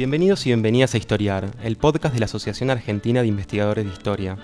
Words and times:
bienvenidos 0.00 0.46
y 0.46 0.48
bienvenidas 0.48 0.94
a 0.94 0.96
Historiar, 0.96 1.50
el 1.62 1.76
podcast 1.76 2.14
de 2.14 2.20
la 2.20 2.24
Asociación 2.24 2.70
Argentina 2.70 3.20
de 3.20 3.28
Investigadores 3.28 3.84
de 3.84 3.92
Historia. 3.92 4.38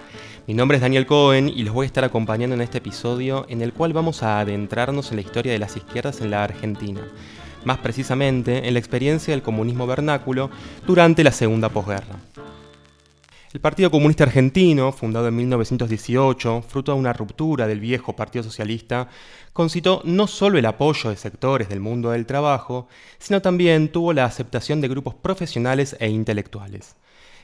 Mi 0.47 0.53
nombre 0.53 0.77
es 0.77 0.83
Daniel 0.83 1.07
Cohen 1.07 1.49
y 1.49 1.63
los 1.63 1.73
voy 1.73 1.85
a 1.85 1.87
estar 1.87 2.05
acompañando 2.05 2.55
en 2.55 2.61
este 2.61 2.77
episodio 2.77 3.47
en 3.49 3.63
el 3.63 3.73
cual 3.73 3.95
vamos 3.95 4.23
a 4.23 4.39
adentrarnos 4.39 5.11
en 5.11 5.17
la 5.17 5.23
historia 5.23 5.53
de 5.53 5.59
las 5.59 5.75
izquierdas 5.75 6.21
en 6.21 6.31
la 6.31 6.45
Argentina, 6.45 7.01
más 7.65 7.79
precisamente 7.79 8.69
en 8.69 8.75
la 8.75 8.81
experiencia 8.81 9.33
del 9.33 9.41
comunismo 9.41 9.87
vernáculo 9.87 10.51
durante 10.87 11.25
la 11.25 11.33
segunda 11.33 11.71
posguerra. 11.71 12.17
El 13.53 13.61
Partido 13.61 13.93
Comunista 13.93 14.25
Argentino, 14.25 14.91
fundado 14.91 15.29
en 15.29 15.37
1918, 15.37 16.63
fruto 16.63 16.93
de 16.93 16.99
una 16.99 17.13
ruptura 17.13 17.69
del 17.69 17.79
viejo 17.79 18.15
Partido 18.17 18.43
Socialista, 18.43 19.09
concitó 19.53 20.03
no 20.05 20.27
solo 20.27 20.59
el 20.59 20.67
apoyo 20.67 21.11
de 21.11 21.17
sectores 21.17 21.69
del 21.69 21.81
mundo 21.81 22.11
del 22.11 22.27
trabajo, 22.27 22.89
sino 23.19 23.41
también 23.41 23.89
tuvo 23.93 24.13
la 24.13 24.25
aceptación 24.25 24.81
de 24.81 24.89
grupos 24.89 25.15
profesionales 25.15 25.97
e 26.01 26.09
intelectuales. 26.09 26.97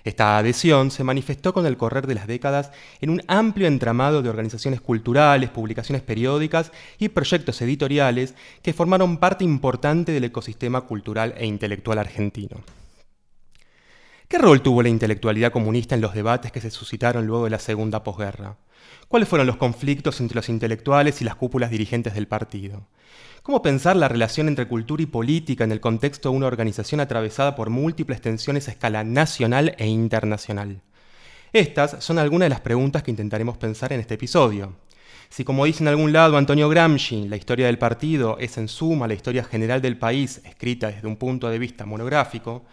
Esta 0.02 0.36
adhesión 0.36 0.90
se 0.90 1.04
manifestó 1.04 1.54
con 1.54 1.66
el 1.66 1.76
correr 1.76 2.08
de 2.08 2.16
las 2.16 2.26
décadas 2.26 2.72
en 3.00 3.10
un 3.10 3.22
amplio 3.28 3.68
entramado 3.68 4.22
de 4.22 4.28
organizaciones 4.28 4.80
culturales, 4.80 5.50
publicaciones 5.50 6.02
periódicas 6.02 6.72
y 6.98 7.10
proyectos 7.10 7.62
editoriales 7.62 8.34
que 8.62 8.72
formaron 8.72 9.18
parte 9.18 9.44
importante 9.44 10.10
del 10.10 10.24
ecosistema 10.24 10.80
cultural 10.80 11.34
e 11.38 11.46
intelectual 11.46 11.98
argentino. 11.98 12.56
¿Qué 14.32 14.38
rol 14.38 14.62
tuvo 14.62 14.82
la 14.82 14.88
intelectualidad 14.88 15.52
comunista 15.52 15.94
en 15.94 16.00
los 16.00 16.14
debates 16.14 16.50
que 16.50 16.62
se 16.62 16.70
suscitaron 16.70 17.26
luego 17.26 17.44
de 17.44 17.50
la 17.50 17.58
segunda 17.58 18.02
posguerra? 18.02 18.56
¿Cuáles 19.06 19.28
fueron 19.28 19.46
los 19.46 19.58
conflictos 19.58 20.22
entre 20.22 20.36
los 20.36 20.48
intelectuales 20.48 21.20
y 21.20 21.26
las 21.26 21.34
cúpulas 21.34 21.70
dirigentes 21.70 22.14
del 22.14 22.26
partido? 22.26 22.88
¿Cómo 23.42 23.60
pensar 23.60 23.94
la 23.94 24.08
relación 24.08 24.48
entre 24.48 24.66
cultura 24.66 25.02
y 25.02 25.06
política 25.06 25.64
en 25.64 25.72
el 25.72 25.80
contexto 25.80 26.30
de 26.30 26.36
una 26.36 26.46
organización 26.46 27.00
atravesada 27.00 27.54
por 27.54 27.68
múltiples 27.68 28.22
tensiones 28.22 28.68
a 28.68 28.70
escala 28.70 29.04
nacional 29.04 29.74
e 29.76 29.86
internacional? 29.86 30.80
Estas 31.52 32.02
son 32.02 32.18
algunas 32.18 32.46
de 32.46 32.54
las 32.54 32.62
preguntas 32.62 33.02
que 33.02 33.10
intentaremos 33.10 33.58
pensar 33.58 33.92
en 33.92 34.00
este 34.00 34.14
episodio. 34.14 34.72
Si 35.32 35.44
como 35.44 35.64
dice 35.64 35.82
en 35.82 35.88
algún 35.88 36.12
lado 36.12 36.36
Antonio 36.36 36.68
Gramsci, 36.68 37.26
la 37.26 37.38
historia 37.38 37.64
del 37.64 37.78
partido 37.78 38.36
es 38.38 38.58
en 38.58 38.68
suma 38.68 39.08
la 39.08 39.14
historia 39.14 39.42
general 39.42 39.80
del 39.80 39.96
país, 39.96 40.42
escrita 40.44 40.88
desde 40.88 41.08
un 41.08 41.16
punto 41.16 41.48
de 41.48 41.58
vista 41.58 41.86
monográfico, 41.86 42.66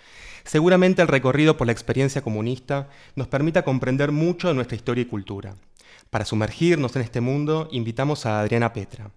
seguramente 0.43 1.01
el 1.01 1.07
recorrido 1.07 1.55
por 1.55 1.67
la 1.67 1.71
experiencia 1.71 2.21
comunista 2.21 2.89
nos 3.15 3.29
permita 3.29 3.63
comprender 3.63 4.11
mucho 4.11 4.49
de 4.49 4.55
nuestra 4.55 4.75
historia 4.75 5.03
y 5.03 5.05
cultura. 5.05 5.55
Para 6.09 6.25
sumergirnos 6.25 6.93
en 6.97 7.03
este 7.03 7.21
mundo, 7.21 7.69
invitamos 7.71 8.25
a 8.25 8.41
Adriana 8.41 8.73
Petra. 8.73 9.09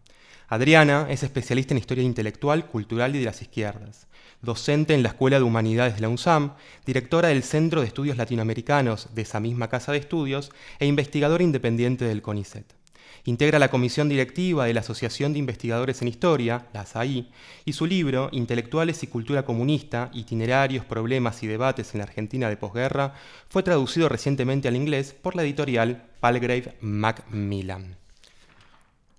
Adriana 0.46 1.08
es 1.10 1.24
especialista 1.24 1.74
en 1.74 1.78
historia 1.78 2.04
intelectual, 2.04 2.66
cultural 2.66 3.16
y 3.16 3.18
de 3.18 3.24
las 3.24 3.42
izquierdas, 3.42 4.06
docente 4.40 4.94
en 4.94 5.02
la 5.02 5.08
Escuela 5.08 5.38
de 5.38 5.44
Humanidades 5.44 5.96
de 5.96 6.02
la 6.02 6.08
UNSAM, 6.10 6.52
directora 6.86 7.30
del 7.30 7.42
Centro 7.42 7.80
de 7.80 7.88
Estudios 7.88 8.16
Latinoamericanos 8.16 9.12
de 9.16 9.22
esa 9.22 9.40
misma 9.40 9.68
casa 9.68 9.90
de 9.90 9.98
estudios 9.98 10.52
e 10.78 10.86
investigadora 10.86 11.42
independiente 11.42 12.04
del 12.04 12.22
CONICET. 12.22 12.81
Integra 13.24 13.60
la 13.60 13.70
comisión 13.70 14.08
directiva 14.08 14.64
de 14.64 14.74
la 14.74 14.80
Asociación 14.80 15.32
de 15.32 15.38
Investigadores 15.38 16.02
en 16.02 16.08
Historia, 16.08 16.66
la 16.72 16.80
ASAI, 16.80 17.30
y 17.64 17.72
su 17.72 17.86
libro, 17.86 18.28
Intelectuales 18.32 19.04
y 19.04 19.06
Cultura 19.06 19.44
Comunista, 19.44 20.10
Itinerarios, 20.12 20.84
Problemas 20.84 21.40
y 21.44 21.46
Debates 21.46 21.94
en 21.94 21.98
la 21.98 22.04
Argentina 22.04 22.48
de 22.48 22.56
posguerra, 22.56 23.14
fue 23.48 23.62
traducido 23.62 24.08
recientemente 24.08 24.66
al 24.66 24.74
inglés 24.74 25.14
por 25.14 25.36
la 25.36 25.44
editorial 25.44 26.02
Palgrave 26.18 26.76
Macmillan. 26.80 27.96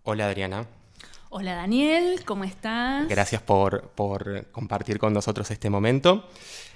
Hola 0.04 0.28
Adriana. 0.28 0.68
Hola 1.30 1.56
Daniel, 1.56 2.20
¿cómo 2.26 2.44
estás? 2.44 3.08
Gracias 3.08 3.42
por, 3.42 3.92
compartir 4.52 5.00
con 5.00 5.14
nosotros 5.14 5.50
este 5.50 5.70
momento. 5.70 6.28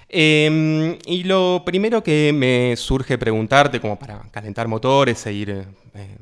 Em, 0.08 0.98
y 1.04 1.24
lo 1.24 1.62
primero 1.64 2.02
que 2.02 2.32
me 2.34 2.74
surge 2.74 3.18
preguntarte, 3.18 3.80
como 3.80 3.98
para 3.98 4.22
calentar 4.30 4.66
motores 4.66 5.26
e 5.26 5.32
ir 5.34 5.50
eh, 5.50 6.16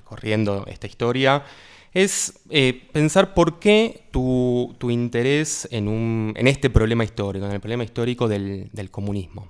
recorriendo 0.00 0.64
esta 0.66 0.86
historia, 0.86 1.44
es 1.92 2.40
eh, 2.50 2.88
pensar 2.92 3.34
por 3.34 3.58
qué 3.58 4.08
tu, 4.10 4.76
interés 4.90 5.68
en, 5.70 6.34
este 6.36 6.70
problema 6.70 7.04
histórico, 7.04 7.46
en 7.46 7.52
el 7.52 7.60
problema 7.60 7.84
histórico 7.84 8.28
del, 8.28 8.70
comunismo. 8.90 9.48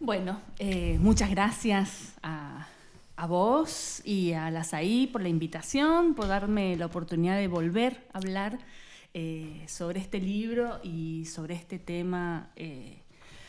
Bueno, 0.00 0.40
eh, 0.58 0.98
muchas 1.00 1.30
gracias 1.30 2.14
a, 2.22 2.66
a 3.16 3.26
vos 3.26 4.02
y 4.04 4.32
a 4.32 4.50
la 4.50 4.64
SAI 4.64 5.08
por 5.12 5.22
la 5.22 5.28
invitación, 5.28 6.14
por 6.14 6.26
darme 6.26 6.76
la 6.76 6.86
oportunidad 6.86 7.36
de 7.36 7.48
volver 7.48 8.04
a 8.12 8.18
hablar 8.18 8.58
eh, 9.14 9.64
sobre 9.68 10.00
este 10.00 10.18
libro 10.20 10.80
y 10.82 11.26
sobre 11.26 11.54
este 11.54 11.78
tema 11.78 12.50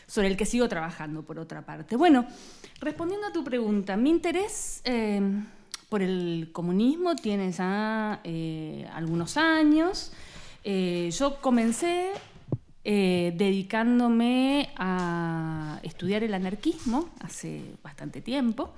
sobre 0.08 0.28
el 0.28 0.38
que 0.38 0.46
sigo 0.46 0.68
trabajando, 0.68 1.24
por 1.24 1.40
otra 1.40 1.62
parte. 1.62 1.96
Bueno, 1.96 2.26
respondiendo 2.80 3.28
a 3.28 3.34
tu 3.34 3.44
pregunta, 3.44 3.98
mi 3.98 4.10
interés 4.10 4.82
eh, 4.86 5.22
por 5.90 6.02
el 6.02 6.50
comunismo 6.52 7.16
tiene 7.16 7.52
ya 7.52 8.22
algunos 8.94 9.38
años. 9.38 10.12
yo 10.64 11.42
comencé 11.42 12.12
dedicándome 12.84 14.70
a 14.76 15.80
estudiar 15.84 16.24
el 16.24 16.34
anarquismo 16.34 17.10
hace 17.20 17.76
bastante 17.84 18.22
tiempo. 18.22 18.74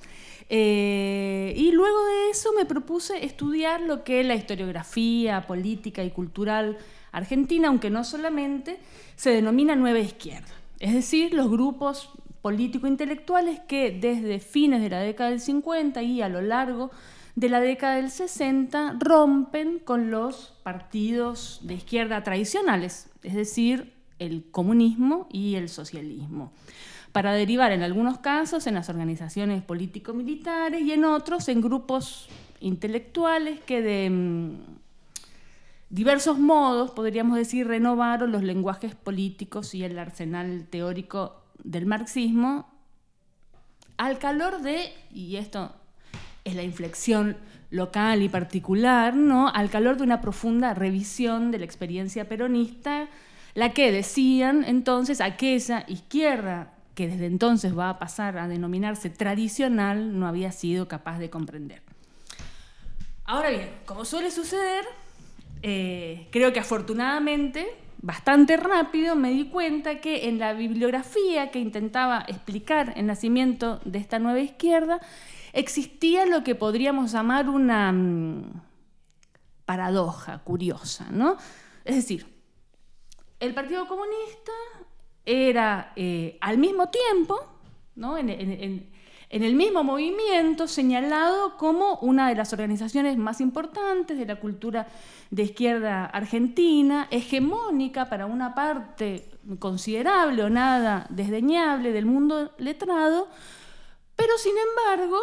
Eh, 0.50 1.53
y 1.56 1.72
luego 1.72 2.06
de 2.06 2.30
eso 2.30 2.53
me 2.53 2.66
propuse 2.66 3.25
estudiar 3.25 3.81
lo 3.81 4.03
que 4.03 4.22
es 4.22 4.25
la 4.25 4.35
historiografía 4.35 5.47
política 5.47 6.03
y 6.03 6.12
cultural 6.12 6.78
argentina, 7.12 7.69
aunque 7.69 7.90
no 7.90 8.03
solamente, 8.03 8.78
se 9.16 9.31
denomina 9.31 9.75
nueva 9.75 10.00
izquierda. 10.00 10.53
Es 10.85 10.94
decir, 10.94 11.34
los 11.34 11.50
grupos 11.50 12.12
político-intelectuales 12.44 13.59
que 13.62 13.90
desde 13.90 14.40
fines 14.40 14.84
de 14.84 14.91
la 14.91 15.00
década 15.00 15.31
del 15.31 15.40
50 15.40 16.03
y 16.03 16.22
a 16.22 16.29
lo 16.29 16.44
largo 16.44 16.91
de 17.34 17.50
la 17.50 17.59
década 17.59 17.96
del 17.96 18.12
60 18.12 18.97
rompen 19.00 19.79
con 19.79 20.12
los 20.12 20.53
partidos 20.62 21.62
de 21.63 21.73
izquierda 21.73 22.22
tradicionales, 22.22 23.09
es 23.23 23.34
decir, 23.34 23.94
el 24.19 24.46
comunismo 24.51 25.28
y 25.31 25.56
el 25.56 25.69
socialismo 25.69 26.51
para 27.12 27.34
derivar 27.34 27.72
en 27.72 27.81
algunos 27.81 28.19
casos 28.19 28.67
en 28.67 28.75
las 28.75 28.88
organizaciones 28.88 29.63
político-militares 29.63 30.84
y 30.84 30.91
en 30.91 31.03
otros 31.03 31.50
en 31.50 31.62
grupos 31.62 32.29
intelectuales 32.59 33.59
que 33.62 33.81
de 33.81 34.09
mm, 34.12 34.84
diversos 35.90 36.40
modos, 36.40 36.91
podríamos 36.91 37.38
decir, 37.38 37.68
renovaron 37.68 38.31
los 38.31 38.44
lenguajes 38.44 38.96
políticos 38.96 39.75
y 39.75 39.84
el 39.84 39.97
arsenal 40.00 40.68
teórico 40.69 41.44
del 41.63 41.85
marxismo 41.85 42.69
al 43.97 44.19
calor 44.19 44.62
de, 44.62 44.94
y 45.12 45.38
esto 45.38 45.73
es 46.44 46.56
la 46.56 46.63
inflexión 46.63 47.38
local 47.72 48.22
y 48.22 48.29
particular, 48.29 49.16
¿no? 49.16 49.50
al 49.50 49.69
calor 49.69 49.97
de 49.97 50.03
una 50.03 50.22
profunda 50.22 50.73
revisión 50.73 51.51
de 51.51 51.59
la 51.59 51.66
experiencia 51.66 52.28
peronista, 52.28 53.07
la 53.53 53.73
que 53.73 53.91
decían 53.91 54.63
entonces 54.66 55.22
aquella 55.22 55.85
izquierda 55.88 56.73
que 56.94 57.07
desde 57.07 57.25
entonces 57.25 57.78
va 57.78 57.90
a 57.90 58.00
pasar 58.00 58.38
a 58.38 58.47
denominarse 58.47 59.09
tradicional, 59.09 60.17
no 60.17 60.28
había 60.28 60.52
sido 60.52 60.88
capaz 60.88 61.19
de 61.19 61.29
comprender. 61.29 61.81
Ahora 63.26 63.49
bien, 63.49 63.70
como 63.85 64.05
suele 64.05 64.31
suceder, 64.31 64.85
eh, 65.67 66.28
creo 66.29 66.53
que 66.53 66.59
afortunadamente, 66.59 67.66
bastante 68.00 68.56
rápido, 68.56 69.16
me 69.16 69.32
di 69.32 69.46
cuenta 69.46 70.00
que 70.00 70.29
en 70.29 70.38
la 70.38 70.53
bibliografía 70.53 71.50
que 71.50 71.58
intentaba 71.58 72.23
explicar 72.28 72.94
el 72.96 73.08
nacimiento 73.08 73.79
de 73.84 73.97
esta 73.97 74.20
nueva 74.20 74.41
izquierda, 74.41 75.00
existía 75.53 76.28
lo 76.28 76.44
que 76.44 76.53
podríamos 76.53 77.14
llamar 77.14 77.50
una 77.50 77.91
mm, 77.91 78.62
paradoja 79.66 80.44
curiosa, 80.44 81.08
¿no? 81.09 81.35
Es 81.84 81.96
decir, 81.96 82.28
el 83.40 83.56
Partido 83.56 83.88
Comunista 83.88 84.52
era 85.26 85.94
eh, 85.96 86.38
al 86.41 86.59
mismo 86.59 86.90
tiempo, 86.90 87.44
en, 88.20 88.91
el 89.30 89.56
mismo 89.56 89.84
movimiento, 89.84 90.68
señalado 90.68 91.58
como 91.58 91.96
una 92.02 92.30
de 92.30 92.36
las 92.36 92.54
organizaciones 92.54 93.18
más 93.18 93.42
importantes 93.42 94.18
de 94.18 94.26
la 94.26 94.40
cultura 94.40 94.88
de 95.32 95.44
izquierda 95.44 96.06
argentina, 96.06 97.08
hegemónica 97.12 98.08
para 98.10 98.26
una 98.26 98.54
parte 98.54 99.30
considerable 99.60 100.44
o 100.44 100.50
nada 100.50 101.08
desdeñable 101.10 101.92
del 101.92 102.06
mundo 102.06 102.52
letrado, 102.58 103.28
pero 104.16 104.38
sin 104.38 104.54
embargo 104.58 105.18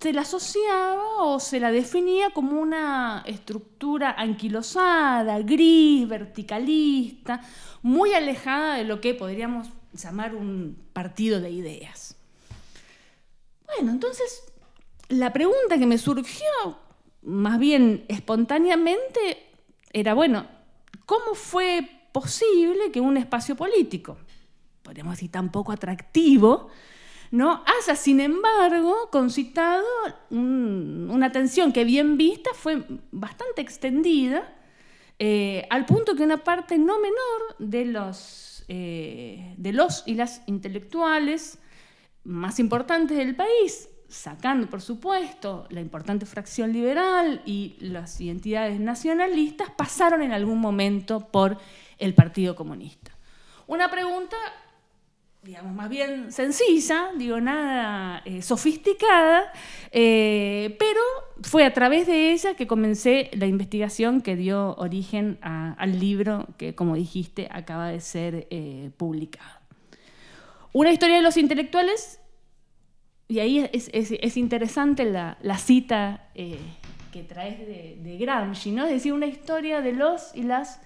se 0.00 0.12
la 0.12 0.22
asociaba 0.22 1.24
o 1.24 1.40
se 1.40 1.58
la 1.58 1.72
definía 1.72 2.30
como 2.30 2.60
una 2.60 3.24
estructura 3.26 4.14
anquilosada, 4.16 5.40
gris, 5.40 6.08
verticalista, 6.08 7.40
muy 7.82 8.14
alejada 8.14 8.76
de 8.76 8.84
lo 8.84 9.00
que 9.00 9.14
podríamos 9.14 9.68
llamar 9.92 10.34
un 10.34 10.78
partido 10.92 11.40
de 11.40 11.50
ideas. 11.50 12.17
Bueno, 13.74 13.92
entonces 13.92 14.44
la 15.08 15.32
pregunta 15.32 15.78
que 15.78 15.86
me 15.86 15.98
surgió 15.98 16.78
más 17.22 17.58
bien 17.58 18.04
espontáneamente 18.08 19.46
era, 19.92 20.14
bueno, 20.14 20.46
¿cómo 21.06 21.34
fue 21.34 21.88
posible 22.12 22.90
que 22.92 23.00
un 23.00 23.16
espacio 23.16 23.56
político, 23.56 24.18
podríamos 24.82 25.14
decir 25.14 25.30
tan 25.30 25.50
poco 25.50 25.72
atractivo, 25.72 26.68
¿no? 27.30 27.62
haya, 27.66 27.94
sin 27.96 28.20
embargo, 28.20 29.08
concitado 29.10 29.84
una 30.30 31.26
atención 31.26 31.72
que 31.72 31.84
bien 31.84 32.16
vista 32.16 32.50
fue 32.54 32.84
bastante 33.10 33.60
extendida, 33.60 34.54
eh, 35.18 35.66
al 35.70 35.84
punto 35.84 36.14
que 36.14 36.22
una 36.22 36.44
parte 36.44 36.78
no 36.78 36.98
menor 36.98 37.56
de 37.58 37.84
los, 37.86 38.64
eh, 38.68 39.54
de 39.56 39.72
los 39.72 40.04
y 40.06 40.14
las 40.14 40.42
intelectuales 40.46 41.58
más 42.28 42.60
importantes 42.60 43.16
del 43.16 43.34
país, 43.34 43.88
sacando, 44.08 44.68
por 44.68 44.80
supuesto, 44.80 45.66
la 45.70 45.80
importante 45.80 46.26
fracción 46.26 46.72
liberal 46.72 47.42
y 47.44 47.76
las 47.80 48.20
identidades 48.20 48.78
nacionalistas, 48.78 49.70
pasaron 49.70 50.22
en 50.22 50.32
algún 50.32 50.60
momento 50.60 51.20
por 51.20 51.58
el 51.98 52.14
Partido 52.14 52.54
Comunista. 52.54 53.10
Una 53.66 53.90
pregunta 53.90 54.36
digamos, 55.42 55.74
más 55.74 55.88
bien 55.88 56.30
sencilla, 56.30 57.10
digo, 57.16 57.40
nada 57.40 58.20
eh, 58.26 58.42
sofisticada, 58.42 59.50
eh, 59.92 60.76
pero 60.78 61.00
fue 61.42 61.64
a 61.64 61.72
través 61.72 62.06
de 62.06 62.32
ella 62.32 62.54
que 62.54 62.66
comencé 62.66 63.30
la 63.32 63.46
investigación 63.46 64.20
que 64.20 64.36
dio 64.36 64.74
origen 64.76 65.38
al 65.40 65.98
libro 65.98 66.46
que, 66.58 66.74
como 66.74 66.96
dijiste, 66.96 67.48
acaba 67.50 67.88
de 67.88 68.00
ser 68.00 68.46
eh, 68.50 68.90
publicado. 68.98 69.57
Una 70.72 70.92
historia 70.92 71.16
de 71.16 71.22
los 71.22 71.36
intelectuales, 71.36 72.20
y 73.26 73.40
ahí 73.40 73.68
es, 73.72 74.36
interesante 74.36 75.04
la, 75.04 75.58
cita 75.58 76.28
que 76.34 77.22
traes 77.22 77.58
de, 77.58 77.98
de, 78.02 78.18
Gramsci, 78.18 78.70
¿no? 78.70 78.84
es 78.84 78.90
decir, 78.90 79.12
una 79.12 79.26
historia 79.26 79.80
de 79.80 79.92
los 79.92 80.34
y 80.34 80.42
las 80.42 80.80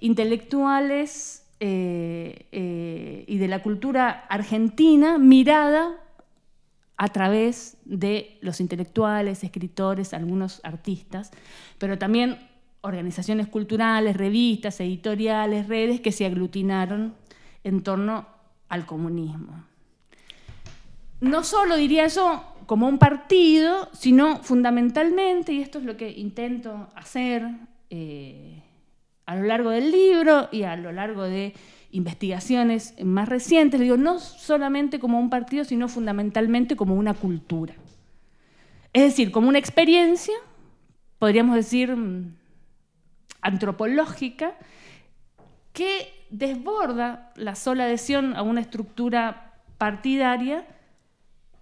intelectuales 0.00 1.46
eh, 1.58 2.46
eh, 2.52 3.24
y 3.26 3.38
de 3.38 3.48
la 3.48 3.62
cultura 3.62 4.26
argentina 4.28 5.16
mirada 5.16 6.02
a 6.98 7.08
través 7.08 7.78
de 7.86 8.36
los 8.42 8.60
intelectuales, 8.60 9.42
escritores, 9.42 10.12
algunos 10.12 10.60
artistas, 10.64 11.30
pero 11.78 11.96
también 11.96 12.38
organizaciones 12.82 13.48
culturales, 13.48 14.18
revistas, 14.18 14.80
editoriales, 14.80 15.66
redes 15.66 16.02
que 16.02 16.12
se 16.12 16.26
aglutinaron 16.26 17.14
en 17.64 17.82
torno 17.82 18.26
al 18.68 18.86
comunismo. 18.86 19.64
No 21.20 21.44
solo, 21.44 21.76
diría 21.76 22.06
yo, 22.08 22.42
como 22.66 22.88
un 22.88 22.98
partido, 22.98 23.88
sino 23.92 24.42
fundamentalmente, 24.42 25.52
y 25.52 25.62
esto 25.62 25.78
es 25.78 25.84
lo 25.84 25.96
que 25.96 26.10
intento 26.10 26.88
hacer, 26.94 27.48
eh, 27.90 28.62
a 29.24 29.36
lo 29.36 29.42
largo 29.42 29.70
del 29.70 29.90
libro 29.90 30.48
y 30.52 30.62
a 30.62 30.76
lo 30.76 30.92
largo 30.92 31.24
de 31.24 31.54
investigaciones 31.90 32.94
más 33.02 33.28
recientes, 33.28 33.80
digo, 33.80 33.96
no 33.96 34.18
solamente 34.18 34.98
como 34.98 35.18
un 35.18 35.30
partido, 35.30 35.64
sino 35.64 35.88
fundamentalmente 35.88 36.76
como 36.76 36.94
una 36.94 37.14
cultura. 37.14 37.74
Es 38.92 39.02
decir, 39.02 39.30
como 39.30 39.48
una 39.48 39.58
experiencia, 39.58 40.34
podríamos 41.18 41.56
decir, 41.56 41.94
mm, 41.94 42.36
antropológica, 43.40 44.56
que 45.72 46.08
desborda 46.30 47.32
la 47.36 47.54
sola 47.54 47.84
adhesión 47.84 48.36
a 48.36 48.42
una 48.42 48.60
estructura 48.60 49.54
partidaria, 49.78 50.66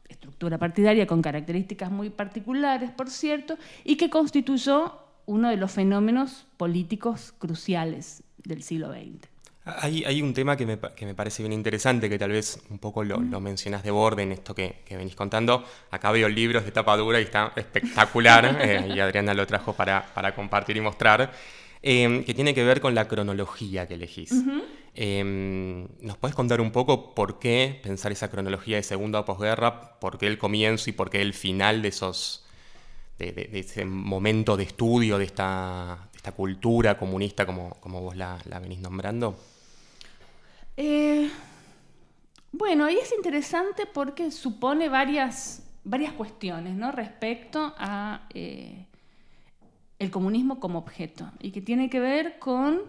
estructura 0.09 0.59
partidaria 0.59 1.07
con 1.07 1.23
características 1.23 1.91
muy 1.91 2.11
particulares, 2.11 2.91
por 2.91 3.11
cierto, 3.11 3.57
y 3.85 3.97
que 3.97 4.11
constituyó 4.11 4.99
uno 5.27 5.49
de 5.49 5.57
los 5.57 5.73
fenómenos 5.73 6.47
políticos 6.57 7.35
cruciales 7.39 8.23
del 8.45 8.63
siglo 8.63 8.93
XX. 8.93 9.35
Hay, 9.67 10.21
un 10.21 10.35
tema 10.35 10.59
que 10.59 10.67
me, 10.67 11.15
parece 11.15 11.43
bien 11.43 11.55
interesante, 11.55 12.11
que 12.11 12.19
tal 12.19 12.33
vez 12.33 12.61
un 12.69 12.79
poco 12.79 13.03
lo, 13.03 13.19
lo 13.19 13.41
mencionas 13.41 13.83
de 13.83 13.91
borde 13.91 14.23
en 14.23 14.33
esto 14.33 14.55
que, 14.55 14.83
venís 14.91 15.15
contando. 15.15 15.65
Acá 15.91 16.13
veo 16.13 16.29
libros 16.29 16.67
de 16.67 16.71
tapa 16.71 16.95
dura 16.99 17.19
y 17.19 17.25
está 17.25 17.51
espectacular, 17.57 18.45
eh, 18.61 18.93
y 18.95 19.01
Adriana 19.01 19.33
lo 19.33 19.47
trajo 19.47 19.73
para, 19.73 20.35
compartir 20.35 20.77
y 20.77 20.83
mostrar, 20.83 21.33
em, 21.87 22.25
que 22.25 22.33
tiene 22.33 22.55
que 22.55 22.65
ver 22.65 22.81
con 22.81 22.95
la 22.95 23.07
cronología 23.07 23.87
que 23.87 23.95
elegís. 23.95 24.33
Em, 24.95 25.87
¿Nos 26.01 26.17
puedes 26.17 26.35
contar 26.35 26.63
un 26.63 26.71
poco 26.71 27.15
por 27.15 27.39
qué 27.39 27.79
pensar 27.83 28.11
esa 28.11 28.31
cronología 28.31 28.77
de 28.77 28.83
segunda 28.83 29.25
posguerra, 29.27 29.99
por 30.01 30.17
qué 30.17 30.27
el 30.27 30.39
comienzo 30.39 30.89
y 30.89 30.95
por 30.95 31.11
qué 31.11 31.21
el 31.21 31.35
final 31.35 31.83
de 31.83 31.89
esos 31.89 32.45
de, 33.19 33.51
ese 33.53 33.85
momento 33.85 34.57
de 34.57 34.65
estudio 34.65 35.19
de 35.19 35.25
esta, 35.25 36.09
esta 36.15 36.33
cultura 36.33 36.97
comunista 36.97 37.45
como, 37.45 37.75
como 37.81 38.01
vos 38.01 38.17
la, 38.17 38.39
venís 38.63 38.81
nombrando? 38.81 39.37
Eh, 40.77 41.31
bueno, 42.51 42.87
ahí 42.87 42.97
es 42.97 43.13
interesante 43.13 43.85
porque 43.85 44.31
supone 44.31 44.89
varias, 44.89 45.63
varias 45.85 46.15
cuestiones 46.15 46.75
¿no? 46.75 46.93
respecto 46.93 47.75
a 47.77 48.27
eh, 48.33 48.87
el 50.05 50.11
comunismo 50.11 50.61
como 50.61 50.79
objeto 50.79 51.31
y 51.41 51.51
que 51.51 51.61
tiene 51.61 51.91
que 51.91 51.99
ver 51.99 52.39
con 52.39 52.83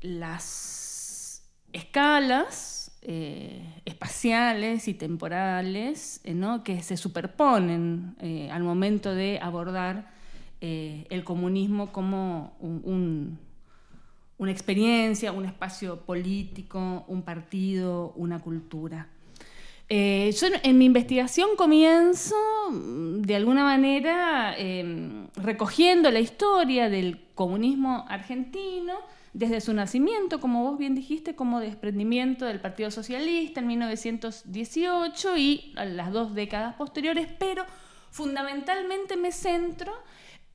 las 0.00 1.42
escalas 1.72 2.98
eh, 3.02 3.82
espaciales 3.84 4.86
y 4.88 4.94
temporales 4.94 6.20
eh, 6.24 6.36
que 6.64 6.82
se 6.82 6.96
superponen 6.96 8.16
eh, 8.20 8.50
al 8.50 8.62
momento 8.62 9.14
de 9.14 9.38
abordar 9.40 10.18
el 10.62 11.24
comunismo 11.24 11.90
como 11.90 12.54
una 14.36 14.50
experiencia, 14.50 15.32
un 15.32 15.46
espacio 15.46 16.02
político, 16.02 17.06
un 17.08 17.22
partido, 17.22 18.12
una 18.14 18.40
cultura. 18.40 19.08
Yo 19.90 20.46
en 20.62 20.78
mi 20.78 20.84
investigación 20.84 21.56
comienzo 21.56 22.36
mm, 22.70 23.22
de 23.22 23.34
alguna 23.34 23.64
manera 23.64 24.56
em, 24.56 25.26
recogiendo 25.34 26.10
la 26.12 26.20
historia 26.20 26.88
del 26.88 27.20
comunismo 27.34 28.04
argentino, 28.08 28.94
desde 29.32 29.60
su 29.60 29.72
nacimiento, 29.72 30.40
como 30.40 30.62
vos 30.64 30.78
bien 30.78 30.94
dijiste, 30.94 31.34
como 31.34 31.60
desprendimiento 31.60 32.44
del 32.44 32.60
Partido 32.60 32.90
Socialista 32.90 33.60
en 33.60 33.66
1918 33.68 35.36
y 35.36 35.72
las 35.74 36.12
dos 36.12 36.34
décadas 36.34 36.74
posteriores, 36.74 37.28
pero 37.38 37.64
fundamentalmente 38.10 39.16
me 39.16 39.32
centro 39.32 39.92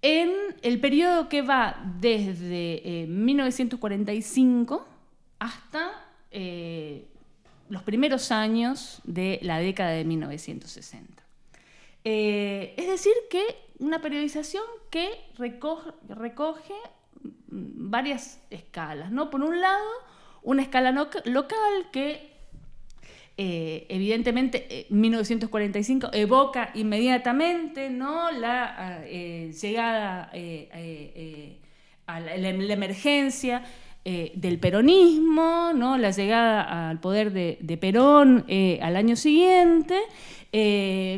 en 0.02 0.30
el 0.62 0.80
periodo 0.80 1.30
que 1.30 1.42
va 1.42 1.82
desde 2.00 3.06
1945 3.08 4.76
eh, 4.76 4.94
hasta 5.40 5.92
eh, 6.32 7.08
los 7.70 7.84
primeros 7.84 8.32
años 8.32 9.02
de 9.04 9.40
la 9.42 9.60
década 9.60 9.92
de 9.92 10.06
1960. 10.06 11.24
Eh, 12.04 12.76
es 12.78 12.88
decir, 12.88 13.14
que 13.30 13.44
una 13.80 14.02
periodización 14.02 14.64
que 14.92 15.10
recoge, 15.38 15.92
recoge 16.08 16.74
varias 17.48 18.40
escalas. 18.52 19.12
¿no? 19.12 19.30
Por 19.30 19.42
un 19.42 19.60
lado, 19.60 19.88
una 20.44 20.62
escala 20.62 20.92
local 20.92 21.90
que 21.92 22.36
eh, 23.38 23.86
evidentemente 23.90 24.86
1945 24.92 26.08
eh, 26.08 26.22
evoca 26.22 26.70
inmediatamente 26.76 27.90
¿no? 27.90 28.32
la 28.32 29.04
llegada 29.06 30.32
a 32.06 32.20
la, 32.20 32.50
emergencia 32.50 33.64
del 34.06 34.60
peronismo, 34.60 35.72
¿no? 35.74 35.98
la 35.98 36.12
llegada 36.12 36.90
al 36.90 37.00
poder 37.00 37.34
de, 37.34 37.78
Perón 37.82 38.46
al 38.82 38.96
año 38.96 39.16
siguiente, 39.16 40.00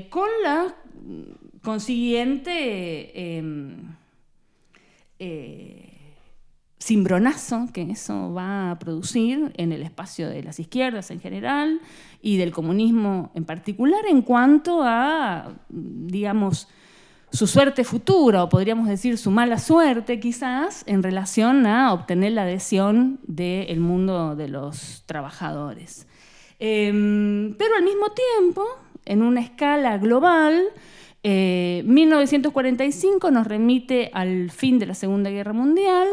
con 0.09 0.29
la 0.41 0.73
consiguiente 1.61 3.37
em, 3.37 3.95
cimbronazo 6.87 7.67
que 7.73 7.81
eso 7.81 8.33
va 8.33 8.71
a 8.71 8.79
producir 8.79 9.51
en 9.57 9.73
el 9.73 9.83
espacio 9.83 10.29
de 10.29 10.41
las 10.41 10.57
izquierdas 10.57 11.11
en 11.11 11.19
general 11.19 11.81
y 12.21 12.37
del 12.37 12.53
comunismo 12.53 13.29
en 13.35 13.43
particular 13.43 14.05
en 14.07 14.21
cuanto 14.21 14.83
a, 14.83 15.53
digamos, 15.67 16.69
su 17.31 17.47
suerte 17.47 17.83
futura, 17.83 18.43
o 18.43 18.49
podríamos 18.49 18.87
decir 18.87 19.17
su 19.17 19.31
mala 19.31 19.59
suerte 19.59 20.19
quizás, 20.19 20.83
en 20.87 21.03
relación 21.03 21.65
a 21.65 21.93
obtener 21.93 22.33
la 22.33 22.43
adhesión 22.43 23.19
del 23.23 23.79
mundo 23.79 24.35
de 24.35 24.47
los 24.47 25.03
trabajadores. 25.05 26.07
Em, 26.59 27.55
pero 27.57 27.75
al 27.75 27.83
mismo 27.83 28.07
tiempo, 28.11 28.65
en 29.05 29.21
una 29.21 29.41
escala 29.41 29.97
global, 29.97 30.63
1945 31.23 33.31
nos 33.31 33.45
remite 33.45 34.09
al 34.13 34.49
fin 34.49 34.79
de 34.79 34.85
la 34.85 34.93
Segunda 34.93 35.29
Guerra 35.29 35.51
Mundial, 35.51 36.07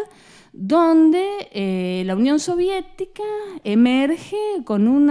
donde 0.53 2.03
la 2.05 2.17
Unión 2.17 2.41
Soviética 2.41 3.23
emerge 3.63 4.37
con 4.65 4.89
un 4.89 5.09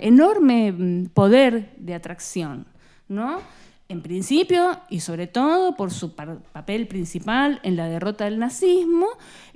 enorme 0.00 0.72
mm, 0.72 1.06
poder 1.14 1.72
de 1.76 1.94
atracción. 1.94 2.66
¿no? 3.08 3.40
En 3.88 4.00
principio 4.00 4.80
y 4.88 5.00
sobre 5.00 5.26
todo 5.26 5.76
por 5.76 5.90
su 5.90 6.14
papel 6.14 6.86
principal 6.86 7.60
en 7.62 7.76
la 7.76 7.88
derrota 7.88 8.24
del 8.24 8.38
nazismo, 8.38 9.06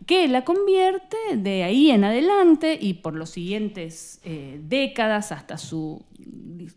que 0.06 0.28
la 0.28 0.44
convierte 0.44 1.16
de 1.37 1.64
ahí 1.64 1.90
en 1.90 2.04
adelante 2.04 2.78
y 2.80 2.94
por 2.94 3.14
los 3.14 3.30
siguientes 3.30 4.20
eh, 4.25 4.61
décadas 4.62 5.32
hasta 5.32 5.56
su 5.56 6.04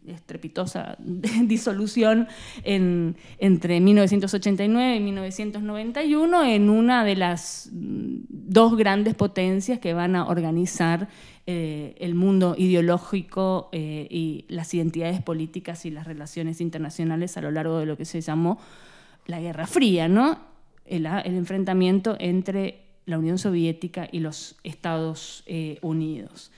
estrepitosa 0.07 0.95
disolución 1.43 2.27
entre 2.63 3.79
1989 3.79 4.95
y 4.95 4.99
1991 4.99 6.43
en 6.45 6.69
una 6.69 7.03
de 7.03 7.15
las 7.15 7.69
mm, 7.71 8.15
dos 8.29 8.77
grandes 8.77 9.15
potencias 9.15 9.79
que 9.79 9.93
van 9.93 10.15
a 10.15 10.27
organizar 10.27 11.09
eh, 11.47 11.95
el 11.97 12.13
mundo 12.13 12.53
ideológico 12.55 13.69
eh, 13.71 14.07
y 14.11 14.45
las 14.47 14.71
identidades 14.75 15.23
políticas 15.23 15.87
y 15.87 15.89
las 15.89 16.05
relaciones 16.05 16.61
internacionales 16.61 17.35
a 17.35 17.41
lo 17.41 17.49
largo 17.49 17.79
de 17.79 17.87
lo 17.87 17.97
que 17.97 18.05
se 18.05 18.21
llamó 18.21 18.59
la 19.25 19.39
Guerra 19.39 19.65
Fría, 19.65 20.07
¿no? 20.07 20.37
el, 20.85 21.07
enfrentamiento 21.07 22.15
entre 22.19 22.83
la 23.07 23.17
Unión 23.17 23.39
Soviética 23.39 24.07
y 24.11 24.19
los 24.19 24.55
Estados 24.63 25.41
eh, 25.47 25.79
Unidos. 25.81 26.51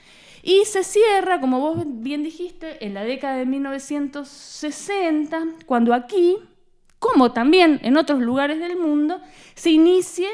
Y 0.44 0.66
se 0.66 0.84
cierra, 0.84 1.40
como 1.40 1.62
vos 1.62 1.86
bien 1.86 2.22
dijiste, 2.22 2.86
en 2.86 2.94
la 2.94 3.06
década 3.06 3.38
de 3.38 3.46
1960, 3.46 5.46
cuando 5.66 5.94
aquí, 5.94 6.36
como 7.00 7.32
también 7.32 7.80
en 7.84 7.96
otros 7.96 8.20
lugares 8.20 8.60
del 8.60 8.76
mundo, 8.76 9.22
se 9.56 9.72
inicie 9.72 10.28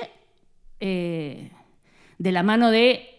de 0.80 2.32
la 2.32 2.42
mano 2.42 2.72
de 2.72 3.19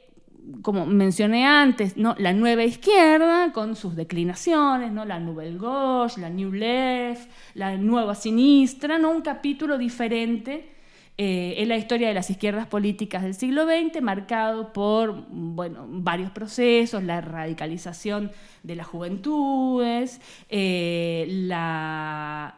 como 0.62 0.87
mencioné 0.87 1.47
antes, 1.47 1.95
la 1.97 2.33
nueva 2.33 2.64
izquierda 2.64 3.52
con 3.52 3.76
sus 3.76 3.97
declinaciones, 3.97 4.92
¿no? 4.92 5.04
la 5.04 5.19
Nouvelle 5.19 5.59
Gauche, 5.59 6.21
la 6.21 6.30
New 6.30 6.52
Left, 6.52 7.30
la 7.54 7.76
nueva 7.76 8.14
sinistra, 8.14 8.99
¿no? 8.99 9.11
un 9.11 9.23
capítulo 9.23 9.78
diferente 9.78 10.80
eh, 11.23 11.61
en 11.61 11.69
la 11.69 11.76
historia 11.76 12.09
de 12.09 12.14
las 12.14 12.30
izquierdas 12.30 12.66
políticas 12.66 13.23
del 13.23 13.35
siglo 13.35 13.66
XX, 13.66 14.00
marcado 14.00 14.73
por 14.73 15.26
bueno, 15.28 15.85
varios 15.87 16.30
procesos, 16.30 17.02
la 17.02 17.21
radicalización 17.21 18.33
de 18.62 18.75
las 18.75 18.87
juventudes, 18.87 20.19
eh, 20.49 21.26
la, 21.28 22.54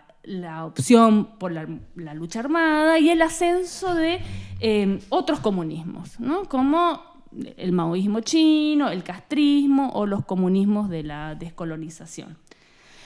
opción 0.65 1.39
por 1.41 1.51
la, 1.51 1.67
lucha 2.15 2.39
armada 2.39 3.01
y 3.01 3.11
el 3.11 3.21
ascenso 3.23 3.97
de 3.97 4.21
eh, 4.61 5.01
otros 5.09 5.41
comunismos, 5.41 6.21
¿no? 6.21 6.45
como 6.45 7.12
el 7.57 7.73
maoísmo 7.73 8.21
chino, 8.21 8.91
el 8.91 9.03
castrismo 9.03 9.91
o 9.95 10.07
los 10.07 10.25
comunismos 10.25 10.89
de 10.89 11.03
la 11.03 11.35
descolonización. 11.35 12.37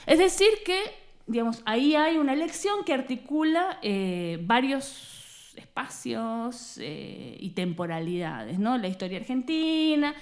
Es 0.05 0.19
decir, 0.19 0.49
que 0.65 0.79
digamos, 1.27 1.61
ahí 1.65 1.95
hay 1.95 2.17
una 2.17 2.33
elección 2.33 2.83
que 2.85 2.93
articula 2.93 3.79
eh, 3.81 4.39
varios 4.41 5.53
espacios 5.57 6.77
eh, 6.81 7.35
y 7.39 7.49
temporalidades, 7.49 8.59
¿no? 8.59 8.77
la 8.77 8.87
historia 8.87 9.19
argentina, 9.19 10.15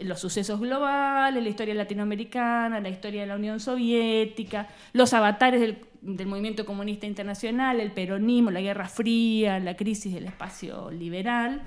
los 0.00 0.20
sucesos 0.20 0.60
globales, 0.60 1.42
la 1.42 1.48
historia 1.48 1.74
latinoamericana, 1.74 2.80
la 2.80 2.88
historia 2.88 3.22
de 3.22 3.26
la 3.26 3.36
Unión 3.36 3.60
Soviética, 3.60 4.68
los 4.92 5.12
avatares 5.12 5.60
del, 5.60 5.78
del 6.02 6.26
movimiento 6.26 6.64
comunista 6.64 7.06
internacional, 7.06 7.80
el 7.80 7.92
peronismo, 7.92 8.50
la 8.50 8.60
Guerra 8.60 8.88
Fría, 8.88 9.58
la 9.58 9.76
crisis 9.76 10.14
del 10.14 10.26
espacio 10.26 10.90
liberal 10.90 11.62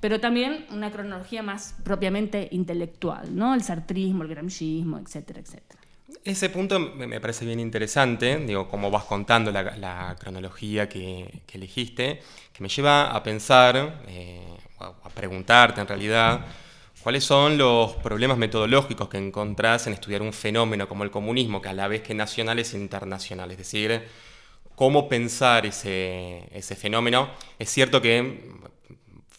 pero 0.00 0.20
también 0.20 0.66
una 0.70 0.90
cronología 0.90 1.42
más 1.42 1.74
propiamente 1.82 2.48
intelectual, 2.52 3.34
¿no? 3.34 3.54
el 3.54 3.62
sartrismo, 3.62 4.22
el 4.22 4.28
gramscismo, 4.28 4.98
etcétera, 4.98 5.40
etcétera. 5.40 5.80
Ese 6.24 6.48
punto 6.50 6.78
me 6.78 7.20
parece 7.20 7.44
bien 7.44 7.60
interesante, 7.60 8.38
digo, 8.38 8.68
como 8.68 8.90
vas 8.90 9.04
contando 9.04 9.50
la, 9.50 10.16
cronología 10.18 10.88
que, 10.88 11.42
elegiste, 11.52 12.20
que 12.52 12.62
me 12.62 12.68
lleva 12.68 13.10
a 13.10 13.22
pensar, 13.22 14.02
eh, 14.08 14.42
a 14.78 15.10
preguntarte 15.10 15.80
en 15.80 15.86
realidad, 15.86 16.46
cuáles 17.02 17.24
son 17.24 17.56
los 17.56 17.94
problemas 17.96 18.36
metodológicos 18.38 19.08
que 19.08 19.18
encontrás 19.18 19.86
en 19.86 19.94
estudiar 19.94 20.22
un 20.22 20.32
fenómeno 20.32 20.88
como 20.88 21.04
el 21.04 21.10
comunismo, 21.10 21.62
que 21.62 21.68
a 21.68 21.72
la 21.72 21.88
vez 21.88 22.02
que 22.02 22.14
nacional 22.14 22.58
es 22.58 22.74
internacional, 22.74 23.50
es 23.50 23.58
decir, 23.58 24.02
cómo 24.74 25.08
pensar 25.08 25.66
ese, 25.66 26.48
ese 26.52 26.76
fenómeno. 26.76 27.30
Es 27.58 27.70
cierto 27.70 28.00
que 28.02 28.57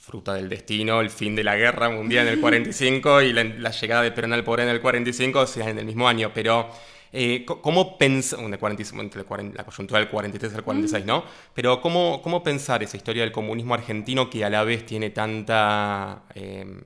fruta 0.09 0.33
del 0.33 0.49
destino, 0.49 1.01
el 1.01 1.11
fin 1.11 1.35
de 1.35 1.43
la 1.43 1.55
guerra 1.55 1.89
mundial 1.89 2.27
en 2.27 2.33
el 2.33 2.39
45 2.41 3.21
y 3.21 3.33
la, 3.33 3.69
llegada 3.69 4.01
de 4.01 4.11
Perón 4.11 4.33
al 4.33 4.43
poder 4.43 4.67
en 4.67 4.69
el 4.69 4.81
45, 4.81 5.39
o 5.39 5.47
sea, 5.47 5.69
en 5.69 5.77
el 5.77 5.85
mismo 5.85 6.07
año, 6.07 6.31
pero 6.33 6.67
eh, 7.13 7.45
¿cómo 7.45 7.97
pensar, 7.97 8.39
la 8.39 8.57
coyuntura 8.57 9.99
del 9.99 10.09
43 10.09 10.55
al 10.55 10.63
46, 10.63 11.05
¿no? 11.05 11.23
Pero 11.53 11.79
¿cómo, 11.79 12.21
¿cómo 12.23 12.41
pensar 12.41 12.81
esa 12.81 12.97
historia 12.97 13.21
del 13.21 13.31
comunismo 13.31 13.75
argentino 13.75 14.29
que 14.29 14.43
a 14.43 14.49
la 14.49 14.63
vez 14.63 14.85
tiene 14.85 15.11
tanta... 15.11 16.23
Em, 16.33 16.81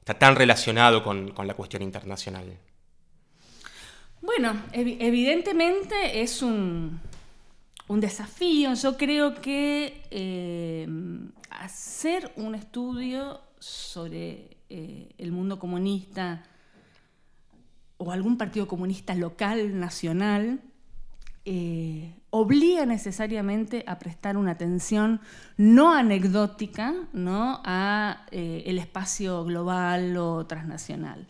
está 0.00 0.14
tan 0.14 0.36
relacionado 0.36 1.02
con, 1.02 1.32
la 1.46 1.54
cuestión 1.54 1.82
internacional? 1.82 2.58
Bueno, 4.20 4.60
evidentemente 4.72 6.20
es 6.20 6.42
un, 6.42 7.00
un 7.88 8.00
desafío. 8.00 8.74
Yo 8.74 8.96
creo 8.96 9.34
que 9.40 10.02
eh, 10.10 10.88
hacer 11.50 12.32
un 12.36 12.54
estudio 12.54 13.40
sobre 13.58 14.58
eh, 14.68 15.14
el 15.18 15.32
mundo 15.32 15.58
comunista 15.58 16.44
o 17.96 18.10
algún 18.10 18.36
partido 18.36 18.66
comunista 18.66 19.14
local, 19.14 19.78
nacional, 19.78 20.60
eh, 21.46 22.16
obliga 22.30 22.86
necesariamente 22.86 23.84
a 23.86 23.98
prestar 23.98 24.36
una 24.36 24.52
atención 24.52 25.20
no 25.56 25.92
anecdótica 25.92 26.94
¿no? 27.12 27.60
a 27.64 28.26
el 28.32 28.78
espacio 28.78 29.44
global 29.44 30.16
o 30.16 30.46
transnacional. 30.46 31.26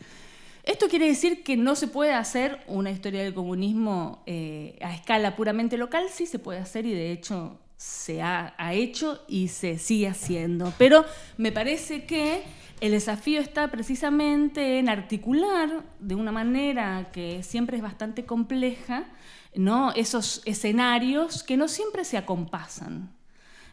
Esto 0.64 0.88
quiere 0.88 1.06
decir 1.06 1.42
que 1.44 1.58
no 1.58 1.76
se 1.76 1.88
puede 1.88 2.12
hacer 2.12 2.64
una 2.66 2.90
historia 2.90 3.22
del 3.22 3.34
comunismo 3.34 4.22
eh, 4.24 4.78
a 4.80 4.94
escala 4.94 5.36
puramente 5.36 5.76
local, 5.76 6.06
sí 6.10 6.24
se 6.24 6.38
puede 6.38 6.58
hacer 6.58 6.86
y 6.86 6.94
de 6.94 7.12
hecho 7.12 7.58
se 7.76 8.22
ha, 8.22 8.54
hecho 8.72 9.22
y 9.28 9.48
se 9.48 9.78
sigue 9.78 10.08
haciendo. 10.08 10.72
Pero 10.78 11.04
me 11.36 11.52
parece 11.52 12.06
que 12.06 12.42
el 12.80 12.92
desafío 12.92 13.42
está 13.42 13.70
precisamente 13.70 14.78
en 14.78 14.88
articular 14.88 15.84
de 16.00 16.14
una 16.14 16.32
manera 16.32 17.10
que 17.12 17.42
siempre 17.42 17.76
es 17.76 17.82
bastante 17.82 18.24
compleja 18.24 19.04
¿no? 19.54 19.92
esos 19.92 20.40
escenarios 20.46 21.42
que 21.42 21.58
no 21.58 21.68
siempre 21.68 22.04
se 22.04 22.16
acompasan. 22.16 23.10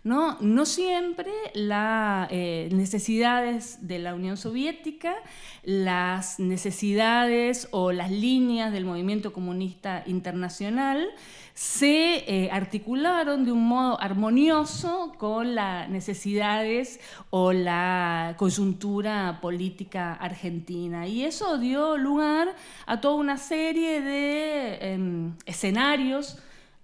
¿No? 0.03 0.65
Siempre 0.65 1.31
las 1.53 2.27
eh, 2.31 2.69
necesidades 2.71 3.87
de 3.87 3.99
la 3.99 4.15
Unión 4.15 4.37
Soviética, 4.37 5.15
las 5.63 6.39
necesidades 6.39 7.67
o 7.71 7.91
las 7.91 8.09
líneas 8.09 8.71
del 8.71 8.85
movimiento 8.85 9.31
comunista 9.31 10.03
internacional 10.07 11.07
se 11.53 12.23
eh, 12.27 12.49
articularon 12.51 13.45
de 13.45 13.51
un 13.51 13.67
modo 13.67 14.01
armonioso 14.01 15.13
con 15.17 15.53
las 15.53 15.89
necesidades 15.89 16.99
o 17.29 17.53
la 17.53 18.35
coyuntura 18.37 19.39
política 19.41 20.13
argentina. 20.13 21.05
Y 21.07 21.23
eso 21.23 21.57
dio 21.59 21.97
lugar 21.97 22.55
a 22.87 23.01
toda 23.01 23.15
una 23.15 23.37
serie 23.37 24.01
de 24.01 24.93
em, 24.93 25.33
escenarios 25.45 26.39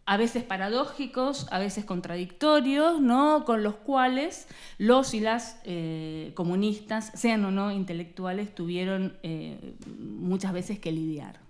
a 0.07 0.15
veces 0.15 0.41
paradójicos, 0.41 1.47
a 1.51 1.59
veces 1.59 1.83
contradictorios, 1.83 3.01
¿no? 3.01 3.43
con 3.43 3.61
los 3.61 3.75
cuales 3.75 4.47
los 4.77 5.13
y 5.13 5.19
las 5.19 5.59
eh, 5.65 6.31
comunistas, 6.33 7.11
sean 7.13 7.43
o 7.43 7.51
no 7.51 7.73
intelectuales, 7.73 8.55
tuvieron 8.55 9.17
eh, 9.21 9.73
muchas 9.99 10.53
veces 10.53 10.79
que 10.79 10.93
lidiar. 10.93 11.41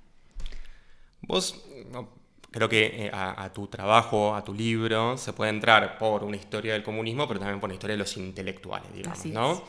Vos, 1.21 1.63
creo 2.49 2.67
que 2.67 3.05
eh, 3.05 3.11
a, 3.13 3.53
tu 3.53 3.67
trabajo, 3.67 4.33
a 4.33 4.43
tu 4.43 4.55
libro, 4.55 5.17
se 5.17 5.33
puede 5.33 5.51
entrar 5.51 5.99
por 5.99 6.23
una 6.23 6.35
historia 6.35 6.73
del 6.73 6.81
comunismo, 6.81 7.27
pero 7.27 7.39
también 7.39 7.59
por 7.59 7.67
una 7.67 7.75
historia 7.75 7.93
de 7.93 7.99
los 7.99 8.17
intelectuales, 8.17 8.91
digamos, 8.91 9.23
¿no? 9.27 9.63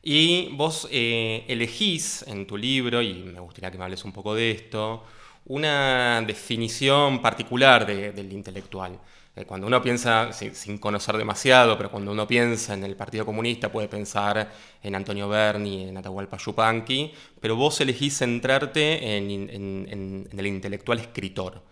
Y 0.00 0.50
vos 0.54 0.86
elegís 0.92 2.22
en 2.28 2.46
tu 2.46 2.56
libro, 2.56 3.02
y 3.02 3.14
me 3.14 3.40
gustaría 3.40 3.72
que 3.72 3.78
me 3.78 3.84
hables 3.84 4.04
un 4.04 4.12
poco 4.12 4.32
de 4.36 4.52
esto, 4.52 5.02
una 5.48 6.22
definición 6.22 7.20
particular 7.20 7.86
del 7.86 8.32
intelectual. 8.32 8.98
Eh, 9.38 9.44
cuando 9.44 9.66
uno 9.66 9.80
piensa, 9.80 10.32
sin, 10.32 10.78
conocer 10.78 11.16
demasiado, 11.16 11.76
pero 11.76 11.90
cuando 11.90 12.10
uno 12.12 12.26
piensa 12.26 12.74
en 12.74 12.82
el 12.82 12.96
Partido 12.96 13.24
Comunista 13.24 13.70
puede 13.70 13.88
pensar 13.88 14.50
en 14.82 14.94
Antonio 14.94 15.28
Berni, 15.28 15.88
en 15.88 15.96
Atahualpa 15.96 16.36
Yupanqui, 16.38 17.12
pero 17.40 17.54
vos 17.54 17.80
elegís 17.80 18.18
centrarte 18.18 19.16
en, 19.16 20.28
el 20.36 20.46
intelectual 20.46 20.98
escritor. 20.98 21.62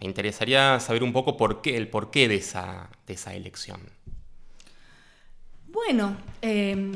Me 0.00 0.06
interesaría 0.06 0.78
saber 0.78 1.02
un 1.02 1.12
poco 1.12 1.36
por 1.36 1.62
qué, 1.62 1.76
el 1.76 1.88
porqué 1.88 2.28
de 2.28 2.36
esa, 2.36 2.90
de 3.06 3.14
esa 3.14 3.34
elección. 3.34 3.80
Bueno, 5.66 6.16
em, 6.42 6.92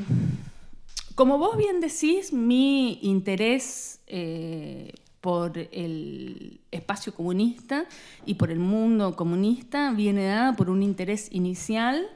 como 1.15 1.37
vos 1.37 1.57
bien 1.57 1.81
decís, 1.81 2.31
mi 2.31 2.99
interés 3.01 3.99
eh, 4.07 4.93
por 5.21 5.57
el 5.57 6.59
espacio 6.71 7.13
comunista 7.13 7.85
y 8.25 8.33
por 8.33 8.51
el 8.51 8.59
mundo 8.59 9.15
comunista 9.15 9.91
viene 9.91 10.25
dada 10.25 10.53
por 10.53 10.69
un 10.69 10.81
interés 10.81 11.29
inicial 11.31 12.09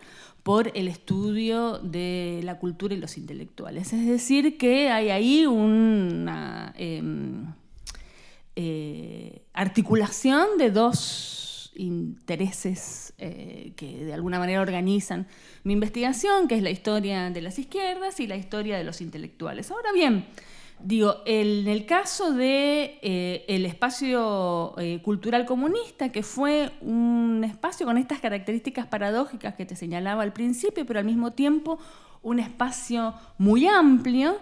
por 0.46 0.72
el 0.76 0.88
estudio 0.88 1.80
de 1.80 2.42
la 2.44 2.60
cultura 2.60 2.94
y 2.94 2.98
los 2.98 3.18
intelectuales. 3.18 3.94
Es 3.94 4.06
decir, 4.06 4.58
que 4.58 4.90
hay 4.90 5.10
ahí 5.10 5.48
una 5.48 6.72
em, 6.78 7.48
eh, 8.56 9.42
articulación 9.54 10.60
de 10.60 10.70
dos 10.70 11.72
intereses 11.76 13.14
eh, 13.18 13.74
que 13.76 14.06
de 14.06 14.14
alguna 14.14 14.38
manera 14.38 14.62
organizan 14.62 15.28
mi 15.64 15.74
investigación, 15.74 16.48
que 16.48 16.56
es 16.56 16.62
la 16.62 16.70
historia 16.70 17.30
de 17.32 17.42
las 17.42 17.58
izquierdas 17.58 18.20
y 18.20 18.28
la 18.28 18.36
historia 18.36 18.78
de 18.78 18.84
los 18.84 19.02
intelectuales. 19.02 19.72
Ahora 19.72 19.92
bien, 19.94 20.26
Digo, 20.79 21.22
en 21.25 21.67
el 21.67 21.86
caso 21.86 22.34
de 22.34 23.00
eh, 23.01 23.46
el 23.48 23.65
espacio 23.65 24.77
eh, 24.77 25.01
cultural 25.01 25.46
comunista, 25.46 26.12
que 26.12 26.22
fue 26.22 26.72
un 26.82 27.44
espacio 27.44 27.86
con 27.86 27.98
estas 27.98 28.20
características 28.20 28.86
paradójicas 28.86 29.55
que 29.55 29.65
te 29.65 29.75
señalaba 29.75 30.24
al 30.24 30.34
principio, 30.34 30.86
pero 30.86 31.00
al 31.00 31.05
mismo 31.05 31.32
tiempo 31.32 31.79
un 32.22 32.39
espacio 32.39 33.13
muy 33.38 33.67
amplio, 33.67 34.38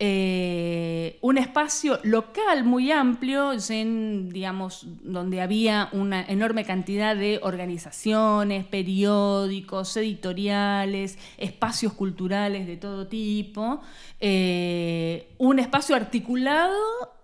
eh, 0.00 1.18
un 1.22 1.38
espacio 1.38 1.98
local 2.04 2.62
muy 2.62 2.92
amplio, 2.92 3.50
en, 3.68 4.28
digamos, 4.28 4.86
donde 5.02 5.40
había 5.40 5.88
una 5.90 6.24
enorme 6.24 6.64
cantidad 6.64 7.16
de 7.16 7.40
organizaciones, 7.42 8.64
periódicos, 8.64 9.96
editoriales, 9.96 11.18
espacios 11.36 11.94
culturales 11.94 12.68
de 12.68 12.76
todo 12.76 13.08
tipo, 13.08 13.80
eh, 14.20 15.30
un 15.38 15.58
espacio 15.58 15.96
articulado, 15.96 16.76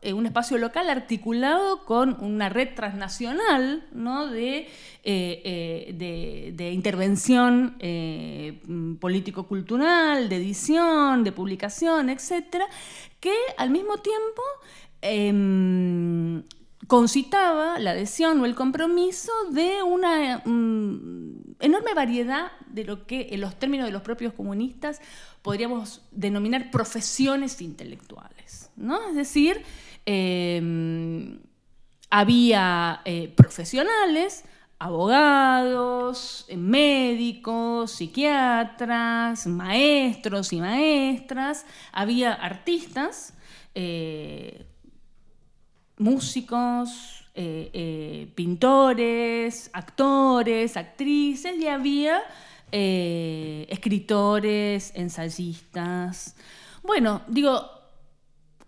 eh, 0.04 0.12
un 0.12 0.26
espacio 0.26 0.58
local 0.58 0.88
articulado 0.90 1.84
con 1.84 2.16
una 2.23 2.49
red 2.49 2.75
transnacional 2.75 3.87
¿no? 3.92 4.28
de, 4.28 4.68
de, 5.04 6.70
intervención 6.73 7.76
político-cultural, 9.00 10.28
de 10.28 10.37
edición, 10.37 11.25
de 11.25 11.32
publicación, 11.32 12.11
etc 12.11 12.64
que 13.25 13.32
al 13.56 13.70
mismo 13.70 13.96
tiempo 13.96 14.42
em, 15.00 16.42
concitaba 16.87 17.78
la 17.78 17.92
adhesión 17.92 18.38
o 18.42 18.44
el 18.44 18.54
compromiso 18.54 19.32
de 19.50 19.82
una 19.82 20.42
mm, 20.44 21.54
enorme 21.61 21.94
variedad 21.94 22.52
de 22.66 22.84
lo 22.84 23.06
que 23.06 23.28
en 23.30 23.40
los 23.40 23.58
términos 23.58 23.87
de 23.87 23.92
los 23.92 24.02
propios 24.02 24.34
comunistas 24.34 25.00
podríamos 25.40 26.02
denominar 26.11 26.70
profesiones 26.70 27.62
intelectuales. 27.62 28.68
¿no? 28.76 29.08
Es 29.08 29.14
decir, 29.14 29.62
em, 30.06 31.38
había 32.11 33.02
eh, 33.04 33.32
profesionales 33.37 34.44
abogados, 34.84 36.46
médicos, 36.54 37.92
psiquiatras, 37.92 39.46
maestros 39.46 40.52
y 40.52 40.61
maestras, 40.61 41.64
había 41.90 42.34
artistas, 42.34 43.32
eh, 43.75 44.66
músicos, 45.96 47.25
eh, 47.34 47.70
eh, 47.73 48.30
pintores, 48.34 49.70
actores, 49.73 50.76
actrices 50.76 51.56
y 51.56 51.66
había 51.66 52.20
escritores, 52.70 54.92
ensayistas. 54.96 56.36
Bueno, 56.82 57.23
digo, 57.28 57.71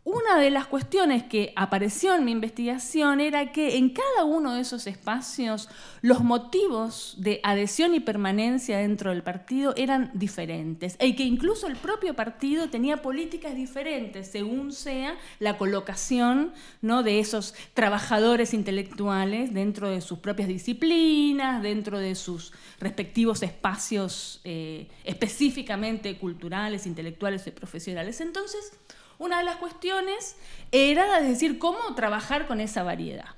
una 0.06 0.38
de 0.38 0.50
las 0.52 0.68
cuestiones 0.68 1.24
que 1.24 1.52
apareció 1.56 2.14
en 2.14 2.24
mi 2.24 2.30
investigación 2.30 3.20
era 3.20 3.50
que 3.50 3.76
en 3.76 3.90
cada 3.90 4.22
uno 4.22 4.54
de 4.54 4.60
esos 4.60 4.86
espacios 4.86 5.68
los 6.00 6.22
motivos 6.22 7.16
de 7.18 7.40
adhesión 7.42 7.92
y 7.92 7.98
permanencia 7.98 8.78
dentro 8.78 9.10
del 9.10 9.24
partido 9.24 9.74
eran 9.76 10.12
diferentes 10.14 10.96
y 11.00 11.16
que 11.16 11.24
incluso 11.24 11.66
el 11.66 11.74
propio 11.74 12.14
partido 12.14 12.70
tenía 12.70 13.02
políticas 13.02 13.56
diferentes 13.56 14.28
según 14.28 14.70
sea 14.70 15.16
la 15.40 15.58
colocación 15.58 16.52
¿no? 16.82 17.02
de 17.02 17.18
esos 17.18 17.56
trabajadores 17.74 18.54
intelectuales 18.54 19.52
dentro 19.52 19.90
de 19.90 20.00
sus 20.00 20.20
propias 20.20 20.46
disciplinas, 20.46 21.60
dentro 21.62 21.98
de 21.98 22.14
sus 22.14 22.52
respectivos 22.78 23.42
espacios 23.42 24.40
eh, 24.44 24.86
específicamente 25.02 26.16
culturales, 26.16 26.86
intelectuales 26.86 27.44
y 27.48 27.50
profesionales. 27.50 28.20
Entonces, 28.20 28.70
una 29.18 29.38
de 29.38 29.44
las 29.44 29.56
cuestiones 29.56 30.36
era 30.72 31.20
decir 31.20 31.58
cómo 31.58 31.94
trabajar 31.94 32.46
con 32.46 32.60
esa 32.60 32.82
variedad. 32.82 33.36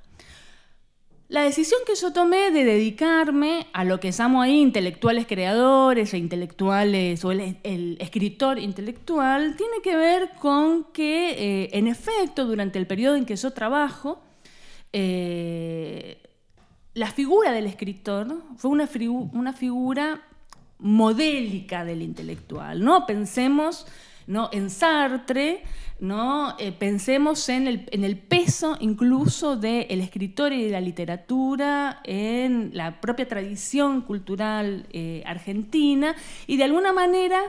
La 1.28 1.42
decisión 1.42 1.80
que 1.86 1.94
yo 1.94 2.10
tomé 2.10 2.50
de 2.50 2.64
dedicarme 2.64 3.66
a 3.74 3.84
lo 3.84 4.00
que 4.00 4.12
llamo 4.12 4.40
ahí 4.40 4.62
intelectuales 4.62 5.26
creadores 5.26 6.14
e 6.14 6.18
intelectuales 6.18 7.22
o 7.22 7.32
el, 7.32 7.98
escritor 8.00 8.58
intelectual 8.58 9.54
tiene 9.54 9.82
que 9.82 9.94
ver 9.94 10.30
con 10.40 10.84
que, 10.84 11.64
eh, 11.64 11.70
en 11.74 11.86
efecto, 11.86 12.46
durante 12.46 12.78
el 12.78 12.86
periodo 12.86 13.16
en 13.16 13.26
que 13.26 13.36
yo 13.36 13.50
trabajo, 13.50 14.22
eh, 14.94 16.22
la 16.94 17.08
figura 17.08 17.52
del 17.52 17.66
escritor 17.66 18.34
fue 18.56 18.70
una, 18.70 18.88
una 19.32 19.52
figura 19.52 20.22
modélica 20.78 21.84
del 21.84 22.00
intelectual. 22.00 22.82
¿no? 22.82 23.04
Pensemos 23.04 23.86
¿no? 24.28 24.50
En 24.52 24.68
Sartre, 24.68 25.62
¿no? 26.00 26.54
Eh, 26.58 26.70
pensemos 26.70 27.48
en 27.48 27.66
el, 27.66 28.18
peso 28.18 28.76
incluso 28.78 29.56
del 29.56 30.00
escritor 30.00 30.52
y 30.52 30.64
de 30.64 30.70
la 30.70 30.80
literatura 30.80 32.00
en 32.04 32.70
la 32.74 33.00
propia 33.00 33.26
tradición 33.26 34.02
cultural 34.02 34.86
eh, 34.92 35.22
argentina 35.26 36.14
y 36.46 36.58
de 36.58 36.64
alguna 36.64 36.92
manera 36.92 37.40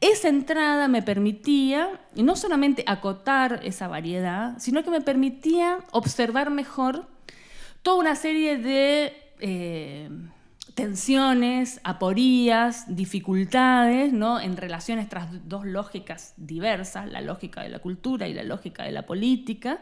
esa 0.00 0.28
entrada 0.28 0.86
me 0.88 1.02
permitía 1.02 2.00
no 2.14 2.36
solamente 2.36 2.84
acotar 2.86 3.60
esa 3.64 3.88
variedad, 3.88 4.56
sino 4.58 4.84
que 4.84 4.90
me 4.90 5.00
permitía 5.00 5.78
observar 5.90 6.50
mejor 6.50 7.06
toda 7.82 7.98
una 7.98 8.14
serie 8.14 8.56
de... 8.56 9.12
Eh, 9.40 10.08
tensiones, 10.78 11.80
aporías, 11.82 12.94
dificultades 12.94 14.12
¿no? 14.12 14.38
en 14.40 14.56
relación 14.56 15.00
a 15.00 15.02
estas 15.02 15.26
dos 15.48 15.66
lógicas 15.66 16.34
diversas, 16.36 17.10
la 17.10 17.20
lógica 17.20 17.64
de 17.64 17.68
la 17.68 17.80
cultura 17.80 18.28
y 18.28 18.32
la 18.32 18.44
lógica 18.44 18.84
de 18.84 18.92
la 18.92 19.04
política, 19.04 19.80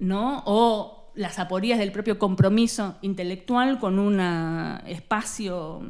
¿no? 0.00 0.42
o 0.44 1.12
las 1.14 1.38
aporías 1.38 1.78
del 1.78 1.92
propio 1.92 2.18
compromiso 2.18 2.96
intelectual 3.02 3.78
con 3.78 4.00
un 4.00 4.18
espacio 4.88 5.82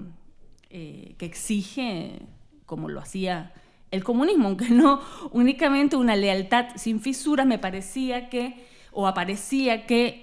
eh, 0.68 1.14
que 1.16 1.25
exige, 1.25 2.20
como 2.66 2.90
lo 2.90 3.01
hacía 3.01 3.55
el 3.90 4.05
comunismo, 4.05 4.49
aunque 4.49 4.68
no 4.68 5.01
únicamente 5.33 5.96
una 5.96 6.14
lealtad 6.14 6.66
sin 6.77 7.01
fisuras, 7.01 7.46
me 7.46 7.59
parecía 7.59 8.29
que 8.29 8.66
o 8.98 9.06
aparecía 9.06 9.85
que 9.85 10.22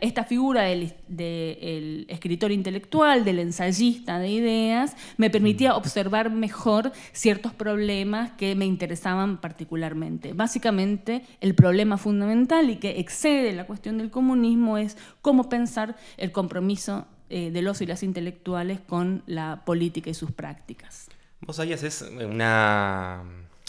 esta 0.00 0.22
figura 0.22 0.62
del, 0.62 2.06
escritor 2.08 2.52
intelectual, 2.52 3.24
del 3.24 3.40
ensayista 3.40 4.20
de 4.20 4.30
ideas, 4.30 4.94
me 5.16 5.30
permitía 5.30 5.74
observar 5.74 6.30
mejor 6.30 6.92
ciertos 7.10 7.52
problemas 7.52 8.30
que 8.38 8.54
me 8.54 8.66
interesaban 8.66 9.40
particularmente. 9.40 10.32
Básicamente, 10.32 11.24
el 11.40 11.56
problema 11.56 11.98
fundamental 11.98 12.70
y 12.70 12.76
que 12.76 13.00
excede 13.00 13.52
la 13.52 13.66
cuestión 13.66 13.98
del 13.98 14.12
comunismo 14.12 14.78
es 14.78 14.96
cómo 15.20 15.48
pensar 15.48 15.96
el 16.18 16.30
compromiso 16.30 17.08
eh, 17.30 17.50
de 17.50 17.62
los 17.62 17.80
y 17.80 17.86
las 17.86 18.04
intelectuales 18.04 18.78
con 18.78 19.24
la 19.26 19.64
política 19.64 20.08
y 20.08 20.14
sus 20.14 20.30
prácticas. 20.30 21.08
Vos 21.40 21.58
ahí 21.58 21.72
haces 21.72 22.02
una 22.02 23.24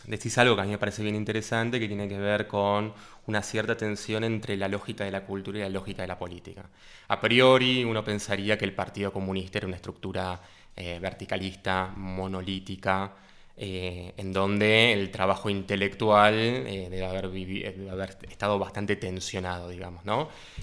decís 0.05 0.37
algo 0.37 0.55
que 0.55 0.61
a 0.61 0.65
mí 0.65 0.71
me 0.71 0.77
parece 0.77 1.03
bien 1.03 1.15
interesante, 1.15 1.79
que 1.79 1.87
tiene 1.87 2.07
que 2.07 2.17
ver 2.17 2.47
con 2.47 2.93
una 3.27 3.41
cierta 3.41 3.77
tensión 3.77 4.23
entre 4.23 4.57
la 4.57 4.67
lógica 4.67 5.03
de 5.05 5.11
la 5.11 5.25
cultura 5.25 5.59
y 5.59 5.61
la 5.61 5.69
lógica 5.69 6.01
de 6.01 6.07
la 6.07 6.17
política. 6.17 6.65
A 7.07 7.19
priori 7.19 7.83
uno 7.83 8.03
pensaría 8.03 8.57
que 8.57 8.65
el 8.65 8.73
Partido 8.73 9.13
Comunista 9.13 9.59
era 9.59 9.67
una 9.67 9.77
estructura 9.77 10.41
eh, 10.75 10.99
verticalista, 10.99 11.93
monolítica, 11.95 13.13
eh, 13.55 14.11
en 14.17 14.33
donde 14.33 14.91
el 14.93 15.11
trabajo 15.11 15.49
intelectual 15.49 16.33
eh, 16.33 16.87
debe, 16.89 17.05
haber 17.05 18.17
estado 18.27 18.57
bastante 18.57 18.95
tensionado, 18.95 19.69
digamos. 19.69 20.03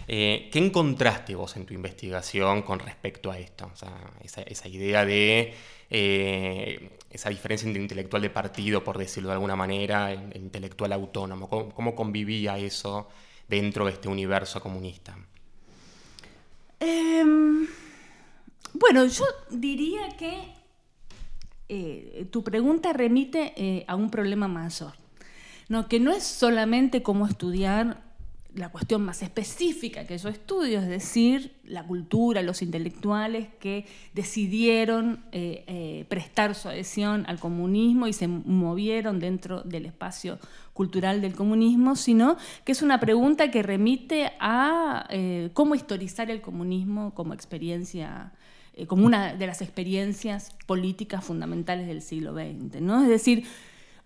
¿Qué 0.06 0.50
encontraste 0.52 1.36
vos 1.36 1.56
en 1.56 1.64
tu 1.66 1.74
investigación 1.74 2.62
con 2.62 2.80
respecto 2.80 3.30
a 3.30 3.38
esto? 3.38 3.70
esa, 4.24 4.68
idea 4.68 5.04
de 5.04 5.54
esa 7.10 7.28
diferencia 7.28 7.66
entre 7.66 7.82
intelectual 7.82 8.22
de 8.22 8.30
partido, 8.30 8.84
por 8.84 8.96
decirlo 8.96 9.30
de 9.30 9.34
alguna 9.34 9.56
manera, 9.56 10.12
e 10.12 10.38
intelectual 10.38 10.92
autónomo? 10.92 11.48
¿Cómo, 11.48 11.94
convivía 11.94 12.56
eso 12.56 13.08
dentro 13.48 13.86
de 13.86 13.92
este 13.92 14.08
universo 14.08 14.60
comunista? 14.60 15.18
Em, 16.78 17.66
bueno, 18.72 19.04
yo 19.06 19.24
diría 19.50 20.08
que 20.16 20.54
eh, 21.68 22.26
tu 22.30 22.44
pregunta 22.44 22.92
remite 22.92 23.52
eh, 23.56 23.84
a 23.88 23.96
un 23.96 24.10
problema 24.10 24.48
mayor, 24.48 24.94
¿no? 25.68 25.88
que 25.88 26.00
no 26.00 26.12
es 26.12 26.22
solamente 26.24 27.02
cómo 27.02 27.26
estudiar 27.26 28.09
la 28.54 28.70
cuestión 28.70 29.04
más 29.04 29.22
específica 29.22 30.06
que 30.06 30.18
yo 30.18 30.28
estudio, 30.28 30.80
es 30.80 30.88
decir, 30.88 31.56
la 31.64 31.86
cultura, 31.86 32.42
los 32.42 32.62
intelectuales 32.62 33.48
que 33.60 33.86
decidieron 34.14 35.24
eh, 35.32 36.04
prestar 36.08 36.54
su 36.54 36.68
adhesión 36.68 37.24
al 37.28 37.38
comunismo 37.38 38.06
y 38.06 38.12
se 38.12 38.28
movieron 38.28 39.20
dentro 39.20 39.62
del 39.62 39.86
espacio 39.86 40.38
cultural 40.72 41.20
del 41.20 41.34
comunismo, 41.34 41.96
sino 41.96 42.36
que 42.64 42.72
es 42.72 42.82
una 42.82 42.98
pregunta 43.00 43.50
que 43.50 43.62
remite 43.62 44.32
a 44.40 45.08
cómo 45.52 45.74
historizar 45.74 46.30
el 46.30 46.40
comunismo 46.40 47.14
como 47.14 47.34
experiencia 47.34 48.32
eh, 48.80 48.86
como 48.86 49.04
una 49.04 49.34
de 49.34 49.46
las 49.46 49.62
experiencias 49.62 50.52
políticas 50.66 51.24
fundamentales 51.24 51.86
del 51.86 52.02
siglo 52.02 52.32
XX. 52.32 52.80
¿no? 52.80 53.02
Es 53.02 53.08
decir, 53.08 53.44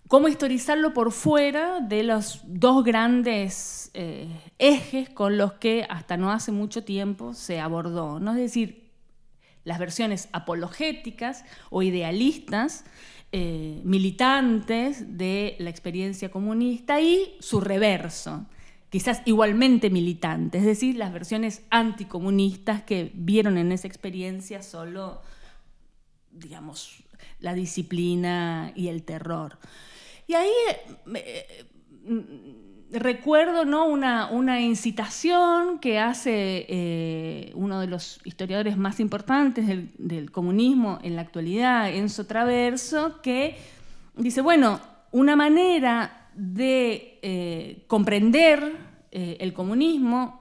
cómo 0.09 0.29
historizarlo 0.29 0.93
por 0.93 1.13
fuera 1.13 1.81
de 1.81 2.03
los 2.03 2.41
dos 2.45 2.85
grandes 2.85 3.91
eh, 3.95 4.29
ejes 4.59 5.09
con 5.09 5.39
los 5.39 5.55
que 5.55 5.87
hasta 5.89 6.17
no 6.17 6.31
hace 6.31 6.53
mucho 6.53 6.85
tiempo 6.85 7.35
se 7.35 7.61
abordó. 7.61 8.19
Es 8.19 8.37
decir, 8.37 8.91
las 9.65 9.79
versiones 9.79 10.29
apologéticas 10.33 11.45
o 11.71 11.83
idealistas, 11.83 12.85
eh, 13.33 13.81
militantes 13.83 15.17
de 15.17 15.57
la 15.59 15.71
experiencia 15.71 16.31
comunista 16.31 17.01
y 17.01 17.37
su 17.41 17.61
reverso, 17.61 18.47
quizás 18.91 19.23
igualmente 19.25 19.91
militante, 19.91 20.59
es 20.59 20.65
decir, 20.65 20.97
las 20.97 21.13
versiones 21.13 21.63
anticomunistas 21.71 22.83
que 22.83 23.11
vieron 23.15 23.59
en 23.59 23.73
esa 23.73 23.89
experiencia 23.89 24.63
solo, 24.63 25.21
digamos, 26.31 27.03
la 27.41 27.55
disciplina 27.55 28.73
y 28.77 28.89
el 28.89 29.03
terror. 29.03 29.59
Y 30.27 30.35
ahí 30.35 30.51
eh, 31.15 31.65
recuerdo 32.91 33.65
¿no? 33.65 33.87
una, 33.87 34.31
una, 34.31 34.61
incitación 34.61 35.79
que 35.79 35.99
hace 35.99 36.67
eh, 36.69 37.53
uno 37.55 37.81
de 37.81 37.87
los 37.87 38.21
historiadores 38.25 38.77
más 38.77 39.01
importantes 39.01 39.67
del, 39.67 40.31
comunismo 40.31 40.99
en 41.03 41.17
la 41.17 41.23
actualidad, 41.23 41.95
Enzo 41.95 42.27
Traverso, 42.27 43.21
que 43.23 43.57
dice, 44.17 44.41
bueno, 44.41 44.81
una 45.11 45.37
manera 45.37 46.29
de 46.35 47.19
eh, 47.23 47.85
comprender 47.87 48.77
eh, 49.11 49.37
el 49.41 49.53
comunismo, 49.53 50.41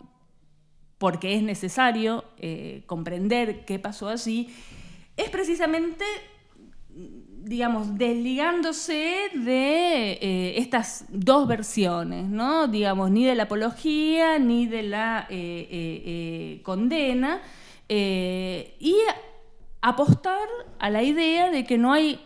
porque 0.97 1.35
es 1.35 1.43
necesario 1.43 2.23
eh, 2.37 2.83
comprender 2.85 3.65
qué 3.65 3.77
pasó 3.77 4.09
allí, 4.09 4.49
es 5.15 5.29
precisamente, 5.29 6.05
digamos, 7.43 7.97
desligándose 7.97 9.29
de 9.35 10.57
estas 10.57 11.05
dos 11.09 11.47
versiones, 11.47 12.27
¿no? 12.27 12.67
Digamos, 12.67 13.11
ni 13.11 13.25
de 13.25 13.35
la 13.35 13.43
apología 13.43 14.39
ni 14.39 14.65
de 14.65 14.83
la 14.83 15.27
condena, 16.63 17.41
y 17.89 18.95
apostar 19.81 20.47
a 20.79 20.89
la 20.89 21.03
idea 21.03 21.51
de 21.51 21.65
que 21.65 21.77
no 21.77 21.91
hay 21.91 22.19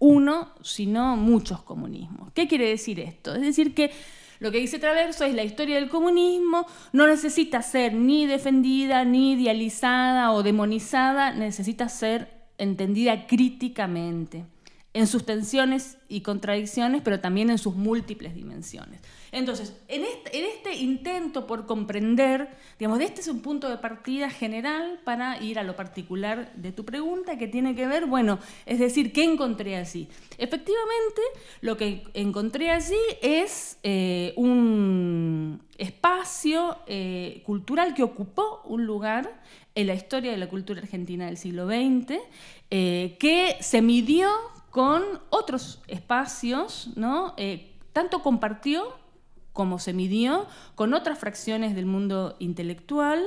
uno, 0.00 0.50
sino 0.62 1.16
muchos 1.16 1.62
comunismos. 1.62 2.32
¿Qué 2.34 2.48
quiere 2.48 2.68
decir 2.68 2.98
esto? 3.00 3.34
Es 3.34 3.42
decir, 3.42 3.74
que 3.74 3.92
lo 4.40 4.50
que 4.50 4.58
dice 4.58 4.80
Traverso 4.80 5.24
es 5.24 5.34
la 5.34 5.44
historia 5.44 5.76
del 5.76 5.88
comunismo 5.88 6.66
no 6.92 7.06
necesita 7.06 7.62
ser 7.62 7.94
ni 7.94 8.26
defendida, 8.26 9.04
ni 9.04 9.34
idealizada 9.34 10.32
o 10.32 10.42
demonizada, 10.42 11.32
necesita 11.32 11.88
ser 11.88 12.28
entendida 12.58 13.26
críticamente 13.26 14.44
en 14.94 15.08
sus 15.08 15.26
tensiones 15.26 15.98
y 16.08 16.20
contradicciones, 16.20 17.02
pero 17.02 17.18
también 17.18 17.50
en 17.50 17.58
sus 17.58 17.74
múltiples 17.74 18.34
dimensiones. 18.34 19.00
Entonces, 19.32 19.74
en 19.88 20.04
este, 20.04 20.76
intento 20.76 21.48
por 21.48 21.66
comprender, 21.66 22.48
digamos, 22.78 23.00
este 23.00 23.20
es 23.20 23.26
un 23.26 23.40
punto 23.40 23.68
de 23.68 23.78
partida 23.78 24.30
general 24.30 25.00
para 25.02 25.42
ir 25.42 25.58
a 25.58 25.64
lo 25.64 25.74
particular 25.74 26.52
de 26.54 26.70
tu 26.70 26.84
pregunta, 26.84 27.36
que 27.36 27.48
tiene 27.48 27.74
que 27.74 27.88
ver, 27.88 28.06
bueno, 28.06 28.38
es 28.64 28.78
decir, 28.78 29.12
¿qué 29.12 29.24
encontré 29.24 29.74
allí? 29.74 30.06
Efectivamente, 30.38 31.22
lo 31.60 31.76
que 31.76 32.04
encontré 32.14 32.70
allí 32.70 32.94
es 33.20 33.78
eh, 33.82 34.32
un 34.36 35.60
espacio 35.76 36.78
eh, 36.86 37.42
cultural 37.44 37.94
que 37.94 38.04
ocupó 38.04 38.62
un 38.66 38.86
lugar 38.86 39.42
en 39.74 39.88
la 39.88 39.94
historia 39.94 40.30
de 40.30 40.36
la 40.36 40.48
cultura 40.48 40.80
argentina 40.80 41.26
del 41.26 41.36
siglo 41.36 41.66
XX, 41.66 42.20
eh, 42.70 43.16
que 43.18 43.56
se 43.58 43.82
midió 43.82 44.28
con 44.74 45.04
otros 45.30 45.80
espacios, 45.86 46.90
¿no? 46.96 47.34
Eh, 47.36 47.76
tanto 47.92 48.22
compartió 48.22 48.98
como 49.52 49.78
se 49.78 49.92
midió 49.92 50.48
con 50.74 50.94
otras 50.94 51.16
fracciones 51.16 51.76
del 51.76 51.86
mundo 51.86 52.34
intelectual, 52.40 53.22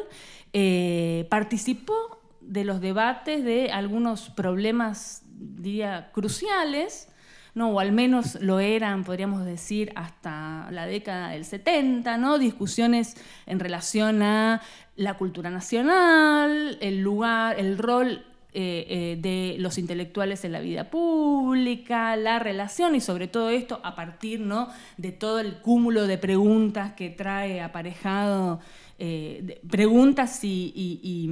eh, 0.51 1.25
participó 1.29 1.93
de 2.41 2.65
los 2.65 2.81
debates 2.81 3.45
de 3.45 3.71
algunos 3.71 4.29
problemas, 4.29 5.23
diría, 5.37 6.11
cruciales, 6.11 7.07
¿no? 7.55 7.69
o 7.69 7.79
al 7.79 7.93
menos 7.93 8.35
lo 8.41 8.59
eran, 8.59 9.05
podríamos 9.05 9.45
decir, 9.45 9.93
hasta 9.95 10.67
la 10.71 10.85
década 10.85 11.29
del 11.29 11.45
70, 11.45 12.17
¿no? 12.17 12.39
discusiones 12.39 13.15
en 13.45 13.61
relación 13.61 14.21
a 14.21 14.61
la 14.97 15.13
cultura 15.13 15.49
nacional, 15.49 16.77
el 16.81 16.99
lugar, 16.99 17.57
el 17.57 17.77
rol 17.77 18.25
eh, 18.59 18.87
eh, 18.89 19.17
de 19.21 19.55
los 19.59 19.77
intelectuales 19.77 20.43
en 20.43 20.51
la 20.51 20.61
vida 20.61 20.89
pública, 20.89 22.15
la 22.15 22.39
relación 22.39 22.95
y 22.95 23.01
sobre 23.01 23.27
todo 23.27 23.51
esto 23.51 23.79
a 23.83 23.93
partir 23.95 24.39
¿no? 24.39 24.67
de 24.97 25.11
todo 25.11 25.39
el 25.39 25.59
cúmulo 25.59 26.07
de 26.07 26.17
preguntas 26.17 26.93
que 26.93 27.11
trae 27.11 27.61
aparejado, 27.61 28.59
eh, 28.97 29.61
preguntas 29.69 30.39
y, 30.41 31.29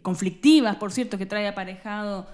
conflictivas, 0.00 0.76
por 0.76 0.92
cierto, 0.92 1.18
que 1.18 1.26
trae 1.26 1.46
aparejado 1.46 2.26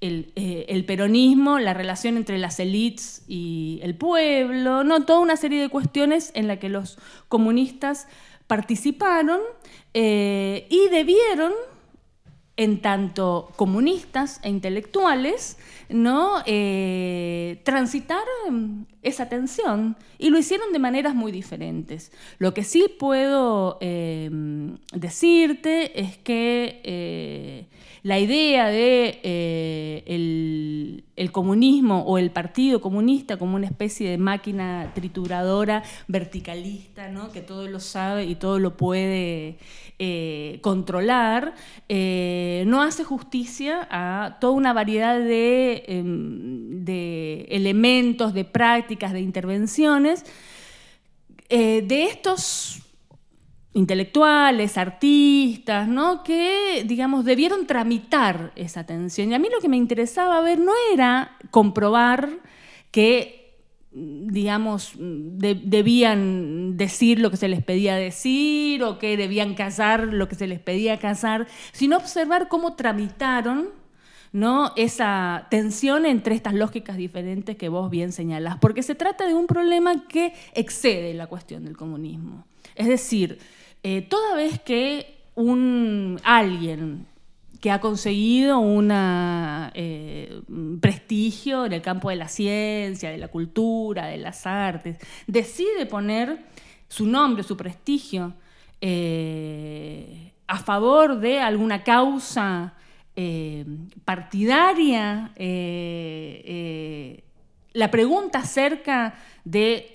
el, 0.00 0.84
peronismo, 0.88 1.60
la 1.60 1.72
relación 1.72 2.16
entre 2.16 2.38
las 2.38 2.58
élites 2.58 3.22
y 3.28 3.78
el 3.84 3.94
pueblo, 3.94 4.82
¿no? 4.82 5.04
toda 5.04 5.20
una 5.20 5.36
serie 5.36 5.62
de 5.62 5.68
cuestiones 5.68 6.32
en 6.34 6.48
las 6.48 6.58
que 6.58 6.68
los 6.68 6.98
comunistas 7.28 8.08
participaron 8.48 9.38
y 9.92 10.88
debieron 10.90 11.52
en 12.56 12.80
tanto 12.80 13.50
comunistas 13.56 14.40
e 14.42 14.48
intelectuales, 14.48 15.58
¿no? 15.88 16.42
Eh, 16.46 17.60
transitaron 17.64 18.86
esa 19.04 19.28
tensión 19.28 19.96
y 20.18 20.30
lo 20.30 20.38
hicieron 20.38 20.72
de 20.72 20.78
maneras 20.78 21.14
muy 21.14 21.32
diferentes. 21.32 22.12
Lo 22.38 22.54
que 22.54 22.64
sí 22.64 22.86
puedo 22.98 23.78
eh, 23.80 24.30
decirte 24.92 26.00
es 26.00 26.16
que 26.18 26.80
eh, 26.84 27.66
la 28.02 28.18
idea 28.18 28.68
de 28.68 29.20
el, 30.06 31.32
comunismo 31.32 32.02
o 32.02 32.18
el 32.18 32.30
partido 32.30 32.80
comunista 32.80 33.38
como 33.38 33.56
una 33.56 33.66
especie 33.66 34.10
de 34.10 34.18
máquina 34.18 34.92
trituradora 34.94 35.82
verticalista, 36.06 37.08
¿no? 37.08 37.32
que 37.32 37.40
todo 37.40 37.66
lo 37.66 37.80
sabe 37.80 38.24
y 38.24 38.34
todo 38.34 38.58
lo 38.58 38.76
puede 38.76 39.58
eh, 40.00 40.58
controlar, 40.60 41.54
eh, 41.88 42.64
no 42.66 42.82
hace 42.82 43.04
justicia 43.04 43.86
a 43.92 44.38
toda 44.40 44.52
una 44.52 44.72
variedad 44.72 45.20
em, 45.24 46.84
de, 46.84 47.46
elementos, 47.48 48.34
de 48.34 48.44
prácticas, 48.44 48.93
de 48.96 49.20
intervenciones 49.20 50.24
eh, 51.48 51.82
de 51.86 52.04
estos 52.04 52.80
intelectuales, 53.74 54.78
artistas, 54.78 55.88
¿no? 55.88 56.22
que, 56.22 56.84
digamos, 56.86 57.24
debieron 57.24 57.66
tramitar 57.66 58.52
esa 58.54 58.86
tensión. 58.86 59.30
Y 59.30 59.34
a 59.34 59.38
mí 59.38 59.48
lo 59.52 59.60
que 59.60 59.68
me 59.68 59.76
interesaba 59.76 60.40
ver 60.40 60.60
no 60.60 60.72
era 60.92 61.36
comprobar 61.50 62.30
que 62.90 63.44
digamos, 63.96 64.92
debían 64.96 66.76
decir 66.76 67.20
lo 67.20 67.30
que 67.30 67.36
se 67.36 67.46
les 67.46 67.62
pedía 67.62 67.94
decir 67.94 68.82
o 68.82 68.98
que 68.98 69.16
debían 69.16 69.54
casar 69.54 70.08
lo 70.12 70.28
que 70.28 70.34
se 70.34 70.48
les 70.48 70.58
pedía 70.58 70.98
casar, 70.98 71.46
sino 71.70 71.96
observar 71.96 72.48
cómo 72.48 72.74
tramitaron 72.74 73.68
¿no? 74.34 74.72
esa 74.74 75.46
tensión 75.48 76.04
entre 76.06 76.34
estas 76.34 76.54
lógicas 76.54 76.96
diferentes 76.96 77.56
que 77.56 77.68
vos 77.68 77.88
bien 77.88 78.10
señalás, 78.10 78.58
porque 78.58 78.82
se 78.82 78.96
trata 78.96 79.28
de 79.28 79.34
un 79.34 79.46
problema 79.46 80.08
que 80.08 80.34
excede 80.54 81.14
la 81.14 81.28
cuestión 81.28 81.64
del 81.64 81.76
comunismo. 81.76 82.44
Es 82.74 82.88
decir, 82.88 83.38
eh, 83.84 84.02
toda 84.02 84.34
vez 84.34 84.58
que 84.58 85.20
un 85.36 86.20
alguien 86.24 87.06
que 87.60 87.70
ha 87.70 87.80
conseguido 87.80 88.58
un 88.58 88.90
eh, 88.92 90.42
prestigio 90.80 91.66
en 91.66 91.72
el 91.72 91.80
campo 91.80 92.10
de 92.10 92.16
la 92.16 92.26
ciencia, 92.26 93.10
de 93.10 93.18
la 93.18 93.28
cultura, 93.28 94.06
de 94.06 94.16
las 94.16 94.48
artes, 94.48 94.98
decide 95.28 95.86
poner 95.86 96.44
su 96.88 97.06
nombre, 97.06 97.44
su 97.44 97.56
prestigio 97.56 98.34
a 100.46 100.58
favor 100.58 101.20
de 101.20 101.38
alguna 101.40 101.84
causa 101.84 102.74
partidaria, 104.04 105.32
la 107.72 107.90
pregunta 107.90 108.38
acerca 108.40 109.14
de 109.44 109.90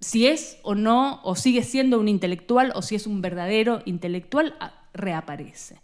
si 0.00 0.26
es 0.26 0.58
o 0.62 0.74
no, 0.74 1.20
o 1.24 1.34
sigue 1.36 1.62
siendo 1.62 1.98
un 1.98 2.08
intelectual, 2.08 2.72
o 2.74 2.82
si 2.82 2.94
es 2.94 3.06
un 3.06 3.22
verdadero 3.22 3.80
intelectual, 3.86 4.54
reaparece. 4.92 5.80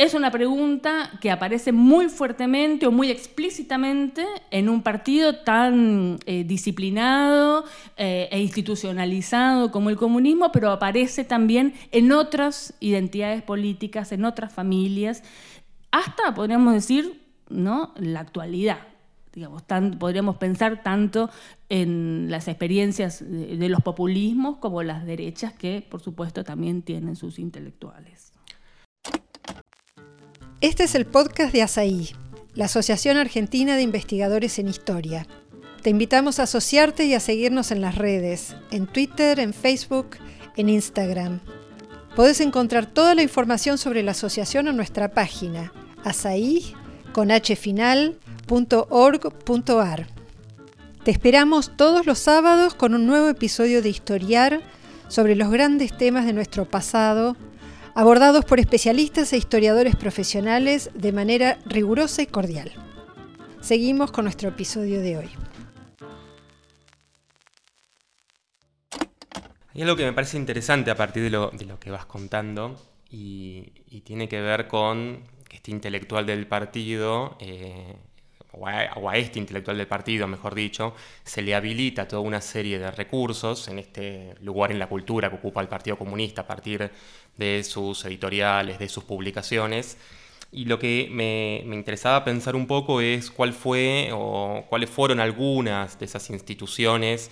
Es 0.00 0.14
una 0.14 0.30
pregunta 0.30 1.10
que 1.20 1.30
aparece 1.30 1.72
muy 1.72 2.08
fuertemente 2.08 2.86
o 2.86 2.90
muy 2.90 3.10
explícitamente 3.10 4.24
en 4.50 4.70
un 4.70 4.80
partido 4.80 5.40
tan 5.40 6.18
eh, 6.24 6.42
disciplinado 6.42 7.66
eh, 7.98 8.26
e 8.32 8.40
institucionalizado 8.40 9.70
como 9.70 9.90
el 9.90 9.98
comunismo, 9.98 10.52
pero 10.52 10.70
aparece 10.70 11.24
también 11.24 11.74
en 11.92 12.12
otras 12.12 12.72
identidades 12.80 13.42
políticas, 13.42 14.10
en 14.12 14.24
otras 14.24 14.54
familias, 14.54 15.22
hasta, 15.90 16.34
podríamos 16.34 16.72
decir, 16.72 17.20
¿no? 17.50 17.92
la 17.98 18.20
actualidad. 18.20 18.78
Digamos, 19.34 19.64
podríamos 19.98 20.38
pensar 20.38 20.82
tanto 20.82 21.28
en 21.68 22.30
las 22.30 22.48
experiencias 22.48 23.22
de 23.22 23.68
los 23.68 23.82
populismos 23.82 24.56
como 24.56 24.82
las 24.82 25.04
derechas, 25.04 25.52
que 25.52 25.86
por 25.86 26.00
supuesto 26.00 26.42
también 26.42 26.80
tienen 26.80 27.16
sus 27.16 27.38
intelectuales. 27.38 28.32
Este 30.60 30.84
es 30.84 30.94
el 30.94 31.06
podcast 31.06 31.54
de 31.54 31.62
ASAI, 31.62 32.10
la 32.54 32.66
Asociación 32.66 33.16
Argentina 33.16 33.76
de 33.76 33.82
Investigadores 33.82 34.58
en 34.58 34.68
Historia. 34.68 35.26
Te 35.80 35.88
invitamos 35.88 36.38
a 36.38 36.42
asociarte 36.42 37.06
y 37.06 37.14
a 37.14 37.20
seguirnos 37.20 37.70
en 37.70 37.80
las 37.80 37.94
redes, 37.94 38.54
en 38.70 38.86
Twitter, 38.86 39.40
en 39.40 39.54
Facebook, 39.54 40.18
en 40.58 40.68
Instagram. 40.68 41.40
Podés 42.14 42.42
encontrar 42.42 42.84
toda 42.84 43.14
la 43.14 43.22
información 43.22 43.78
sobre 43.78 44.02
la 44.02 44.10
asociación 44.10 44.68
en 44.68 44.76
nuestra 44.76 45.12
página 45.12 45.72
asai.org.ar. 46.04 46.76
Te 51.04 51.10
esperamos 51.10 51.74
todos 51.74 52.04
los 52.04 52.18
sábados 52.18 52.74
con 52.74 52.92
un 52.92 53.06
nuevo 53.06 53.30
episodio 53.30 53.80
de 53.80 53.88
Historiar 53.88 54.60
sobre 55.08 55.36
los 55.36 55.50
grandes 55.50 55.96
temas 55.96 56.26
de 56.26 56.34
nuestro 56.34 56.66
pasado 56.68 57.34
abordados 58.00 58.46
por 58.46 58.58
especialistas 58.60 59.30
e 59.34 59.36
historiadores 59.36 59.94
profesionales 59.94 60.88
de 60.94 61.12
manera 61.12 61.58
rigurosa 61.66 62.22
y 62.22 62.26
cordial. 62.26 62.72
Seguimos 63.60 64.10
con 64.10 64.24
nuestro 64.24 64.48
episodio 64.48 65.02
de 65.02 65.18
hoy. 65.18 65.28
Hay 69.74 69.82
algo 69.82 69.96
que 69.96 70.06
me 70.06 70.14
parece 70.14 70.38
interesante 70.38 70.90
a 70.90 70.94
partir 70.94 71.24
de 71.24 71.28
lo, 71.28 71.50
que 71.78 71.90
vas 71.90 72.06
contando 72.06 72.80
y, 73.10 73.70
tiene 74.02 74.30
que 74.30 74.40
ver 74.40 74.66
con 74.66 75.22
que 75.46 75.56
este 75.56 75.70
intelectual 75.70 76.24
del 76.24 76.46
partido 76.46 77.36
eh, 77.38 77.96
o 78.52 78.66
a, 78.66 79.16
este 79.16 79.38
intelectual 79.38 79.76
del 79.76 79.86
partido, 79.86 80.26
mejor 80.26 80.54
dicho, 80.54 80.94
se 81.22 81.42
le 81.42 81.54
habilita 81.54 82.08
toda 82.08 82.22
una 82.22 82.40
serie 82.40 82.78
de 82.78 82.90
recursos 82.90 83.68
en 83.68 83.78
este 83.78 84.34
lugar 84.40 84.72
en 84.72 84.78
la 84.78 84.88
cultura 84.88 85.28
que 85.28 85.36
ocupa 85.36 85.60
el 85.60 85.68
Partido 85.68 85.96
Comunista 85.96 86.42
a 86.42 86.46
partir 86.46 86.90
de 87.40 87.64
sus 87.64 88.04
editoriales, 88.04 88.78
de 88.78 88.88
sus 88.88 89.02
publicaciones. 89.02 89.98
Y 90.52 90.66
lo 90.66 90.78
que 90.78 91.08
me, 91.10 91.62
me 91.66 91.74
interesaba 91.74 92.24
pensar 92.24 92.54
un 92.54 92.68
poco 92.68 93.00
es 93.00 93.30
cuál 93.30 93.52
fue 93.52 94.10
o 94.12 94.64
cuáles 94.68 94.90
fueron 94.90 95.18
algunas 95.18 95.98
de 95.98 96.04
esas 96.04 96.30
instituciones. 96.30 97.30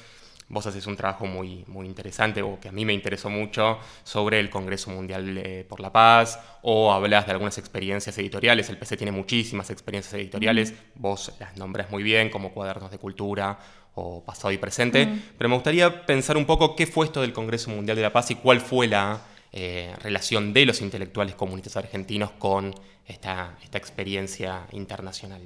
Vos 0.49 0.67
haces 0.67 0.87
un 0.87 0.97
trabajo 0.97 1.27
muy, 1.27 1.63
muy 1.67 1.87
interesante 1.87 2.41
o 2.41 2.59
que 2.59 2.69
a 2.69 2.73
mí 2.73 2.87
me 2.87 2.95
interesó 2.95 3.29
mucho 3.29 3.79
sobre 4.03 4.41
el 4.41 4.49
Congreso 4.49 4.91
Mundial 4.91 5.37
eh, 5.37 5.67
por 5.69 5.79
la 5.81 5.93
Paz 5.93 6.41
o 6.63 6.91
hablas 6.91 7.27
de 7.27 7.33
algunas 7.33 7.59
experiencias 7.59 8.17
editoriales. 8.17 8.71
El 8.71 8.79
PC 8.79 8.97
tiene 8.97 9.13
muchísimas 9.13 9.69
experiencias 9.69 10.15
editoriales, 10.15 10.73
vos 10.95 11.33
las 11.39 11.57
nombras 11.59 11.91
muy 11.91 12.03
bien 12.03 12.31
como 12.31 12.53
cuadernos 12.53 12.91
de 12.91 12.99
cultura 12.99 13.59
o 13.95 14.25
pasado 14.25 14.53
y 14.53 14.59
presente, 14.59 15.07
pero 15.37 15.51
me 15.51 15.57
gustaría 15.57 16.07
pensar 16.07 16.37
un 16.37 16.47
poco 16.47 16.77
qué 16.77 16.87
fue 16.87 17.05
esto 17.05 17.21
del 17.21 17.33
Congreso 17.33 17.71
Mundial 17.71 17.97
de 17.97 18.03
la 18.05 18.13
Paz 18.13 18.31
y 18.31 18.37
cuál 18.37 18.61
fue 18.61 18.87
la 18.87 19.21
eh, 19.53 19.95
relación 20.03 20.53
de 20.53 20.67
los 20.67 20.83
intelectuales 20.83 21.35
comunistas 21.35 21.77
argentinos 21.77 22.33
con 22.33 22.75
esta, 23.07 23.57
esta 23.63 23.79
experiencia 23.79 24.67
internacional. 24.73 25.43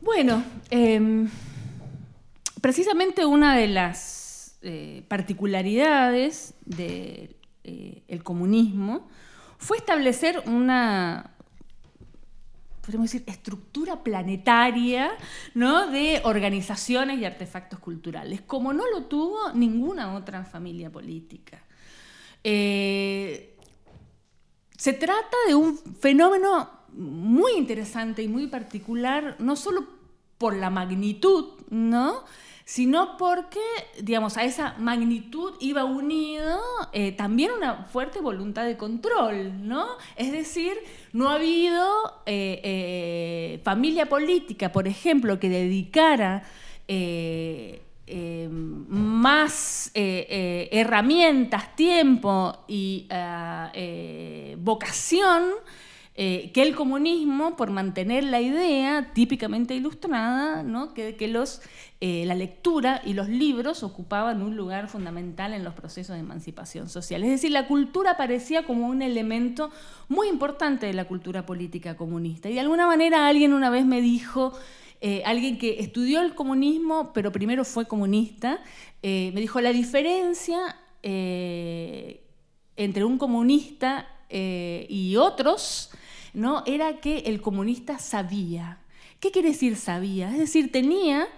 Bueno, 0.00 0.44
em, 0.70 1.28
precisamente 2.60 3.24
una 3.24 3.56
de 3.56 3.68
las 3.68 4.58
eh, 4.60 5.02
particularidades 5.08 6.54
del 6.64 7.34
eh, 7.64 8.20
comunismo 8.22 9.08
fue 9.58 9.78
establecer 9.78 10.42
una, 10.46 11.30
decir, 12.86 13.24
estructura 13.26 14.02
planetaria 14.02 15.12
¿no? 15.54 15.90
de 15.90 16.20
organizaciones 16.24 17.18
y 17.18 17.24
artefactos 17.24 17.78
culturales, 17.78 18.42
como 18.42 18.74
no 18.74 18.84
lo 18.90 19.04
tuvo 19.04 19.52
ninguna 19.52 20.14
otra 20.14 20.44
familia 20.44 20.90
política. 20.90 21.62
Eh, 22.44 23.56
se 24.76 24.92
trata 24.92 25.36
de 25.48 25.54
un 25.54 25.78
fenómeno 25.78 26.68
muy 26.92 27.52
interesante 27.52 28.22
y 28.22 28.28
muy 28.28 28.46
particular, 28.48 29.36
no 29.38 29.56
solo 29.56 29.86
por 30.36 30.54
la 30.54 30.68
magnitud, 30.68 31.54
¿no? 31.70 32.22
sino 32.66 33.18
porque, 33.18 33.60
digamos, 34.02 34.38
a 34.38 34.44
esa 34.44 34.74
magnitud 34.78 35.52
iba 35.60 35.84
unido 35.84 36.60
eh, 36.92 37.12
también 37.12 37.52
una 37.52 37.84
fuerte 37.84 38.20
voluntad 38.20 38.64
de 38.64 38.78
control, 38.78 39.68
¿no? 39.68 39.86
Es 40.16 40.32
decir, 40.32 40.72
no 41.12 41.28
ha 41.28 41.34
habido 41.34 42.22
eh, 42.24 43.60
familia 43.64 44.06
política, 44.06 44.72
por 44.72 44.88
ejemplo, 44.88 45.38
que 45.38 45.50
dedicara 45.50 46.44
más 48.88 49.90
herramientas, 49.94 51.74
tiempo 51.76 52.64
y 52.68 53.08
vocación 54.58 55.44
eh, 56.16 56.52
que 56.54 56.62
el 56.62 56.76
comunismo, 56.76 57.56
por 57.56 57.72
mantener 57.72 58.22
la 58.22 58.40
idea 58.40 59.10
típicamente 59.14 59.74
ilustrada, 59.74 60.64
que, 60.94 61.16
eh, 62.00 62.24
la 62.24 62.36
lectura 62.36 63.02
y 63.04 63.14
los 63.14 63.28
libros 63.28 63.82
ocupaban 63.82 64.40
un 64.40 64.54
lugar 64.54 64.86
fundamental 64.86 65.52
en 65.54 65.64
los 65.64 65.74
procesos 65.74 66.14
de 66.14 66.20
emancipación 66.20 66.88
social. 66.88 67.24
Es 67.24 67.30
decir, 67.30 67.50
la 67.50 67.66
cultura 67.66 68.12
aparecía 68.12 68.64
como 68.64 68.86
un 68.86 69.02
elemento 69.02 69.72
muy 70.08 70.28
importante 70.28 70.86
de 70.86 70.92
la 70.92 71.06
cultura 71.06 71.46
política 71.46 71.96
comunista. 71.96 72.48
Y 72.48 72.54
de 72.54 72.60
alguna 72.60 72.86
manera 72.86 73.26
alguien 73.26 73.52
una 73.52 73.70
vez 73.70 73.84
me 73.84 74.00
dijo, 74.00 74.52
eh, 75.06 75.22
alguien 75.24 75.58
que 75.58 75.80
estudió 75.80 76.22
el 76.22 76.34
comunismo, 76.34 77.12
pero 77.12 77.30
primero 77.30 77.64
fue 77.64 77.86
comunista, 77.86 78.62
me 79.02 79.32
dijo, 79.32 79.60
la 79.60 79.70
diferencia 79.70 80.76
entre 81.02 83.04
un 83.04 83.18
comunista 83.18 84.08
y 84.30 85.16
otros 85.16 85.90
¿no? 86.32 86.62
era 86.64 87.00
que 87.00 87.18
el 87.18 87.42
comunista 87.42 87.98
sabía. 87.98 88.78
¿Qué 89.20 89.30
quiere 89.30 89.50
decir 89.50 89.76
sabía? 89.76 90.30
Es 90.30 90.38
decir, 90.38 90.72
tenía 90.72 91.28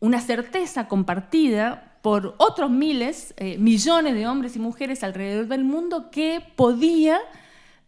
una 0.00 0.20
certeza 0.20 0.88
compartida 0.88 1.96
por 2.06 2.36
otros 2.38 2.70
miles, 2.70 3.34
eh, 3.36 3.58
millones 3.58 4.14
de 4.14 4.28
hombres 4.28 4.54
y 4.54 4.60
mujeres 4.60 5.02
alrededor 5.02 5.48
del 5.48 5.64
mundo 5.64 6.12
que 6.12 6.40
podía 6.54 7.18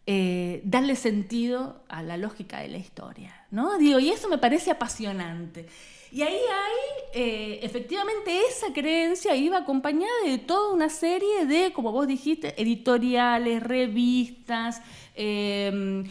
eh, 0.05 0.59
darle 0.65 0.97
sentido 0.97 1.81
a 1.87 2.03
la 2.03 2.17
lógica 2.17 2.59
de 2.59 2.67
la 2.67 2.77
historia. 2.77 3.38
¿No? 3.51 3.77
Digo, 3.77 3.99
y 3.99 4.09
eso 4.09 4.29
me 4.29 4.37
parece 4.37 4.71
apasionante. 4.71 5.67
Y 6.11 6.23
ahí 6.23 6.33
hay, 6.33 7.21
eh, 7.21 7.59
efectivamente, 7.61 8.35
esa 8.49 8.73
creencia 8.73 9.35
iba 9.35 9.59
acompañada 9.59 10.11
de 10.25 10.39
toda 10.39 10.73
una 10.73 10.89
serie 10.89 11.45
de, 11.45 11.71
como 11.71 11.91
vos 11.91 12.07
dijiste, 12.07 12.59
editoriales, 12.59 13.61
revistas, 13.61 14.81
em, 15.13 16.03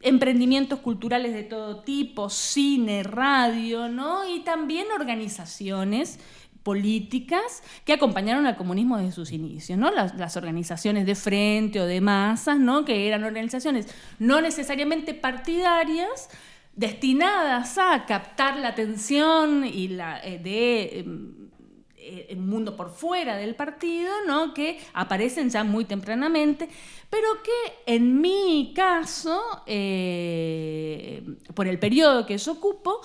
emprendimientos 0.00 0.80
culturales 0.80 1.32
de 1.32 1.44
todo 1.44 1.82
tipo, 1.84 2.28
cine, 2.28 3.04
radio, 3.04 3.88
¿no? 3.88 4.28
Y 4.28 4.40
también 4.40 4.88
organizaciones 4.90 6.18
políticas 6.64 7.62
que 7.84 7.92
acompañaron 7.92 8.46
al 8.46 8.56
comunismo 8.56 8.98
desde 8.98 9.12
sus 9.12 9.30
inicios, 9.30 9.78
¿no? 9.78 9.92
Las, 9.92 10.16
las, 10.16 10.36
organizaciones 10.36 11.06
de 11.06 11.14
frente 11.14 11.80
o 11.80 11.86
de 11.86 12.00
masas, 12.00 12.58
¿no? 12.58 12.84
Que 12.84 13.06
eran 13.06 13.22
organizaciones 13.22 13.86
no 14.18 14.40
necesariamente 14.40 15.14
partidarias, 15.14 16.28
destinadas 16.76 17.78
a 17.78 18.04
captar 18.04 18.58
la 18.58 18.68
atención 18.68 19.64
y 19.64 19.88
la, 19.88 20.20
eh, 20.22 20.38
de 20.38 21.00
em, 21.00 21.48
eh, 21.96 22.26
el 22.28 22.38
mundo 22.38 22.76
por 22.76 22.90
fuera 22.90 23.36
del 23.36 23.54
partido, 23.54 24.12
¿no? 24.26 24.52
que 24.52 24.78
aparecen 24.92 25.48
ya 25.48 25.64
muy 25.64 25.86
tempranamente, 25.86 26.68
pero 27.08 27.26
que 27.42 27.92
en 27.94 28.20
mi 28.20 28.72
caso, 28.76 29.42
eh, 29.66 31.22
por 31.54 31.66
el 31.66 31.78
periodo 31.78 32.26
que 32.26 32.36
yo 32.36 32.52
ocupo, 32.52 33.00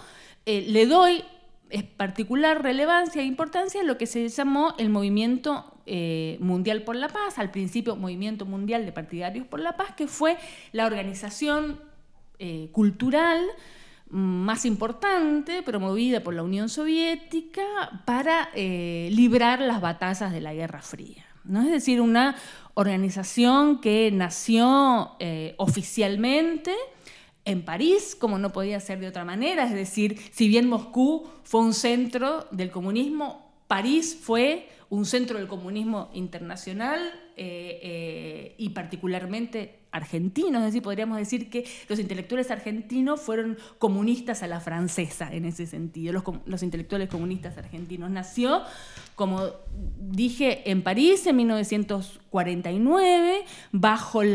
le 0.45 0.85
doy 0.85 1.23
particular 1.95 2.61
relevancia 2.61 3.21
e 3.21 3.25
importancia 3.25 3.83
lo 3.83 3.97
que 3.97 4.05
se 4.05 4.27
llamó 4.27 4.73
el 4.77 4.89
movimiento 4.89 5.77
mundial 6.39 6.83
por 6.83 6.95
la 6.95 7.07
paz, 7.07 7.37
al 7.37 7.51
principio 7.51 7.95
Movimiento 7.95 8.45
Mundial 8.45 8.85
de 8.85 8.91
Partidarios 8.91 9.45
por 9.45 9.59
la 9.59 9.77
Paz, 9.77 9.93
que 9.95 10.07
fue 10.07 10.37
la 10.73 10.85
organización 10.85 11.79
eh, 12.41 12.69
cultural 12.71 13.45
más 14.09 14.65
importante 14.65 15.61
promovida 15.61 16.21
por 16.21 16.33
la 16.33 16.43
Unión 16.43 16.67
Soviética 16.67 17.61
para 18.03 18.49
eh, 18.55 19.09
librar 19.13 19.61
las 19.61 19.79
batallas 19.79 20.33
de 20.33 20.41
la 20.41 20.53
Guerra 20.53 20.81
Fría. 20.81 21.23
¿no? 21.43 21.61
Es 21.61 21.69
decir, 21.69 22.01
una 22.01 22.35
organización 22.73 23.79
que 23.79 24.11
nació 24.11 25.17
oficialmente 25.57 26.73
en 27.45 27.63
París, 27.63 28.15
como 28.19 28.37
no 28.37 28.51
podía 28.51 28.79
ser 28.79 28.99
de 28.99 29.07
otra 29.07 29.25
manera, 29.25 29.65
es 29.65 29.73
decir, 29.73 30.19
si 30.31 30.47
bien 30.47 30.67
Moscú 30.67 31.27
fue 31.43 31.61
un 31.61 31.73
centro 31.73 32.47
del 32.51 32.71
comunismo, 32.71 33.51
París 33.67 34.17
fue 34.21 34.67
un 34.89 35.05
centro 35.05 35.37
del 35.37 35.47
comunismo 35.47 36.09
internacional 36.13 36.99
eh, 37.37 37.79
eh, 37.81 38.55
y 38.57 38.69
particularmente 38.69 39.79
argentino, 39.91 40.59
es 40.59 40.65
decir, 40.65 40.81
podríamos 40.81 41.17
decir 41.17 41.49
que 41.49 41.65
los 41.89 41.99
intelectuales 41.99 42.51
argentinos 42.51 43.19
fueron 43.21 43.57
comunistas 43.77 44.43
a 44.43 44.47
la 44.47 44.59
francesa 44.59 45.33
en 45.33 45.45
ese 45.45 45.65
sentido, 45.67 46.21
los, 46.45 46.63
intelectuales 46.63 47.09
comunistas 47.09 47.57
argentinos. 47.57 48.09
Nació, 48.09 48.63
como 49.15 49.51
dije, 49.99 50.71
en 50.71 50.81
París 50.81 51.27
en 51.27 51.35
1949, 51.37 53.45
bajo 53.71 54.23
em, 54.23 54.31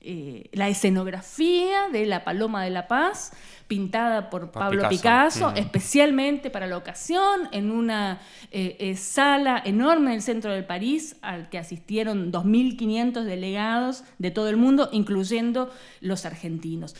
eh, 0.00 0.48
la 0.52 0.68
escenografía 0.68 1.88
de 1.92 2.06
La 2.06 2.22
Paloma 2.24 2.64
de 2.64 2.70
la 2.70 2.86
Paz, 2.86 3.32
pintada 3.68 4.30
por, 4.30 4.50
Pablo 4.50 4.88
Picasso, 4.88 5.52
especialmente 5.54 6.50
para 6.50 6.66
la 6.66 6.78
ocasión, 6.78 7.48
en 7.52 7.70
una 7.70 8.20
eh, 8.50 8.76
eh, 8.80 8.96
sala 8.96 9.62
enorme 9.64 10.10
en 10.10 10.16
el 10.16 10.22
centro 10.22 10.50
del 10.50 10.64
París, 10.64 11.16
al 11.20 11.50
que 11.50 11.58
asistieron 11.58 12.32
2.500 12.32 13.24
delegados 13.24 14.04
de 14.18 14.30
todo 14.30 14.48
el 14.48 14.56
mundo, 14.56 14.88
incluyendo 14.90 15.70
los 16.00 16.24
argentinos. 16.24 16.96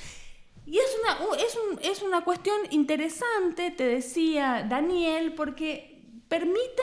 Y 0.67 0.77
es 0.77 0.97
una, 1.03 1.81
es 1.83 2.03
una 2.03 2.21
cuestión 2.23 2.59
interesante, 2.71 3.71
te 3.71 3.85
decía 3.85 4.67
Daniel, 4.69 5.33
porque 5.33 6.05
permite 6.29 6.83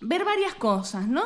ver 0.00 0.24
varias 0.24 0.54
cosas, 0.54 1.08
¿no? 1.08 1.24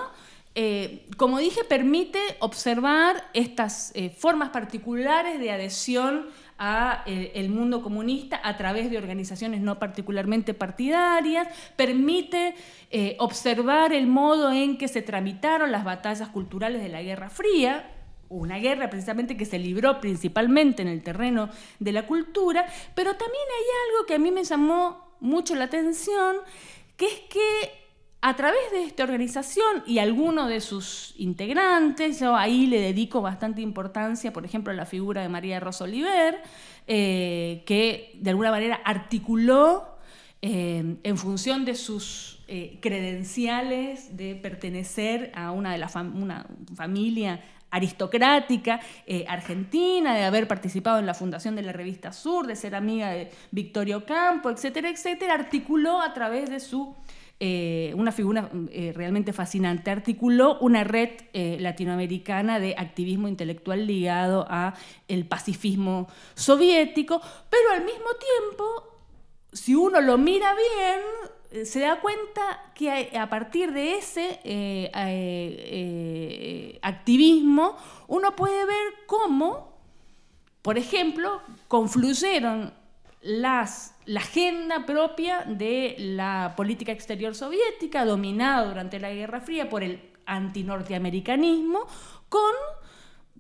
Eh, 0.57 1.09
como 1.17 1.39
dije, 1.39 1.65
permite 1.65 2.21
observar 2.39 3.29
estas 3.35 3.91
eh, 3.97 4.11
formas 4.11 4.51
particulares 4.51 5.41
de 5.41 5.51
adhesión 5.51 6.29
al 6.65 7.03
eh, 7.07 7.49
mundo 7.49 7.83
comunista 7.83 8.41
a 8.43 8.57
través 8.57 8.91
de 8.91 8.99
organizaciones 8.99 9.61
no 9.61 9.79
particularmente 9.79 10.55
partidarias, 10.55 11.49
permite 11.77 12.55
observar 13.19 13.93
el 13.93 14.07
modo 14.07 14.53
en 14.53 14.79
que 14.79 14.87
se 14.87 15.03
tramitaron 15.03 15.73
las 15.73 15.85
batallas 15.85 16.29
culturales 16.29 16.81
de 16.81 16.89
la 16.89 17.03
Guerra 17.03 17.29
Fría, 17.29 17.91
una 18.29 18.59
guerra 18.59 18.91
precisamente 18.91 19.37
que 19.37 19.45
se 19.45 19.59
libró 19.59 20.01
principalmente 20.01 20.83
en 20.83 20.89
el 20.89 21.03
terreno 21.03 21.49
de 21.79 21.93
la 21.93 22.07
cultura, 22.07 22.67
pero 22.95 23.13
también 23.17 23.45
hay 23.49 23.65
algo 23.91 24.07
que 24.07 24.15
a 24.15 24.19
mí 24.19 24.31
me 24.31 24.45
llamó 24.45 25.17
mucho 25.21 25.55
la 25.55 25.65
atención, 25.65 26.37
que 26.97 27.07
es 27.07 27.21
que 27.31 27.84
a 28.27 28.35
través 28.37 28.73
de 28.73 28.85
esta 28.85 29.03
organización 29.03 29.83
y 29.87 29.99
algunos 29.99 30.49
de 30.49 30.63
sus 30.63 31.13
integrantes, 31.19 32.21
yo 32.21 32.35
ahí 32.35 32.67
le 32.67 32.81
dedico 32.81 33.21
bastante 33.21 33.61
importancia, 33.61 34.33
por 34.33 34.47
ejemplo, 34.47 34.73
a 34.73 34.75
la 34.75 34.87
figura 34.87 35.21
de 35.21 35.29
María 35.29 35.61
Rosa 35.61 35.85
Oliver, 35.85 36.41
eh, 36.87 37.63
que 37.67 38.13
de 38.19 38.31
alguna 38.31 38.51
manera 38.51 38.81
articuló 38.83 39.99
eh, 40.41 40.97
en 41.03 41.19
función 41.19 41.67
de 41.67 41.75
sus 41.75 42.43
eh, 42.49 42.79
credenciales 42.81 44.17
de 44.17 44.37
pertenecer 44.37 45.31
a 45.35 45.51
una 45.51 45.73
de 45.73 45.79
la 45.79 45.91
una 46.15 46.47
familia 46.75 47.45
aristocrática 47.71 48.81
argentina, 49.29 50.15
de 50.15 50.25
haber 50.25 50.49
participado 50.49 50.99
en 50.99 51.05
la 51.05 51.13
fundación 51.13 51.57
de 51.57 51.63
la 51.63 51.73
revista 51.73 52.11
Sur, 52.11 52.47
de 52.47 52.57
ser 52.57 52.75
amiga 52.75 53.11
de 53.11 53.31
Victorio 53.51 54.07
Campo, 54.07 54.49
etcétera, 54.49 54.89
etcétera, 54.89 55.35
articuló 55.35 56.01
a 56.01 56.15
través 56.15 56.49
de 56.49 56.61
su 56.61 56.95
eh, 57.41 57.93
una 57.97 58.13
figura 58.13 58.49
eh, 58.71 58.93
realmente 58.95 59.33
fascinante. 59.33 59.91
Articuló 59.91 60.59
una 60.61 60.85
red 60.85 61.11
eh, 61.33 61.57
latinoamericana 61.61 62.61
de 62.61 62.75
activismo 62.79 63.27
intelectual 63.27 63.87
ligado 63.87 64.47
a 64.49 64.75
el 65.09 65.27
pacifismo 65.27 66.09
soviético, 66.35 67.21
pero 67.51 67.71
al 67.73 67.85
mismo 67.85 68.07
tiempo, 68.19 68.65
si 69.53 69.75
uno 69.75 70.01
lo 70.01 70.17
mira 70.17 70.55
bien, 70.55 71.67
se 71.67 71.81
da 71.81 72.01
cuenta 72.01 72.73
que 72.75 73.11
a 73.19 73.29
partir 73.29 73.73
de 73.73 73.99
ese 73.99 74.41
activismo 76.83 77.77
uno 78.09 78.37
puede 78.37 78.65
ver 78.65 78.95
cómo, 79.07 79.77
por 80.63 80.79
ejemplo, 80.79 81.41
confluyeron 81.69 82.73
las, 83.25 83.94
la 84.07 84.21
agenda 84.21 84.85
propia 84.87 85.45
de 85.47 85.97
la 85.99 86.55
política 86.57 86.93
exterior 86.93 87.35
soviética, 87.35 88.05
dominada 88.05 88.67
durante 88.67 89.01
la 89.01 89.11
Guerra 89.11 89.41
Fría 89.41 89.69
por 89.69 89.83
el 89.83 90.01
antinorteamericanismo, 90.27 91.87
con 92.29 92.53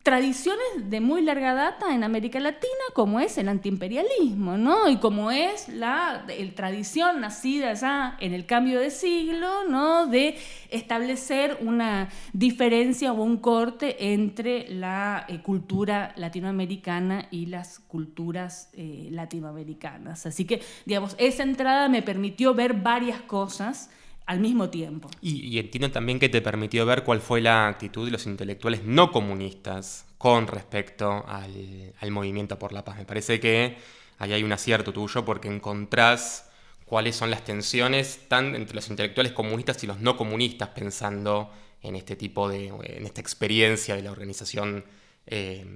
tradiciones 0.05 0.91
de 0.91 1.01
muy 1.01 1.23
larga 1.23 1.55
data 1.55 1.95
en 1.95 2.05
América 2.05 2.39
Latina, 2.39 2.85
como 2.93 3.21
es 3.21 3.39
el 3.39 3.49
antiimperialismo, 3.49 4.59
¿no? 4.59 4.87
Y 4.91 4.99
como 4.99 5.31
es 5.31 5.71
la 5.71 6.27
tradición 6.55 7.23
nacida 7.23 7.73
ya 7.73 8.19
en 8.21 8.35
el 8.35 8.45
cambio 8.45 8.81
de 8.81 8.91
siglo, 8.91 9.67
¿no? 9.67 10.07
De 10.07 10.37
establecer 10.69 11.57
una 11.63 12.11
diferencia 12.35 13.15
o 13.15 13.23
un 13.23 13.39
corte 13.39 14.13
entre 14.13 14.69
la 14.69 15.25
eh, 15.27 15.41
cultura 15.41 16.13
latinoamericana 16.17 17.27
y 17.31 17.47
las 17.47 17.79
culturas 17.79 18.69
eh, 18.75 19.09
latinoamericanas. 19.11 20.27
Así 20.27 20.45
que, 20.45 20.61
digamos, 20.85 21.17
esa 21.19 21.45
entrada 21.45 21.89
me 21.89 22.03
permitió 22.03 22.53
ver 22.53 22.75
varias 22.75 23.23
cosas 23.23 23.89
al 24.27 24.41
mismo 24.41 24.71
tiempo. 24.71 25.11
Y, 25.21 25.59
entiendo 25.59 25.91
también 25.91 26.19
que 26.19 26.29
te 26.29 26.41
permitió 26.41 26.87
ver 26.87 27.05
cuál 27.05 27.21
fue 27.21 27.41
la 27.41 27.69
actitud 27.69 28.05
de 28.05 28.11
los 28.11 28.27
intelectuales 28.27 28.85
no 28.85 29.13
comunistas 29.13 30.07
con 30.19 30.47
respecto 30.47 31.25
al, 31.27 32.11
movimiento 32.11 32.59
por 32.59 32.73
la 32.73 32.85
paz. 32.85 32.97
Me 32.97 33.05
parece 33.05 33.39
que 33.41 33.77
ahí 34.19 34.33
hay 34.33 34.43
un 34.43 34.53
acierto 34.53 34.93
tuyo 34.93 35.25
porque 35.25 35.49
encontrás 35.49 36.49
cuáles 36.87 37.17
son 37.17 37.31
las 37.31 37.45
tensiones 37.45 38.29
tan 38.29 38.55
entre 38.55 38.77
los 38.77 38.89
intelectuales 38.89 39.33
comunistas 39.33 39.83
y 39.85 39.87
los 39.87 40.01
no 40.01 40.17
comunistas 40.17 40.71
pensando 40.71 41.51
en 41.83 41.97
este 41.97 42.17
tipo 42.17 42.49
de, 42.49 42.69
en 42.69 43.05
esta 43.05 43.21
experiencia 43.21 43.95
de 43.95 44.03
la 44.03 44.11
organización 44.11 44.85
eh, 45.27 45.67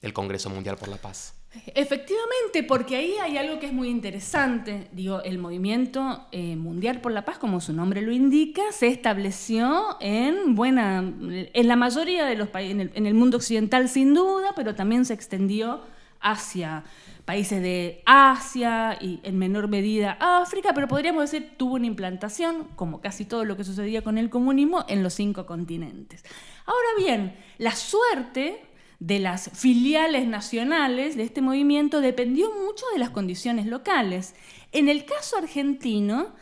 del 0.00 0.12
Congreso 0.14 0.48
Mundial 0.48 0.76
por 0.76 0.88
la 0.88 0.96
Paz. 0.96 1.35
Efectivamente, 1.74 2.62
porque 2.66 2.96
ahí 2.96 3.14
hay 3.22 3.36
algo 3.36 3.58
que 3.58 3.66
es 3.66 3.72
muy 3.72 3.88
interesante. 3.88 4.88
Digo, 4.92 5.22
el 5.22 5.38
movimiento 5.38 6.26
eh, 6.32 6.56
mundial 6.56 7.00
por 7.00 7.12
la 7.12 7.24
paz, 7.24 7.38
como 7.38 7.60
su 7.60 7.72
nombre 7.72 8.02
lo 8.02 8.12
indica, 8.12 8.62
se 8.72 8.88
estableció 8.88 9.96
en 10.00 10.54
buena, 10.54 10.98
en 11.00 11.68
la 11.68 11.76
mayoría 11.76 12.26
de 12.26 12.36
los 12.36 12.48
países, 12.48 12.90
en 12.94 13.06
el, 13.06 13.14
mundo 13.14 13.36
occidental 13.36 13.88
sin 13.88 14.14
duda, 14.14 14.52
pero 14.54 14.74
también 14.74 15.04
se 15.04 15.14
extendió 15.14 15.80
hacia 16.20 16.84
países 17.24 17.60
de 17.60 18.02
Asia 18.06 18.96
y 19.00 19.20
en 19.22 19.38
menor 19.38 19.68
medida 19.68 20.16
África, 20.20 20.70
pero 20.74 20.88
podríamos 20.88 21.30
decir 21.30 21.54
tuvo 21.56 21.74
una 21.74 21.86
implantación, 21.86 22.68
como 22.76 23.00
casi 23.00 23.24
todo 23.24 23.44
lo 23.44 23.56
que 23.56 23.64
sucedía 23.64 24.02
con 24.02 24.16
el 24.16 24.30
comunismo, 24.30 24.84
en 24.88 25.02
los 25.02 25.14
cinco 25.14 25.46
continentes. 25.46 26.24
Ahora 26.66 26.88
bien, 26.98 27.36
la 27.58 27.72
suerte 27.72 28.65
de 28.98 29.18
las 29.18 29.50
filiales 29.52 30.26
nacionales 30.26 31.16
de 31.16 31.24
este 31.24 31.42
movimiento 31.42 32.00
dependió 32.00 32.50
mucho 32.52 32.84
de 32.92 32.98
las 32.98 33.10
condiciones 33.10 33.66
locales. 33.66 34.34
En 34.72 34.88
el 34.88 35.04
caso 35.04 35.36
argentino, 35.36 36.34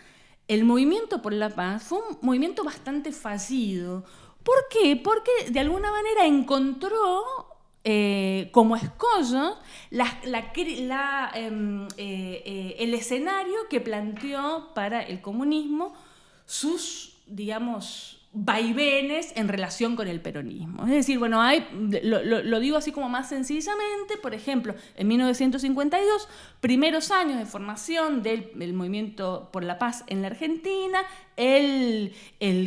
el 0.49 0.65
movimiento 0.65 1.23
por 1.23 1.33
la 1.33 1.51
paz 1.51 1.85
fue 1.85 1.99
un 1.99 2.19
movimiento 2.21 2.65
bastante 2.65 3.13
fallido. 3.13 4.05
¿Por 4.43 4.57
qué? 4.71 4.97
Porque 4.97 5.31
de 5.51 5.61
alguna 5.61 5.91
manera 5.91 6.27
encontró 6.27 7.25
eh, 7.83 8.49
como 8.53 8.77
escollo 8.77 9.57
em, 9.91 11.87
eh, 11.97 12.43
eh, 12.47 12.77
el 12.79 12.95
escenario 12.95 13.69
que 13.69 13.81
planteó 13.81 14.73
para 14.75 15.03
el 15.03 15.21
comunismo 15.21 15.95
sus, 16.47 17.17
digamos, 17.27 18.14
vaivenes 18.37 19.33
en 19.37 19.47
relación 19.47 19.95
con 19.95 20.09
el 20.09 20.21
peronismo. 20.21 20.83
Es 20.85 20.91
decir, 20.91 21.21
bueno, 21.21 21.41
hay, 21.41 21.65
lo, 22.03 22.59
digo 22.59 22.77
así 22.77 22.91
como 22.91 23.09
más 23.09 23.29
sencillamente, 23.29 24.17
por 24.21 24.35
ejemplo, 24.35 24.75
en 24.97 25.07
1952, 25.07 26.29
primeros 26.61 27.13
años 27.13 27.39
de 27.39 27.47
formación 27.47 28.25
del, 28.25 28.75
movimiento 28.75 29.51
por 29.53 29.63
la 29.63 29.79
paz 29.79 30.03
en 30.09 30.21
la 30.21 30.29
Argentina, 30.29 30.99
el, 31.37 32.13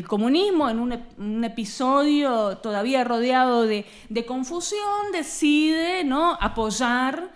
comunismo 0.08 0.70
en 0.70 0.80
un, 0.80 1.44
episodio 1.44 2.60
todavía 2.60 3.04
rodeado 3.04 3.64
de, 3.64 3.86
confusión 4.26 5.12
decide 5.12 6.08
apoyar 6.40 7.34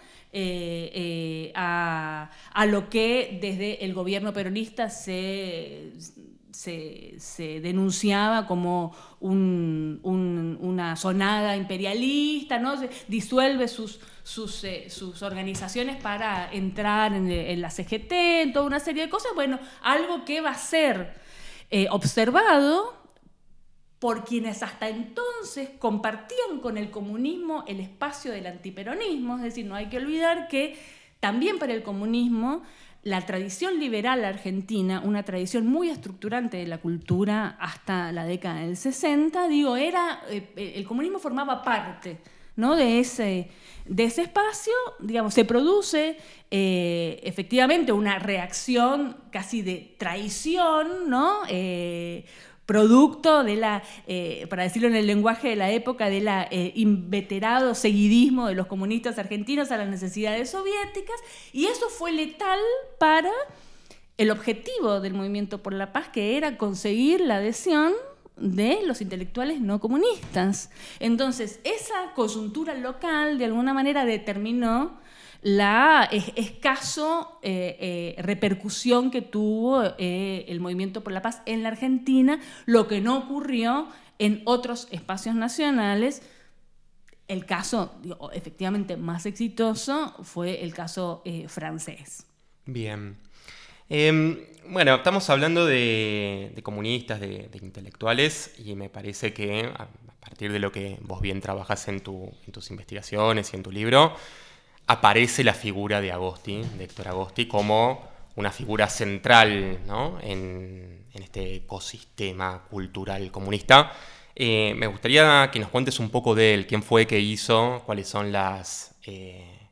a, 1.53 2.29
lo 2.65 2.89
que 2.89 3.39
desde 3.41 3.83
el 3.83 3.93
gobierno 3.93 4.31
peronista 4.31 4.89
se, 4.89 5.91
se, 6.51 7.59
denunciaba 7.61 8.47
como 8.47 8.95
una 9.19 10.95
sonada 10.95 11.57
imperialista, 11.57 12.59
¿no? 12.59 12.75
disuelve 13.07 13.67
sus, 13.67 13.99
sus, 14.23 15.23
organizaciones 15.23 16.01
para 16.01 16.51
entrar 16.51 17.13
en, 17.13 17.61
la 17.61 17.69
CGT, 17.69 18.11
en 18.11 18.53
toda 18.53 18.65
una 18.65 18.79
serie 18.79 19.03
de 19.03 19.09
cosas. 19.09 19.31
Bueno, 19.35 19.59
algo 19.81 20.25
que 20.25 20.41
va 20.41 20.51
a 20.51 20.55
ser 20.55 21.19
observado 21.89 23.01
por 24.01 24.25
quienes 24.25 24.63
hasta 24.63 24.89
entonces 24.89 25.69
compartían 25.77 26.59
con 26.59 26.79
el 26.79 26.89
comunismo 26.89 27.63
el 27.67 27.79
espacio 27.79 28.31
del 28.31 28.47
antiperonismo. 28.47 29.37
Es 29.37 29.43
decir, 29.43 29.67
no 29.67 29.75
hay 29.75 29.89
que 29.89 29.97
olvidar 29.97 30.47
que 30.47 30.75
también 31.19 31.59
para 31.59 31.73
el 31.73 31.83
comunismo 31.83 32.63
la 33.03 33.25
tradición 33.25 33.79
liberal 33.79 34.23
argentina, 34.23 35.01
una 35.03 35.23
tradición 35.23 35.65
muy 35.65 35.89
estructurante 35.89 36.57
de 36.57 36.67
la 36.67 36.77
cultura 36.77 37.57
hasta 37.59 38.11
la 38.11 38.25
década 38.25 38.61
del 38.61 38.77
60, 38.77 39.47
digo, 39.47 39.75
era, 39.75 40.21
eh, 40.29 40.73
el 40.75 40.85
comunismo 40.85 41.17
formaba 41.17 41.63
parte 41.63 42.19
¿no? 42.55 42.75
de, 42.75 42.99
ese, 42.99 43.49
de 43.85 44.03
ese 44.03 44.21
espacio, 44.21 44.73
digamos, 44.99 45.33
se 45.33 45.45
produce 45.45 46.17
eh, 46.51 47.19
efectivamente 47.23 47.91
una 47.91 48.19
reacción 48.19 49.17
casi 49.31 49.63
de 49.63 49.95
traición, 49.97 51.09
¿no? 51.09 51.39
Eh, 51.49 52.25
producto 52.65 53.43
de 53.43 53.55
la, 53.55 53.83
eh, 54.07 54.47
para 54.49 54.63
decirlo 54.63 54.87
en 54.87 54.95
el 54.95 55.07
lenguaje 55.07 55.49
de 55.49 55.55
la 55.55 55.71
época, 55.71 56.09
de 56.09 56.21
la 56.21 56.47
eh, 56.49 56.71
inveterado 56.75 57.75
seguidismo 57.75 58.47
de 58.47 58.55
los 58.55 58.67
comunistas 58.67 59.17
argentinos 59.19 59.71
a 59.71 59.77
las 59.77 59.89
necesidades 59.89 60.51
soviéticas, 60.51 61.19
y 61.51 61.65
eso 61.65 61.89
fue 61.89 62.11
letal 62.11 62.59
para 62.99 63.31
el 64.17 64.31
objetivo 64.31 64.99
del 65.01 65.13
movimiento 65.13 65.63
por 65.63 65.73
la 65.73 65.91
paz, 65.91 66.09
que 66.09 66.37
era 66.37 66.57
conseguir 66.57 67.21
la 67.21 67.37
adhesión 67.37 67.93
de 68.37 68.79
los 68.85 69.01
intelectuales 69.01 69.61
no 69.61 69.79
comunistas. 69.79 70.69
Entonces, 70.99 71.59
esa 71.63 72.13
coyuntura 72.15 72.75
local 72.75 73.37
de 73.37 73.45
alguna 73.45 73.73
manera 73.73 74.05
determinó 74.05 75.00
la 75.41 76.07
escaso 76.35 77.39
eh, 77.41 78.15
eh, 78.17 78.21
repercusión 78.21 79.09
que 79.09 79.21
tuvo 79.21 79.83
eh, 79.97 80.45
el 80.47 80.59
movimiento 80.59 81.03
por 81.03 81.13
la 81.13 81.21
paz 81.21 81.41
en 81.45 81.63
la 81.63 81.69
Argentina, 81.69 82.39
lo 82.65 82.87
que 82.87 83.01
no 83.01 83.17
ocurrió 83.17 83.87
en 84.19 84.43
otros 84.45 84.87
espacios 84.91 85.35
nacionales. 85.35 86.21
El 87.27 87.45
caso, 87.45 87.95
efectivamente, 88.33 88.97
más 88.97 89.25
exitoso 89.25 90.13
fue 90.23 90.63
el 90.63 90.73
caso 90.73 91.23
francés. 91.47 92.25
Bien. 92.65 93.17
Em, 93.89 94.37
bueno, 94.67 94.95
estamos 94.95 95.29
hablando 95.29 95.65
de, 95.65 96.59
comunistas, 96.61 97.21
de, 97.21 97.49
intelectuales, 97.61 98.53
y 98.59 98.75
me 98.75 98.89
parece 98.89 99.33
que 99.33 99.61
a, 99.61 99.87
partir 100.19 100.51
de 100.51 100.59
lo 100.59 100.71
que 100.71 100.97
vos 101.01 101.21
bien 101.21 101.41
trabajas 101.41 101.87
en, 101.87 101.95
en 101.95 102.51
tus 102.51 102.69
investigaciones 102.69 103.53
y 103.53 103.55
en 103.55 103.63
tu 103.63 103.71
libro, 103.71 104.13
aparece 104.87 105.43
la 105.43 105.53
figura 105.53 106.01
de 106.01 106.11
Agosti, 106.11 106.61
de 106.77 106.83
Héctor 106.83 107.09
Agosti, 107.09 107.47
como 107.47 108.09
una 108.35 108.51
figura 108.51 108.89
central 108.89 109.79
en, 110.21 111.05
este 111.13 111.55
ecosistema 111.55 112.63
cultural 112.69 113.31
comunista. 113.31 113.91
Eh, 114.35 114.73
me 114.75 114.87
gustaría 114.87 115.49
que 115.51 115.59
nos 115.59 115.69
cuentes 115.69 115.99
un 115.99 116.09
poco 116.09 116.33
de 116.33 116.53
él, 116.53 116.67
quién 116.67 116.83
fue 116.83 117.05
que 117.05 117.19
hizo, 117.19 117.83
cuáles 117.85 118.07
son 118.07 118.31
las 118.31 118.95
eh, 119.03 119.69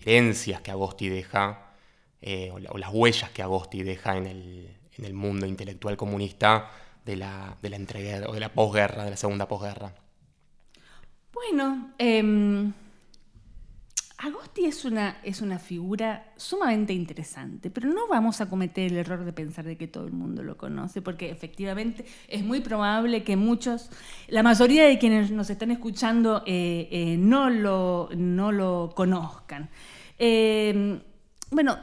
herencias 0.00 0.60
que 0.60 0.70
Agosti 0.70 1.08
deja, 1.08 1.72
eh, 2.20 2.50
o, 2.52 2.78
las 2.78 2.90
huellas 2.92 3.30
que 3.30 3.42
Agosti 3.42 3.82
deja 3.82 4.16
en 4.16 4.26
el, 4.26 5.14
mundo 5.14 5.46
intelectual 5.46 5.96
comunista 5.96 6.70
de 7.04 7.16
la, 7.16 7.56
de 7.60 7.70
la 7.70 7.76
entreguerra 7.76 8.28
o 8.28 8.32
de 8.32 8.40
la 8.40 8.50
posguerra, 8.50 9.04
de 9.04 9.10
la 9.10 9.16
segunda 9.16 9.48
posguerra. 9.48 9.92
Bueno, 11.32 11.92
em, 11.98 12.72
Agosti 14.22 14.66
es 14.66 14.84
una, 14.84 15.18
es 15.24 15.40
una 15.40 15.58
figura 15.58 16.32
sumamente 16.36 16.92
interesante, 16.92 17.70
pero 17.70 17.88
no 17.88 18.06
vamos 18.06 18.40
a 18.40 18.48
cometer 18.48 18.92
el 18.92 18.98
error 18.98 19.24
de 19.24 19.32
pensar 19.32 19.64
de 19.64 19.76
que 19.76 19.88
todo 19.88 20.06
el 20.06 20.12
mundo 20.12 20.44
lo 20.44 20.56
conoce, 20.56 21.02
porque 21.02 21.28
efectivamente 21.28 22.04
es 22.28 22.44
muy 22.44 22.60
probable 22.60 23.24
que 23.24 23.36
muchos, 23.36 23.90
la 24.28 24.44
mayoría 24.44 24.86
de 24.86 24.96
quienes 25.00 25.32
nos 25.32 25.50
están 25.50 25.72
escuchando 25.72 26.44
eh, 26.46 26.88
eh, 26.92 27.16
no, 27.18 27.50
lo, 27.50 28.10
no 28.14 28.52
lo 28.52 28.92
conozcan. 28.94 29.68
Eh, 30.16 31.00
bueno, 31.50 31.76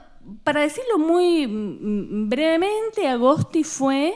para 0.45 0.61
decirlo 0.61 0.97
muy 0.97 1.45
mm, 1.45 2.29
brevemente, 2.29 3.05
Agosti 3.09 3.65
fue 3.65 4.13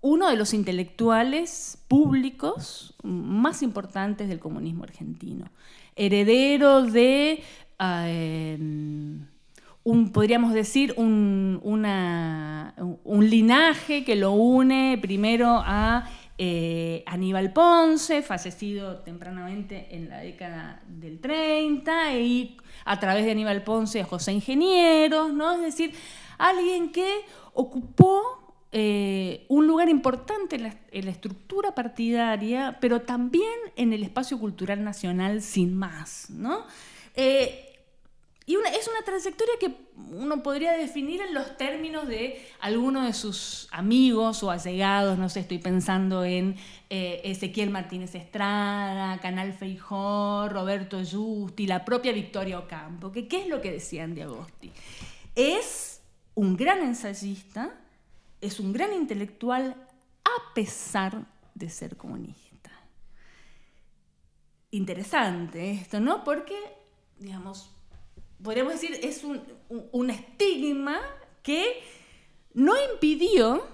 uno 0.00 0.30
de 0.30 0.36
los 0.36 0.54
intelectuales 0.54 1.78
públicos 1.88 2.94
más 3.02 3.62
importantes 3.62 4.28
del 4.28 4.38
comunismo 4.38 4.84
argentino, 4.84 5.46
heredero 5.94 6.82
de, 6.82 7.42
un, 9.84 10.12
podríamos 10.12 10.52
decir, 10.52 10.94
un, 10.96 11.60
un, 11.62 13.30
linaje 13.30 14.04
que 14.04 14.16
lo 14.16 14.32
une 14.32 14.98
primero 15.00 15.62
a 15.64 16.08
eh, 16.38 17.02
Aníbal 17.06 17.52
Ponce, 17.52 18.22
fallecido 18.22 19.00
tempranamente 19.00 19.88
en 19.90 20.08
la 20.08 20.20
década 20.20 20.82
del 20.88 21.20
30, 21.20 22.16
y 22.18 22.56
a 22.86 22.98
través 22.98 23.26
de 23.26 23.32
Aníbal 23.32 23.62
Ponce 23.62 24.00
a 24.00 24.06
José 24.06 24.32
Ingenieros, 24.32 25.34
¿no? 25.34 25.52
Es 25.52 25.60
decir, 25.60 25.92
alguien 26.38 26.92
que 26.92 27.20
ocupó 27.52 28.39
eh, 28.72 29.46
un 29.48 29.66
lugar 29.66 29.88
importante 29.88 30.56
en 30.56 30.62
la, 31.04 31.10
estructura 31.10 31.74
partidaria, 31.74 32.78
pero 32.80 33.02
también 33.02 33.58
en 33.76 33.92
el 33.92 34.02
espacio 34.02 34.38
cultural 34.38 34.84
nacional 34.84 35.42
sin 35.42 35.76
más. 35.76 36.30
¿no? 36.30 36.64
Eh, 37.14 37.70
y 38.50 38.54
es 38.54 38.88
una 38.88 39.02
trayectoria 39.04 39.54
que 39.60 39.76
uno 40.12 40.42
podría 40.42 40.72
definir 40.72 41.20
en 41.20 41.34
los 41.34 41.56
términos 41.56 42.08
de 42.08 42.44
algunos 42.60 43.06
de 43.06 43.12
sus 43.12 43.68
amigos 43.70 44.42
o 44.42 44.50
allegados, 44.50 45.18
no 45.18 45.28
sé, 45.28 45.40
estoy 45.40 45.58
pensando 45.58 46.24
en 46.24 46.56
eh, 46.88 47.20
Ezequiel 47.22 47.70
Martínez 47.70 48.14
Estrada, 48.16 49.18
Canal 49.20 49.52
Feijó, 49.52 50.48
Roberto 50.48 51.00
Justi, 51.04 51.68
la 51.68 51.84
propia 51.84 52.10
Victoria 52.10 52.58
Ocampo, 52.58 53.12
que 53.12 53.28
qué 53.28 53.42
es 53.42 53.46
lo 53.46 53.60
que 53.60 53.70
decían 53.70 54.16
de 54.16 54.24
Agosti. 54.24 54.72
Es 55.36 56.00
un 56.34 56.56
gran 56.56 56.82
ensayista, 56.82 57.79
es 58.40 58.60
un 58.60 58.72
gran 58.72 58.92
intelectual 58.92 59.76
a 60.24 60.54
pesar 60.54 61.26
de 61.54 61.68
ser 61.68 61.96
comunista. 61.96 62.70
Interesante 64.70 65.72
esto, 65.72 66.00
¿no? 66.00 66.22
Porque, 66.24 66.56
digamos, 67.18 67.70
podríamos 68.42 68.74
decir, 68.74 68.98
es 69.02 69.24
un, 69.24 70.10
estigma 70.10 71.00
que 71.42 71.82
no 72.54 72.74
impidió, 72.92 73.66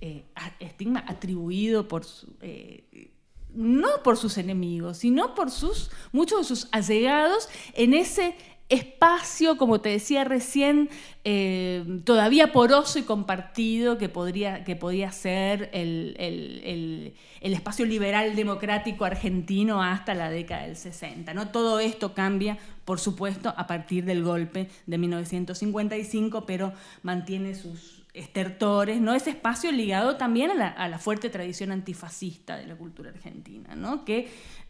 eh, 0.00 0.24
estigma 0.58 1.04
atribuido 1.06 1.86
por, 1.86 2.06
eh, 2.40 3.12
no 3.52 4.02
por 4.02 4.16
sus 4.16 4.38
enemigos, 4.38 4.98
sino 4.98 5.34
por 5.34 5.50
sus, 5.50 5.90
muchos 6.12 6.40
de 6.40 6.44
sus 6.44 6.68
allegados 6.72 7.48
en 7.74 7.94
ese 7.94 8.36
espacio, 8.70 9.56
como 9.56 9.80
te 9.80 9.88
decía 9.88 10.24
recién, 10.24 10.88
eh, 11.24 11.84
todavía 12.04 12.52
poroso 12.52 13.00
y 13.00 13.02
compartido 13.02 13.98
que, 13.98 14.08
podría, 14.08 14.64
que 14.64 14.76
podía 14.76 15.10
ser 15.10 15.70
el, 15.72 17.14
espacio 17.40 17.84
liberal 17.84 18.36
democrático 18.36 19.04
argentino 19.04 19.82
hasta 19.82 20.14
la 20.14 20.30
década 20.30 20.62
del 20.62 20.76
60. 20.76 21.34
¿no? 21.34 21.48
Todo 21.48 21.80
esto 21.80 22.14
cambia, 22.14 22.58
por 22.84 23.00
supuesto, 23.00 23.52
a 23.56 23.66
partir 23.66 24.04
del 24.04 24.22
golpe 24.22 24.68
de 24.86 24.98
1955, 24.98 26.46
pero 26.46 26.72
mantiene 27.02 27.56
sus 27.56 28.04
estertores, 28.14 29.00
¿no? 29.00 29.14
ese 29.14 29.30
espacio 29.30 29.72
ligado 29.72 30.16
también 30.16 30.50
a 30.52 30.88
la, 30.88 30.98
fuerte 30.98 31.28
tradición 31.28 31.72
antifascista 31.72 32.56
de 32.56 32.66
la 32.66 32.76
cultura 32.76 33.10
argentina, 33.10 33.74
¿no? 33.74 34.04
que 34.04 34.28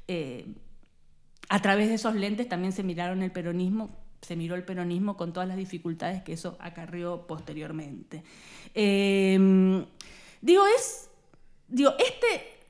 eh, 0.09 0.47
a 1.53 1.61
través 1.61 1.89
de 1.89 1.97
esos 1.97 2.15
lentes 2.15 2.49
también 2.49 2.73
se 2.73 2.85
miraron 2.85 3.25
el 3.25 3.33
peronismo, 3.33 3.91
se 4.23 4.37
miró 4.37 4.55
el 4.55 4.63
peronismo 4.63 5.17
con 5.17 5.33
todas 5.33 5.49
las 5.49 5.57
dificultades 5.57 6.23
que 6.23 6.35
eso 6.35 6.57
acarrió 6.61 7.27
posteriormente. 7.27 8.23
Em, 8.73 9.85
digo, 10.41 10.65
es, 10.69 11.11
digo, 11.67 11.91
este 11.99 12.61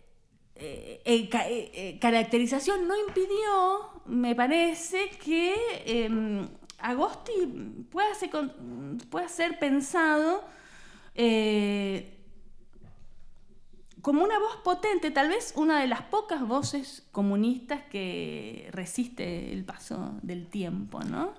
eh, 0.57 1.03
eh, 1.05 1.29
eh, 1.75 1.99
caracterización 2.01 2.89
no 2.89 2.95
impidió, 2.99 4.03
me 4.07 4.35
parece, 4.35 5.11
que 5.23 5.55
em, 5.85 6.49
Agosti 6.79 7.33
pueda 7.91 8.15
ser, 8.15 8.31
pueda 9.11 9.29
ser 9.29 9.59
pensado 9.59 10.43
como 14.03 14.23
una 14.25 14.39
voz 14.39 14.57
potente, 14.65 15.11
tal 15.11 15.29
vez 15.29 15.53
una 15.57 15.81
de 15.81 15.87
las 15.87 16.03
pocas 16.03 16.47
voces 16.47 17.03
comunistas 17.13 17.83
que 17.91 18.69
resiste 18.73 19.53
el 19.53 19.65
paso 19.65 20.15
del 20.23 20.47
tiempo, 20.47 21.01
¿no? 21.01 21.35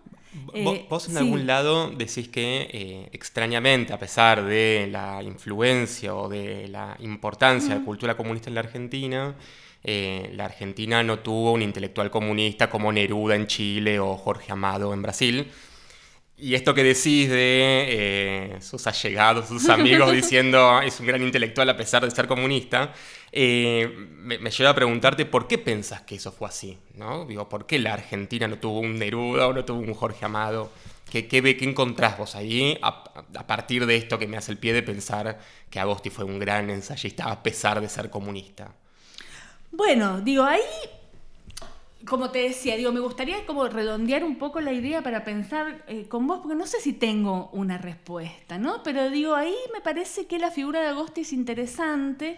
Eh, 0.53 0.85
vos 0.89 1.09
en 1.09 1.17
algún 1.17 1.45
lado 1.45 1.89
decís 1.89 2.29
que 2.29 2.69
eh, 2.71 3.09
extrañamente, 3.11 3.91
a 3.91 3.99
pesar 3.99 4.45
de 4.45 4.87
la 4.89 5.21
influencia 5.23 6.15
o 6.15 6.29
de 6.29 6.69
la 6.69 6.95
importancia 6.99 7.73
de 7.73 7.79
la 7.79 7.85
cultura 7.85 8.15
comunista 8.15 8.49
en 8.49 8.55
la 8.55 8.61
Argentina, 8.61 9.35
eh, 9.83 10.31
la 10.35 10.45
Argentina 10.45 11.03
no 11.03 11.19
tuvo 11.19 11.51
un 11.51 11.61
intelectual 11.61 12.09
comunista 12.09 12.69
como 12.69 12.93
Neruda 12.93 13.35
en 13.35 13.47
Chile 13.47 13.99
o 13.99 14.15
Jorge 14.15 14.51
Amado 14.51 14.93
en 14.93 15.01
Brasil. 15.01 15.51
Y 16.41 16.55
esto 16.55 16.73
que 16.73 16.83
decís 16.83 17.29
de 17.29 17.85
eh, 17.87 18.57
sus 18.61 18.87
allegados, 18.87 19.47
sus 19.47 19.69
amigos 19.69 20.11
diciendo 20.13 20.81
es 20.81 20.99
un 20.99 21.05
gran 21.05 21.21
intelectual 21.21 21.69
a 21.69 21.77
pesar 21.77 22.03
de 22.03 22.09
ser 22.09 22.25
comunista, 22.25 22.93
eh, 23.31 23.87
me, 23.95 24.49
lleva 24.49 24.71
a 24.71 24.73
preguntarte 24.75 25.27
por 25.27 25.47
qué 25.47 25.59
pensás 25.59 26.01
que 26.01 26.15
eso 26.15 26.31
fue 26.31 26.47
así, 26.47 26.79
¿no? 26.95 27.25
Digo, 27.25 27.47
¿por 27.47 27.67
qué 27.67 27.77
la 27.77 27.93
Argentina 27.93 28.47
no 28.47 28.57
tuvo 28.57 28.79
un 28.79 28.97
Neruda 28.97 29.49
o 29.49 29.53
no 29.53 29.63
tuvo 29.63 29.81
un 29.81 29.93
Jorge 29.93 30.25
Amado? 30.25 30.71
¿Qué, 31.11 31.27
qué, 31.27 31.43
qué 31.55 31.65
encontrás 31.65 32.17
vos 32.17 32.35
ahí 32.35 32.75
a, 32.81 33.03
a, 33.35 33.45
partir 33.45 33.85
de 33.85 33.97
esto 33.97 34.17
que 34.17 34.25
me 34.25 34.37
hace 34.37 34.51
el 34.51 34.57
pie 34.57 34.73
de 34.73 34.81
pensar 34.81 35.39
que 35.69 35.79
Agosti 35.79 36.09
fue 36.09 36.25
un 36.25 36.39
gran 36.39 36.71
ensayista 36.71 37.25
a 37.25 37.43
pesar 37.43 37.81
de 37.81 37.87
ser 37.87 38.09
comunista? 38.09 38.73
Bueno, 39.71 40.21
digo, 40.21 40.43
ahí 40.43 40.59
como 42.05 42.31
te 42.31 42.39
decía, 42.39 42.77
digo, 42.77 42.91
me 42.91 42.99
gustaría 42.99 43.45
como 43.45 43.67
redondear 43.67 44.23
un 44.23 44.37
poco 44.37 44.61
la 44.61 44.71
idea 44.71 45.01
para 45.01 45.23
pensar 45.23 45.83
eh, 45.87 46.07
con 46.07 46.27
vos, 46.27 46.39
porque 46.39 46.55
no 46.55 46.67
sé 46.67 46.79
si 46.79 46.93
tengo 46.93 47.49
una 47.53 47.77
respuesta, 47.77 48.57
¿no? 48.57 48.83
Pero 48.83 49.09
digo, 49.09 49.35
ahí 49.35 49.55
me 49.73 49.81
parece 49.81 50.27
que 50.27 50.39
la 50.39 50.51
figura 50.51 50.81
de 50.81 50.87
Agosti 50.87 51.21
es 51.21 51.33
interesante, 51.33 52.37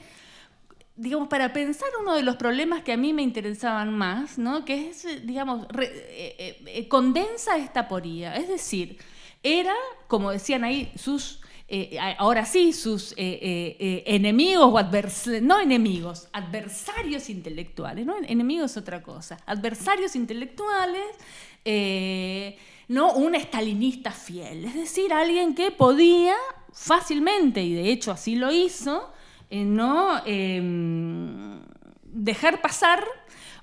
digamos, 0.96 1.28
para 1.28 1.54
pensar 1.54 1.90
uno 2.00 2.16
de 2.16 2.24
los 2.24 2.36
problemas 2.36 2.84
que 2.84 2.94
a 2.94 2.98
mí 2.98 3.14
me 3.14 3.22
interesaban 3.22 3.96
más, 3.98 4.38
¿no? 4.38 4.66
Que 4.66 4.90
es, 4.90 5.06
digamos, 5.26 5.68
eh, 5.80 6.62
eh, 6.66 6.88
condensa 6.88 7.58
esta 7.58 7.88
poría, 7.88 8.36
es 8.36 8.48
decir, 8.48 8.98
era, 9.44 9.76
como 10.08 10.32
decían 10.32 10.64
ahí, 10.64 10.92
sus 10.96 11.43
eh, 11.68 11.98
ahora 12.18 12.46
sí, 12.46 12.74
sus 12.74 13.14
eh, 13.14 13.78
eh, 13.80 14.04
enemigos 14.06 14.66
o 14.66 14.78
adversarios, 14.78 15.42
no 15.42 15.60
enemigos, 15.60 16.28
adversarios 16.34 17.30
intelectuales, 17.30 18.06
¿no? 18.06 18.16
Enemigos 18.28 18.72
es 18.72 18.78
otra 18.78 19.02
cosa, 19.02 19.38
adversarios 19.46 20.16
intelectuales, 20.16 21.06
¿no? 22.90 23.14
Un 23.14 23.36
estalinista 23.36 24.12
fiel, 24.12 24.66
es 24.66 24.76
decir, 24.76 25.14
alguien 25.14 25.56
que 25.56 25.72
podía 25.72 26.36
fácilmente, 26.74 27.64
y 27.64 27.74
de 27.74 27.92
hecho 27.92 28.12
así 28.12 28.36
lo 28.36 28.52
hizo, 28.52 29.12
no 29.50 30.22
em, 30.26 31.62
dejar 32.04 32.62
pasar 32.62 33.04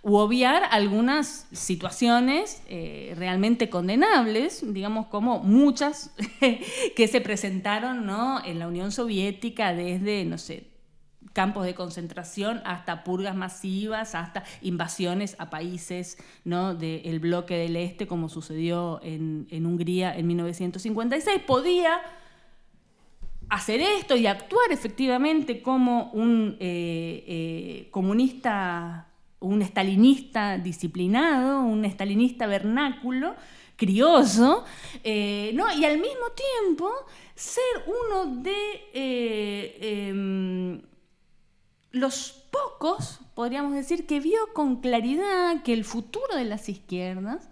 u 0.03 0.17
obviar 0.17 0.63
algunas 0.71 1.47
situaciones 1.53 2.63
eh, 2.69 3.15
realmente 3.19 3.69
condenables, 3.69 4.65
digamos 4.73 5.07
como 5.09 5.41
muchas 5.41 6.15
que 6.97 7.09
se 7.09 7.21
presentaron 7.21 8.07
¿no? 8.07 8.43
en 8.45 8.59
la 8.59 8.67
Unión 8.67 8.93
Soviética 8.93 9.75
desde, 9.75 10.25
no 10.25 10.39
sé, 10.39 10.71
campos 11.35 11.67
de 11.67 11.75
concentración 11.75 12.63
hasta 12.65 13.05
purgas 13.05 13.37
masivas, 13.37 14.15
hasta 14.15 14.43
invasiones 14.63 15.37
a 15.39 15.51
países 15.51 16.17
¿no? 16.45 16.75
del 16.75 17.21
bloque 17.21 17.57
del 17.57 17.77
este, 17.77 18.07
como 18.07 18.29
sucedió 18.29 19.01
en, 19.03 19.47
Hungría 19.67 20.17
en 20.17 20.27
1956, 20.27 21.43
podía 21.47 22.01
hacer 23.51 23.81
esto 23.81 24.17
y 24.17 24.27
actuar 24.27 24.71
efectivamente 24.71 25.61
como 25.61 26.11
un 26.13 26.57
eh, 26.59 27.25
eh, 27.27 27.89
comunista 27.91 29.10
un 29.41 29.63
estalinista 29.63 30.59
disciplinado, 30.59 31.63
un 31.63 31.85
estalinista 31.85 32.47
vernáculo, 32.47 33.35
crioso, 33.77 34.65
eh, 35.03 35.53
¿no? 35.55 35.73
y 35.73 35.85
al 35.87 35.99
mismo 35.99 36.27
tiempo 36.35 36.91
ser 37.35 37.65
uno 37.87 38.43
de 38.43 38.55
eh, 38.93 40.09
em, 40.09 40.83
los 41.91 42.45
pocos, 42.51 43.21
podríamos 43.35 43.73
decir, 43.73 44.07
que 44.07 44.21
vio 44.21 44.53
con 44.53 44.83
claridad 44.83 45.63
que 45.63 45.73
el 45.73 45.85
futuro 45.85 46.37
de 46.37 46.45
las 46.45 46.69
izquierdas, 46.69 47.49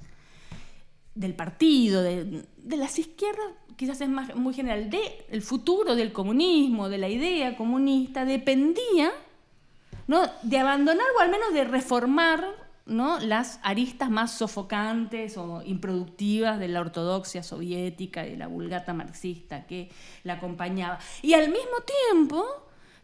del 1.14 1.34
partido, 1.34 2.02
de, 2.02 2.44
las 2.76 2.98
izquierdas, 2.98 3.46
quizás 3.76 4.00
es 4.02 4.08
más, 4.10 4.34
muy 4.36 4.52
general, 4.52 4.90
de 4.90 5.00
el 5.30 5.40
futuro 5.40 5.96
del 5.96 6.12
comunismo, 6.12 6.90
de 6.90 6.98
la 6.98 7.08
idea 7.08 7.56
comunista, 7.56 8.26
dependía 8.26 9.10
¿no? 10.08 10.28
de 10.42 10.58
abandonar 10.58 11.06
o 11.16 11.20
al 11.20 11.30
menos 11.30 11.54
de 11.54 11.62
reformar 11.62 12.44
¿no? 12.86 13.20
las 13.20 13.60
aristas 13.62 14.10
más 14.10 14.32
sofocantes 14.32 15.36
o 15.36 15.62
improductivas 15.64 16.58
de 16.58 16.66
la 16.66 16.80
ortodoxia 16.80 17.44
soviética 17.44 18.26
y 18.26 18.30
de 18.30 18.38
la 18.38 18.48
vulgata 18.48 18.94
marxista 18.94 19.66
que 19.66 19.90
la 20.24 20.34
acompañaba. 20.34 20.98
Y 21.22 21.34
al 21.34 21.50
mismo 21.50 21.76
tiempo, 22.10 22.44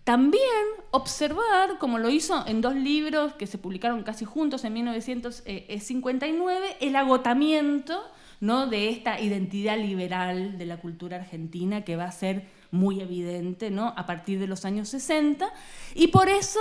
también 0.03 0.43
observar, 0.91 1.79
como 1.79 1.99
lo 1.99 2.09
hizo 2.09 2.47
en 2.47 2.63
dos 2.63 2.75
libros 2.75 3.35
que 3.35 3.47
se 3.47 3.59
publicaron 3.59 4.03
casi 4.03 4.25
juntos 4.25 4.65
en 4.65 4.73
1959, 4.73 6.79
el 6.81 6.97
agotamiento 6.97 8.03
¿no? 8.41 8.67
de 8.67 8.89
esta 8.89 9.21
identidad 9.21 9.77
liberal 9.77 10.57
de 10.57 10.67
la 10.67 10.79
cultura 10.79 11.19
argentina 11.19 11.85
que 11.85 11.97
va 11.97 12.05
a 12.05 12.13
ser 12.13 12.47
muy 12.71 13.01
evidente 13.01 13.71
¿no? 13.71 13.93
a 13.97 14.07
partir 14.07 14.39
de 14.39 14.47
los 14.47 14.65
años 14.65 14.89
60. 14.89 15.53
Y 15.95 16.09
por 16.09 16.29
eso 16.29 16.61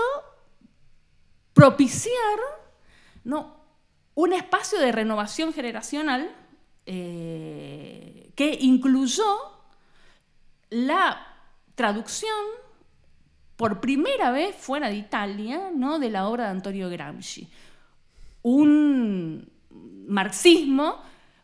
propiciar 1.54 2.40
¿no? 3.24 3.56
un 4.16 4.34
espacio 4.34 4.80
de 4.80 4.92
renovación 4.92 5.54
generacional 5.54 6.36
eh, 6.86 8.32
que 8.36 8.58
incluyó 8.62 9.24
la 10.70 11.28
traducción 11.76 12.32
por 13.56 13.80
primera 13.80 14.32
vez 14.32 14.56
fuera 14.56 14.90
de 14.90 14.96
Italia 14.96 15.72
¿no? 15.74 16.00
de 16.00 16.10
la 16.10 16.28
obra 16.28 16.46
de 16.46 16.52
Antonio 16.52 16.90
Gramsci. 16.90 17.48
Un 18.42 19.50
marxismo, 20.08 20.98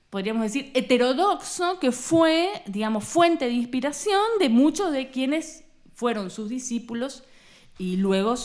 podríamos 0.09 0.43
decir, 0.43 0.71
heterodoxo, 0.73 1.79
que 1.79 1.91
fue, 1.91 2.49
digamos, 2.65 3.05
fuente 3.05 3.45
de 3.45 3.51
inspiración 3.51 4.21
de 4.39 4.49
muchos 4.49 4.91
de 4.91 5.11
quienes 5.11 5.63
fueron 5.93 6.29
sus 6.29 6.49
discípulos 6.49 7.23
y 7.77 7.97
luego 7.97 8.35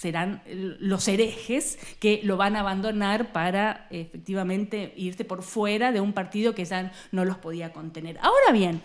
serán 0.00 0.42
los 0.46 1.06
herejes 1.08 1.78
que 1.98 2.22
lo 2.24 2.38
van 2.38 2.56
a 2.56 2.60
abandonar 2.60 3.32
para 3.32 3.86
efectivamente 3.90 4.94
irse 4.96 5.26
por 5.26 5.42
fuera 5.42 5.92
de 5.92 6.00
un 6.00 6.14
partido 6.14 6.54
que 6.54 6.64
ya 6.64 6.90
no 7.12 7.26
los 7.26 7.36
podía 7.36 7.74
contener. 7.74 8.16
Ahora 8.22 8.50
bien, 8.50 8.80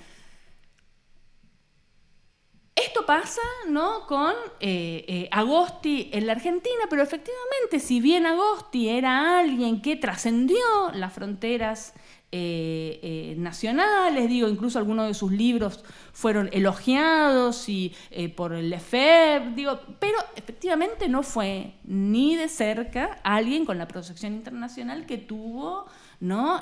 esto 2.76 3.06
pasa 3.06 3.42
¿no? 3.70 4.06
con 4.08 4.34
eh, 4.60 5.06
eh, 5.08 5.30
Agosti 5.32 6.10
en 6.12 6.28
la 6.28 6.34
Argentina, 6.34 6.84
pero 6.90 7.02
efectivamente, 7.02 7.80
si 7.80 8.02
bien 8.02 8.26
Agosti 8.26 8.90
era 8.90 9.40
alguien 9.40 9.82
que 9.82 9.96
trascendió 9.96 10.58
las 10.94 11.14
fronteras 11.14 11.94
eh, 12.32 13.00
eh, 13.02 13.36
nacionales, 13.38 14.28
digo, 14.28 14.50
incluso 14.50 14.78
algunos 14.78 15.08
de 15.08 15.14
sus 15.14 15.32
libros 15.32 15.86
fueron 16.12 16.50
elogiados 16.52 17.70
y, 17.70 17.94
eh, 18.12 18.28
por 18.30 18.54
el 18.54 18.70
Lefebvre, 18.70 19.54
digo, 19.56 19.80
pero 20.00 20.18
efectivamente 20.36 21.08
no 21.08 21.24
fue 21.24 21.76
ni 21.86 22.36
de 22.36 22.50
cerca 22.50 23.20
alguien 23.24 23.64
con 23.66 23.78
la 23.78 23.88
proyección 23.88 24.34
internacional 24.34 25.06
que 25.06 25.18
tuvo, 25.18 25.86
¿no? 26.20 26.58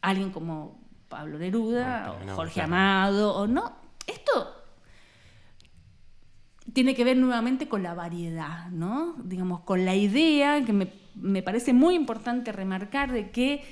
alguien 0.00 0.30
como 0.32 0.78
Pablo 1.08 1.38
Neruda, 1.38 2.14
o 2.28 2.34
Jorge 2.34 2.60
Amado, 2.60 3.34
o 3.36 3.46
no. 3.46 3.76
Esto 4.06 4.57
tiene 6.72 6.94
que 6.94 7.04
ver 7.04 7.16
nuevamente 7.16 7.68
con 7.68 7.82
la 7.82 7.94
variedad, 7.94 8.68
¿no? 8.70 9.14
Digamos, 9.24 9.60
con 9.60 9.84
la 9.84 9.94
idea 9.94 10.64
que 10.64 10.72
me, 10.72 10.88
me 11.14 11.42
parece 11.42 11.72
muy 11.72 11.94
importante 11.94 12.52
remarcar 12.52 13.12
de 13.12 13.30
que 13.30 13.62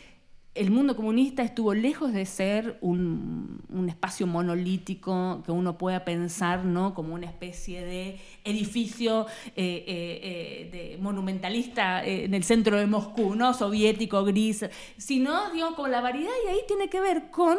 el 0.57 0.71
mundo 0.71 0.97
comunista 0.97 1.43
estuvo 1.43 1.75
lejos 1.75 2.13
de 2.13 2.25
ser 2.25 2.79
un, 2.81 3.65
espacio 3.89 4.27
monolítico 4.27 5.43
que 5.45 5.53
uno 5.53 5.79
pueda 5.79 6.05
pensar 6.05 6.65
¿no? 6.65 6.93
como 6.93 7.15
una 7.15 7.27
especie 7.27 7.85
de 7.85 8.19
edificio 8.43 9.27
eh, 9.55 9.85
eh, 9.87 10.71
eh, 10.73 10.99
monumentalista 11.01 12.05
en 12.05 12.35
el 12.35 12.43
centro 12.43 12.79
de 12.79 12.87
Moscú, 12.87 13.37
¿no? 13.37 13.55
soviético, 13.55 14.25
gris, 14.25 14.65
sino 14.97 15.53
digo, 15.53 15.75
con 15.77 15.91
la 15.93 16.01
variedad 16.01 16.33
y 16.45 16.49
ahí 16.49 16.61
tiene 16.67 16.89
que 16.89 17.01
ver 17.01 17.31
con 17.31 17.59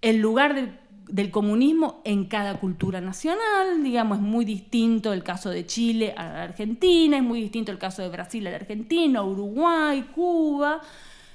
el 0.00 0.18
lugar 0.18 0.54
del, 0.54 0.78
del 1.12 1.30
comunismo 1.30 2.00
en 2.04 2.24
cada 2.24 2.58
cultura 2.58 3.00
nacional, 3.02 3.84
digamos, 3.84 4.18
es 4.18 4.24
muy 4.24 4.46
distinto 4.46 5.12
el 5.12 5.22
caso 5.22 5.50
de 5.50 5.66
Chile 5.66 6.14
a 6.16 6.24
la 6.24 6.42
Argentina, 6.44 7.18
es 7.18 7.22
muy 7.22 7.42
distinto 7.42 7.70
el 7.70 7.78
caso 7.78 8.00
de 8.00 8.08
Brasil 8.08 8.46
a 8.46 8.50
la 8.50 8.56
Argentina, 8.56 9.22
Uruguay, 9.22 10.08
Cuba. 10.14 10.80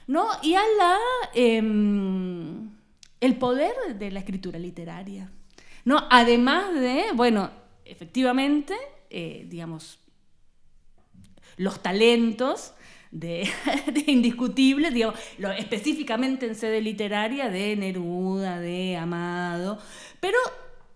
¿no? 0.07 0.27
Y 0.41 0.55
a 0.55 0.61
em, 1.35 2.71
el 3.21 3.35
poder 3.37 3.73
de 3.99 4.09
la 4.09 4.19
escritura 4.19 4.57
literaria. 4.57 5.29
¿no? 5.85 6.07
Además 6.09 6.73
de, 6.73 7.05
bueno, 7.13 7.51
efectivamente, 7.85 8.73
digamos, 9.09 9.99
los 11.57 11.81
talentos 11.83 12.73
de, 13.87 14.03
indiscutibles, 14.07 14.93
digo, 14.93 15.13
específicamente 15.57 16.45
en 16.45 16.55
sede 16.55 16.81
literaria 16.81 17.49
de 17.49 17.75
Neruda, 17.75 18.59
de 18.59 18.97
Amado, 18.97 19.79
pero 20.19 20.37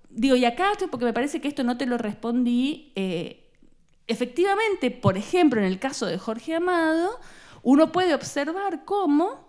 digo, 0.09 0.35
y 0.35 0.45
acá, 0.45 0.71
porque 0.89 1.05
me 1.05 1.13
parece 1.13 1.41
que 1.41 1.47
esto 1.47 1.63
no 1.63 1.77
te 1.77 1.85
lo 1.85 1.97
respondí, 1.97 2.91
eh, 2.95 3.49
efectivamente, 4.07 4.91
por 4.91 5.17
ejemplo, 5.17 5.59
en 5.59 5.67
el 5.67 5.79
caso 5.79 6.05
de 6.05 6.17
Jorge 6.17 6.55
Amado, 6.55 7.19
uno 7.63 7.91
puede 7.91 8.13
observar 8.13 8.85
cómo 8.85 9.47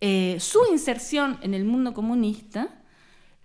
eh, 0.00 0.36
su 0.40 0.60
inserción 0.70 1.38
en 1.42 1.54
el 1.54 1.64
mundo 1.64 1.92
comunista 1.92 2.79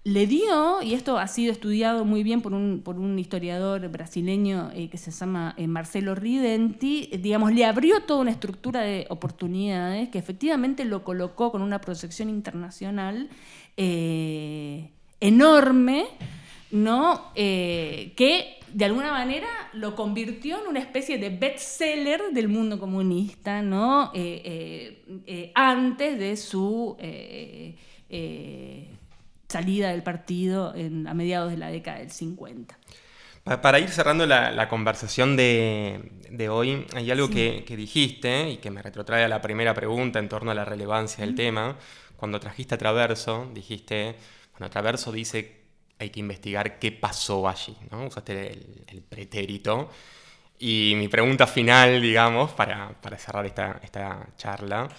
le 0.05 0.27
dio, 0.27 0.83
y 0.83 0.93
esto 0.93 1.17
ha 1.17 1.27
sido 1.27 1.51
estudiado 1.51 2.05
muy 2.05 2.21
bien 2.21 2.43
por 2.43 2.53
un, 2.53 2.81
por 2.83 2.99
un 2.99 3.17
historiador 3.17 3.87
brasileño 3.89 4.69
eh, 4.75 4.87
que 4.87 4.99
se 4.99 5.09
llama 5.09 5.55
eh, 5.57 5.65
Marcelo 5.65 6.13
Ridenti, 6.13 7.09
eh, 7.11 7.17
digamos, 7.17 7.51
le 7.53 7.65
abrió 7.65 8.01
toda 8.01 8.21
una 8.21 8.29
estructura 8.29 8.81
de 8.81 9.07
oportunidades 9.09 10.09
que 10.09 10.19
efectivamente 10.19 10.85
lo 10.85 11.03
colocó 11.03 11.51
con 11.51 11.63
una 11.63 11.81
proyección 11.81 12.29
internacional 12.29 13.29
enorme, 15.19 16.05
¿no? 16.69 17.33
que 17.33 18.57
de 18.73 18.85
alguna 18.85 19.11
manera 19.11 19.47
lo 19.73 19.95
convirtió 19.95 20.61
en 20.61 20.67
una 20.67 20.79
especie 20.79 21.17
de 21.17 21.29
bestseller 21.29 22.21
del 22.31 22.47
mundo 22.47 22.79
comunista, 22.79 23.61
¿no? 23.61 24.11
antes 25.55 26.19
de 26.19 26.37
su 26.37 26.95
salida 29.55 29.91
del 29.91 30.03
partido 30.03 30.73
a 30.73 31.13
mediados 31.13 31.49
de 31.49 31.55
la 31.57 31.69
década 31.69 31.99
del 31.99 32.11
50. 32.11 32.77
Para 33.61 33.79
ir 33.79 33.89
cerrando 33.89 34.25
la, 34.25 34.67
conversación 34.67 35.37
de, 35.37 36.49
hoy, 36.49 36.85
hay 36.93 37.09
algo 37.09 37.29
que, 37.29 37.63
dijiste 37.77 38.49
y 38.49 38.57
que 38.57 38.69
me 38.69 38.81
retrotrae 38.81 39.23
a 39.23 39.29
la 39.29 39.39
primera 39.41 39.73
pregunta 39.73 40.19
en 40.19 40.27
torno 40.27 40.51
a 40.51 40.55
la 40.55 40.65
relevancia 40.65 41.23
del 41.25 41.35
tema. 41.35 41.77
Cuando 42.17 42.37
trajiste 42.37 42.75
a 42.75 42.77
Traverso, 42.77 43.49
dijiste, 43.53 44.15
bueno, 44.53 44.69
Traverso 44.69 45.11
dice 45.11 45.61
hay 45.99 46.09
que 46.09 46.19
investigar 46.19 46.79
qué 46.79 46.91
pasó 46.91 47.47
allí, 47.47 47.77
¿no? 47.91 48.07
Usaste 48.07 48.51
el, 48.87 49.01
pretérito. 49.07 49.89
Y 50.59 50.95
mi 50.97 51.07
pregunta 51.07 51.47
final, 51.47 52.01
digamos, 52.01 52.51
para, 52.51 52.93
cerrar 53.17 53.45
esta, 53.45 53.79
esta 53.81 54.27
charla, 54.35 54.89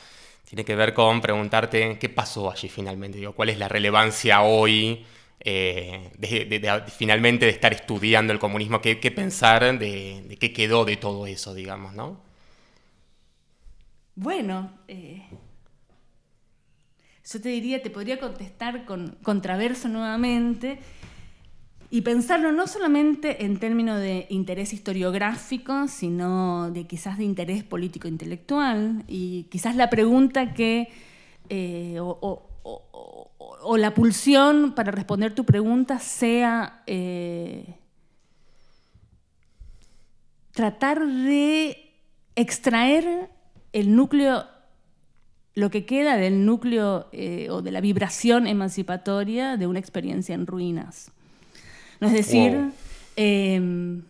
tiene 0.48 0.64
que 0.64 0.76
ver 0.76 0.94
con 0.94 1.20
preguntarte 1.20 1.98
qué 1.98 2.08
pasó 2.08 2.50
allí 2.50 2.68
finalmente, 2.68 3.26
cuál 3.34 3.48
es 3.48 3.58
la 3.58 3.68
relevancia 3.68 4.42
hoy 4.42 5.04
eh, 5.40 6.10
finalmente 6.96 7.46
de 7.46 7.52
estar 7.52 7.72
estudiando 7.72 8.32
el 8.32 8.38
comunismo, 8.38 8.80
qué, 8.80 8.96
pensar 9.10 9.78
de, 9.78 10.36
qué 10.40 10.52
quedó 10.52 10.84
de 10.84 10.96
todo 10.96 11.26
eso, 11.26 11.54
digamos, 11.54 11.94
¿no? 11.94 12.20
Bueno, 14.14 14.72
eh, 14.88 15.26
yo 17.30 17.40
te 17.40 17.48
diría, 17.48 17.82
te 17.82 17.90
podría 17.90 18.18
contestar 18.18 18.86
con 18.86 19.18
contraverso 19.22 19.88
nuevamente 19.88 20.78
y 21.90 22.00
pensarlo 22.00 22.52
no 22.52 22.66
solamente 22.66 23.44
en 23.44 23.58
términos 23.58 24.00
de 24.00 24.26
interés 24.28 24.72
historiográfico, 24.72 25.86
sino 25.88 26.70
de 26.70 26.86
quizás 26.86 27.18
de 27.18 27.24
interés 27.24 27.62
político-intelectual. 27.62 29.04
Y 29.06 29.44
quizás 29.44 29.76
la 29.76 29.88
pregunta 29.88 30.52
que, 30.52 30.88
eh, 31.48 31.98
o, 32.00 32.42
la 33.78 33.94
pulsión 33.94 34.74
para 34.74 34.90
responder 34.90 35.34
tu 35.34 35.44
pregunta 35.44 35.98
sea 35.98 36.82
eh, 36.86 37.74
tratar 40.52 41.06
de 41.06 41.92
extraer 42.36 43.30
el 43.72 43.94
núcleo, 43.94 44.44
lo 45.54 45.70
que 45.70 45.84
queda 45.84 46.16
del 46.16 46.46
núcleo 46.46 47.08
eh, 47.12 47.48
o 47.50 47.60
de 47.60 47.70
la 47.70 47.80
vibración 47.80 48.46
emancipatoria 48.46 49.56
de 49.56 49.66
una 49.66 49.78
experiencia 49.78 50.34
en 50.34 50.46
ruinas. 50.46 51.12
¿No? 52.00 52.08
Es 52.08 52.12
decir, 52.12 52.70
em, 53.16 54.02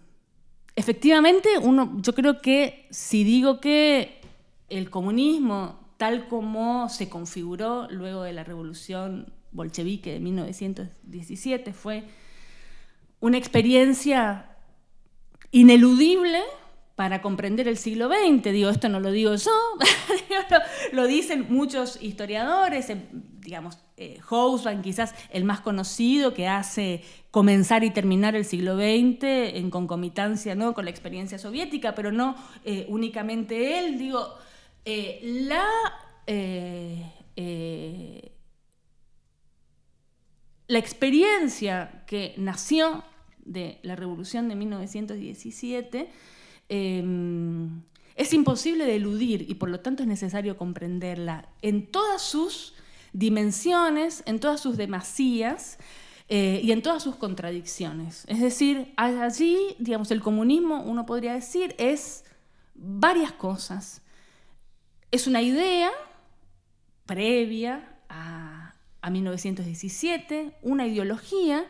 efectivamente, 0.75 1.49
uno, 1.61 1.97
yo 2.01 2.15
creo 2.15 2.41
que 2.41 2.87
si 2.91 3.25
digo 3.25 3.61
que 3.61 4.21
el 4.69 4.91
comunismo, 4.91 5.79
tal 5.97 6.29
como 6.29 6.89
se 6.89 7.09
configuró 7.09 7.89
luego 7.91 8.23
de 8.23 8.33
la 8.33 8.45
revolución 8.45 9.33
bolchevique 9.53 10.13
de 10.13 10.21
1917, 10.21 11.73
fue 11.73 12.05
una 13.21 13.39
experiencia 13.39 14.51
ineludible 15.51 16.41
para 16.97 17.23
comprender 17.23 17.69
el 17.69 17.77
siglo 17.77 18.09
XX. 18.09 18.53
Digo, 18.53 18.71
esto 18.71 18.89
no 18.89 19.01
lo 19.01 19.11
digo 19.13 19.35
yo, 19.35 19.51
lo, 20.93 21.07
dicen 21.07 21.47
muchos 21.49 22.03
historiadores, 22.03 22.91
em, 22.91 23.03
digamos, 23.41 23.79
eh, 23.97 24.21
quizás 24.83 25.15
el 25.31 25.45
más 25.45 25.61
conocido, 25.61 26.35
que 26.35 26.49
hace 26.49 27.03
comenzar 27.31 27.85
y 27.85 27.91
terminar 27.91 28.35
el 28.35 28.45
siglo 28.45 28.77
XX 28.77 29.55
en 29.55 29.71
concomitancia 29.71 30.55
¿no? 30.55 30.75
con 30.75 30.85
la 30.85 30.91
experiencia 30.91 31.39
soviética, 31.39 31.95
pero 31.95 32.13
no 32.13 32.37
eh, 32.65 32.87
únicamente 32.89 33.79
él. 33.79 33.99
Digo, 33.99 34.35
eh, 34.85 35.21
la, 35.23 35.67
eh, 36.27 38.33
la 40.67 40.79
experiencia 40.79 42.05
que 42.07 42.35
nació 42.37 43.05
de 43.45 43.79
la 43.83 43.97
revolución 43.97 44.49
de 44.49 44.57
1917 44.57 46.11
Em, 46.69 47.83
es 48.17 48.33
imposible 48.33 48.87
de 48.87 48.97
eludir 48.97 49.47
y 49.49 49.55
por 49.55 49.69
lo 49.69 49.81
tanto 49.81 50.03
es 50.03 50.09
necesario 50.09 50.57
comprenderla 50.57 51.49
en 51.63 51.87
todas 51.87 52.23
sus 52.23 52.75
dimensiones, 53.19 54.23
en 54.27 54.41
todas 54.41 54.61
sus 54.61 54.77
demasías 54.77 55.79
eh, 56.29 56.61
y 56.63 56.73
en 56.73 56.83
todas 56.83 57.03
sus 57.03 57.17
contradicciones. 57.17 58.25
Es 58.29 58.41
decir, 58.41 58.93
allí, 58.97 59.77
digamos, 59.79 60.11
el 60.11 60.21
comunismo, 60.21 60.83
uno 60.83 61.07
podría 61.07 61.35
decir, 61.35 61.75
es 61.79 62.25
varias 62.75 63.33
cosas. 63.33 64.03
Es 65.11 65.27
una 65.27 65.41
idea 65.43 65.91
previa 67.07 67.97
a, 68.09 68.75
a 69.01 69.11
1917, 69.11 70.53
una 70.63 70.87
ideología 70.87 71.67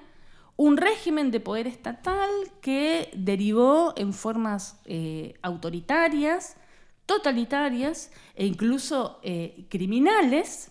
un 0.56 0.78
régimen 0.78 1.30
de 1.30 1.40
poder 1.40 1.66
estatal 1.66 2.30
que 2.60 3.10
derivó 3.14 3.92
en 3.96 4.12
formas 4.12 4.80
eh, 4.86 5.34
autoritarias, 5.42 6.56
totalitarias 7.04 8.10
e 8.34 8.46
incluso 8.46 9.20
eh, 9.22 9.66
criminales, 9.68 10.70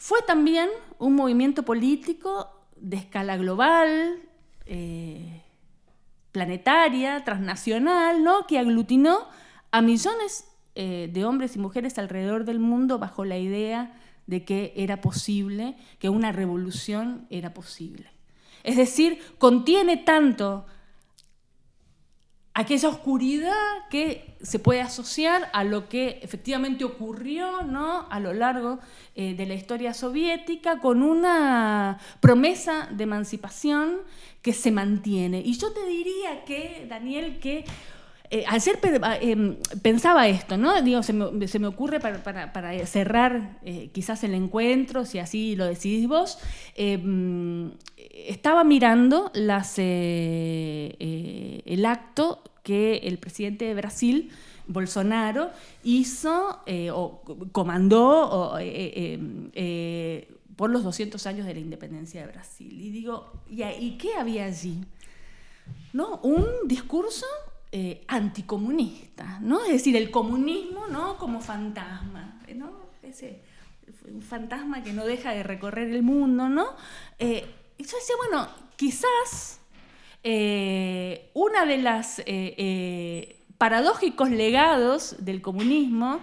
fue 0.00 0.22
también 0.22 0.70
un 0.98 1.14
movimiento 1.14 1.62
político 1.62 2.48
de 2.76 2.96
escala 2.96 3.36
global, 3.36 4.18
eh, 4.64 5.42
planetaria, 6.32 7.22
transnacional, 7.22 8.24
¿no? 8.24 8.46
que 8.46 8.58
aglutinó 8.58 9.28
a 9.70 9.82
millones 9.82 10.46
de 10.72 11.24
hombres 11.26 11.56
y 11.56 11.58
mujeres 11.58 11.98
alrededor 11.98 12.46
del 12.46 12.58
mundo 12.58 12.98
bajo 12.98 13.26
la 13.26 13.36
idea 13.36 14.00
de 14.26 14.46
que 14.46 14.72
era 14.76 15.02
posible, 15.02 15.76
que 15.98 16.08
una 16.08 16.32
revolución 16.32 17.26
era 17.28 17.52
posible. 17.52 18.10
Es 18.62 18.78
decir, 18.78 19.20
contiene 19.36 19.98
tanto 19.98 20.64
aquella 22.60 22.88
oscuridad 22.88 23.88
que 23.90 24.36
se 24.42 24.58
puede 24.58 24.80
asociar 24.80 25.50
a 25.52 25.64
lo 25.64 25.88
que 25.88 26.20
efectivamente 26.22 26.84
ocurrió 26.84 27.62
¿no? 27.62 28.06
a 28.10 28.20
lo 28.20 28.32
largo 28.32 28.78
eh, 29.14 29.34
de 29.34 29.46
la 29.46 29.54
historia 29.54 29.94
soviética 29.94 30.78
con 30.78 31.02
una 31.02 31.98
promesa 32.20 32.88
de 32.90 33.04
emancipación 33.04 33.98
que 34.42 34.52
se 34.52 34.70
mantiene. 34.70 35.42
Y 35.44 35.56
yo 35.58 35.72
te 35.72 35.84
diría 35.86 36.44
que, 36.44 36.86
Daniel, 36.88 37.38
que 37.38 37.64
eh, 38.32 38.44
ah, 38.46 39.16
em, 39.20 39.56
pensaba 39.82 40.28
esto, 40.28 40.56
¿no? 40.56 40.80
Digo, 40.82 41.02
se, 41.02 41.12
me, 41.12 41.66
ocurre 41.66 41.98
para, 41.98 42.86
cerrar 42.86 43.58
eh, 43.64 43.90
quizás 43.92 44.22
el 44.22 44.34
encuentro, 44.34 45.04
si 45.04 45.18
así 45.18 45.56
lo 45.56 45.66
decidís 45.66 46.06
vos, 46.06 46.38
em, 46.76 47.72
estaba 47.96 48.62
mirando 48.62 49.32
las, 49.34 49.74
eh, 49.78 50.94
el 51.66 51.84
acto 51.84 52.44
que 52.62 52.98
el 52.98 53.18
presidente 53.18 53.64
de 53.64 53.74
Brasil, 53.74 54.30
Bolsonaro, 54.66 55.50
hizo 55.82 56.60
o 56.92 57.22
comandó 57.52 58.58
em, 58.58 59.50
por 60.60 60.68
los 60.68 60.84
200 60.84 61.26
años 61.26 61.46
de 61.46 61.54
la 61.54 61.60
independencia 61.60 62.20
de 62.20 62.26
Brasil. 62.26 62.70
Y 62.70 62.90
digo, 62.90 63.32
¿y, 63.48 63.96
qué 63.96 64.14
había 64.14 64.44
allí? 64.44 64.84
¿No? 65.94 66.18
Un 66.18 66.44
discurso 66.66 67.24
eh, 67.72 68.04
anticomunista, 68.08 69.38
¿no? 69.40 69.64
Es 69.64 69.72
decir, 69.72 69.96
el 69.96 70.10
comunismo 70.10 70.86
¿no? 70.86 71.16
como 71.16 71.40
fantasma, 71.40 72.42
¿no? 72.54 72.72
Ese, 73.02 73.40
un 74.06 74.20
fantasma 74.20 74.82
que 74.82 74.92
no 74.92 75.06
deja 75.06 75.32
de 75.32 75.44
recorrer 75.44 75.88
el 75.88 76.02
mundo, 76.02 76.50
¿no? 76.50 76.66
Eh, 77.18 77.46
y 77.78 77.84
yo 77.84 77.96
decía, 77.96 78.16
bueno, 78.18 78.46
quizás 78.76 79.59
eh, 80.22 81.30
una 81.34 81.66
de 81.66 81.78
las 81.78 82.22
paradójicos 83.58 84.30
legados 84.30 85.16
del 85.18 85.42
comunismo 85.42 86.20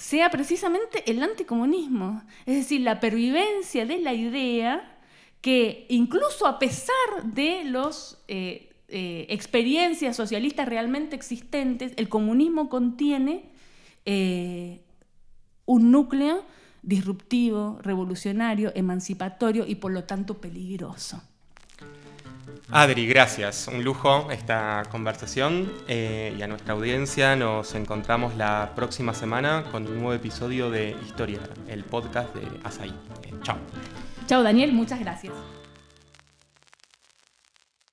sea 0.00 0.30
precisamente 0.30 1.08
el 1.10 1.22
anticomunismo, 1.22 2.22
es 2.46 2.56
decir, 2.56 2.80
la 2.80 3.00
pervivencia 3.00 3.84
de 3.84 3.98
la 3.98 4.14
idea 4.14 4.98
que 5.42 5.86
incluso 5.88 6.46
a 6.46 6.58
pesar 6.58 7.22
de 7.24 7.64
las 7.64 8.18
eh, 8.28 8.70
eh, 8.88 9.26
experiencias 9.28 10.16
socialistas 10.16 10.68
realmente 10.68 11.16
existentes, 11.16 11.92
el 11.96 12.08
comunismo 12.08 12.68
contiene 12.68 13.50
eh, 14.06 14.80
un 15.66 15.90
núcleo 15.90 16.44
disruptivo, 16.82 17.78
revolucionario, 17.82 18.72
emancipatorio 18.74 19.66
y 19.66 19.74
por 19.74 19.92
lo 19.92 20.04
tanto 20.04 20.40
peligroso. 20.40 21.22
Adri, 22.70 23.06
gracias. 23.06 23.68
Un 23.68 23.82
lujo 23.84 24.30
esta 24.30 24.84
conversación 24.90 25.72
y 25.88 26.40
a 26.40 26.46
nuestra 26.46 26.74
audiencia 26.74 27.36
nos 27.36 27.74
encontramos 27.74 28.36
la 28.36 28.72
próxima 28.76 29.14
semana 29.14 29.64
con 29.70 29.86
un 29.86 29.94
nuevo 29.94 30.12
episodio 30.12 30.70
de 30.70 30.96
Historia, 31.04 31.40
el 31.68 31.84
podcast 31.84 32.34
de 32.34 32.46
Asaí. 32.64 32.94
chao. 33.42 33.56
Chao 34.26 34.42
Daniel, 34.42 34.72
muchas 34.72 35.00
gracias. 35.00 35.59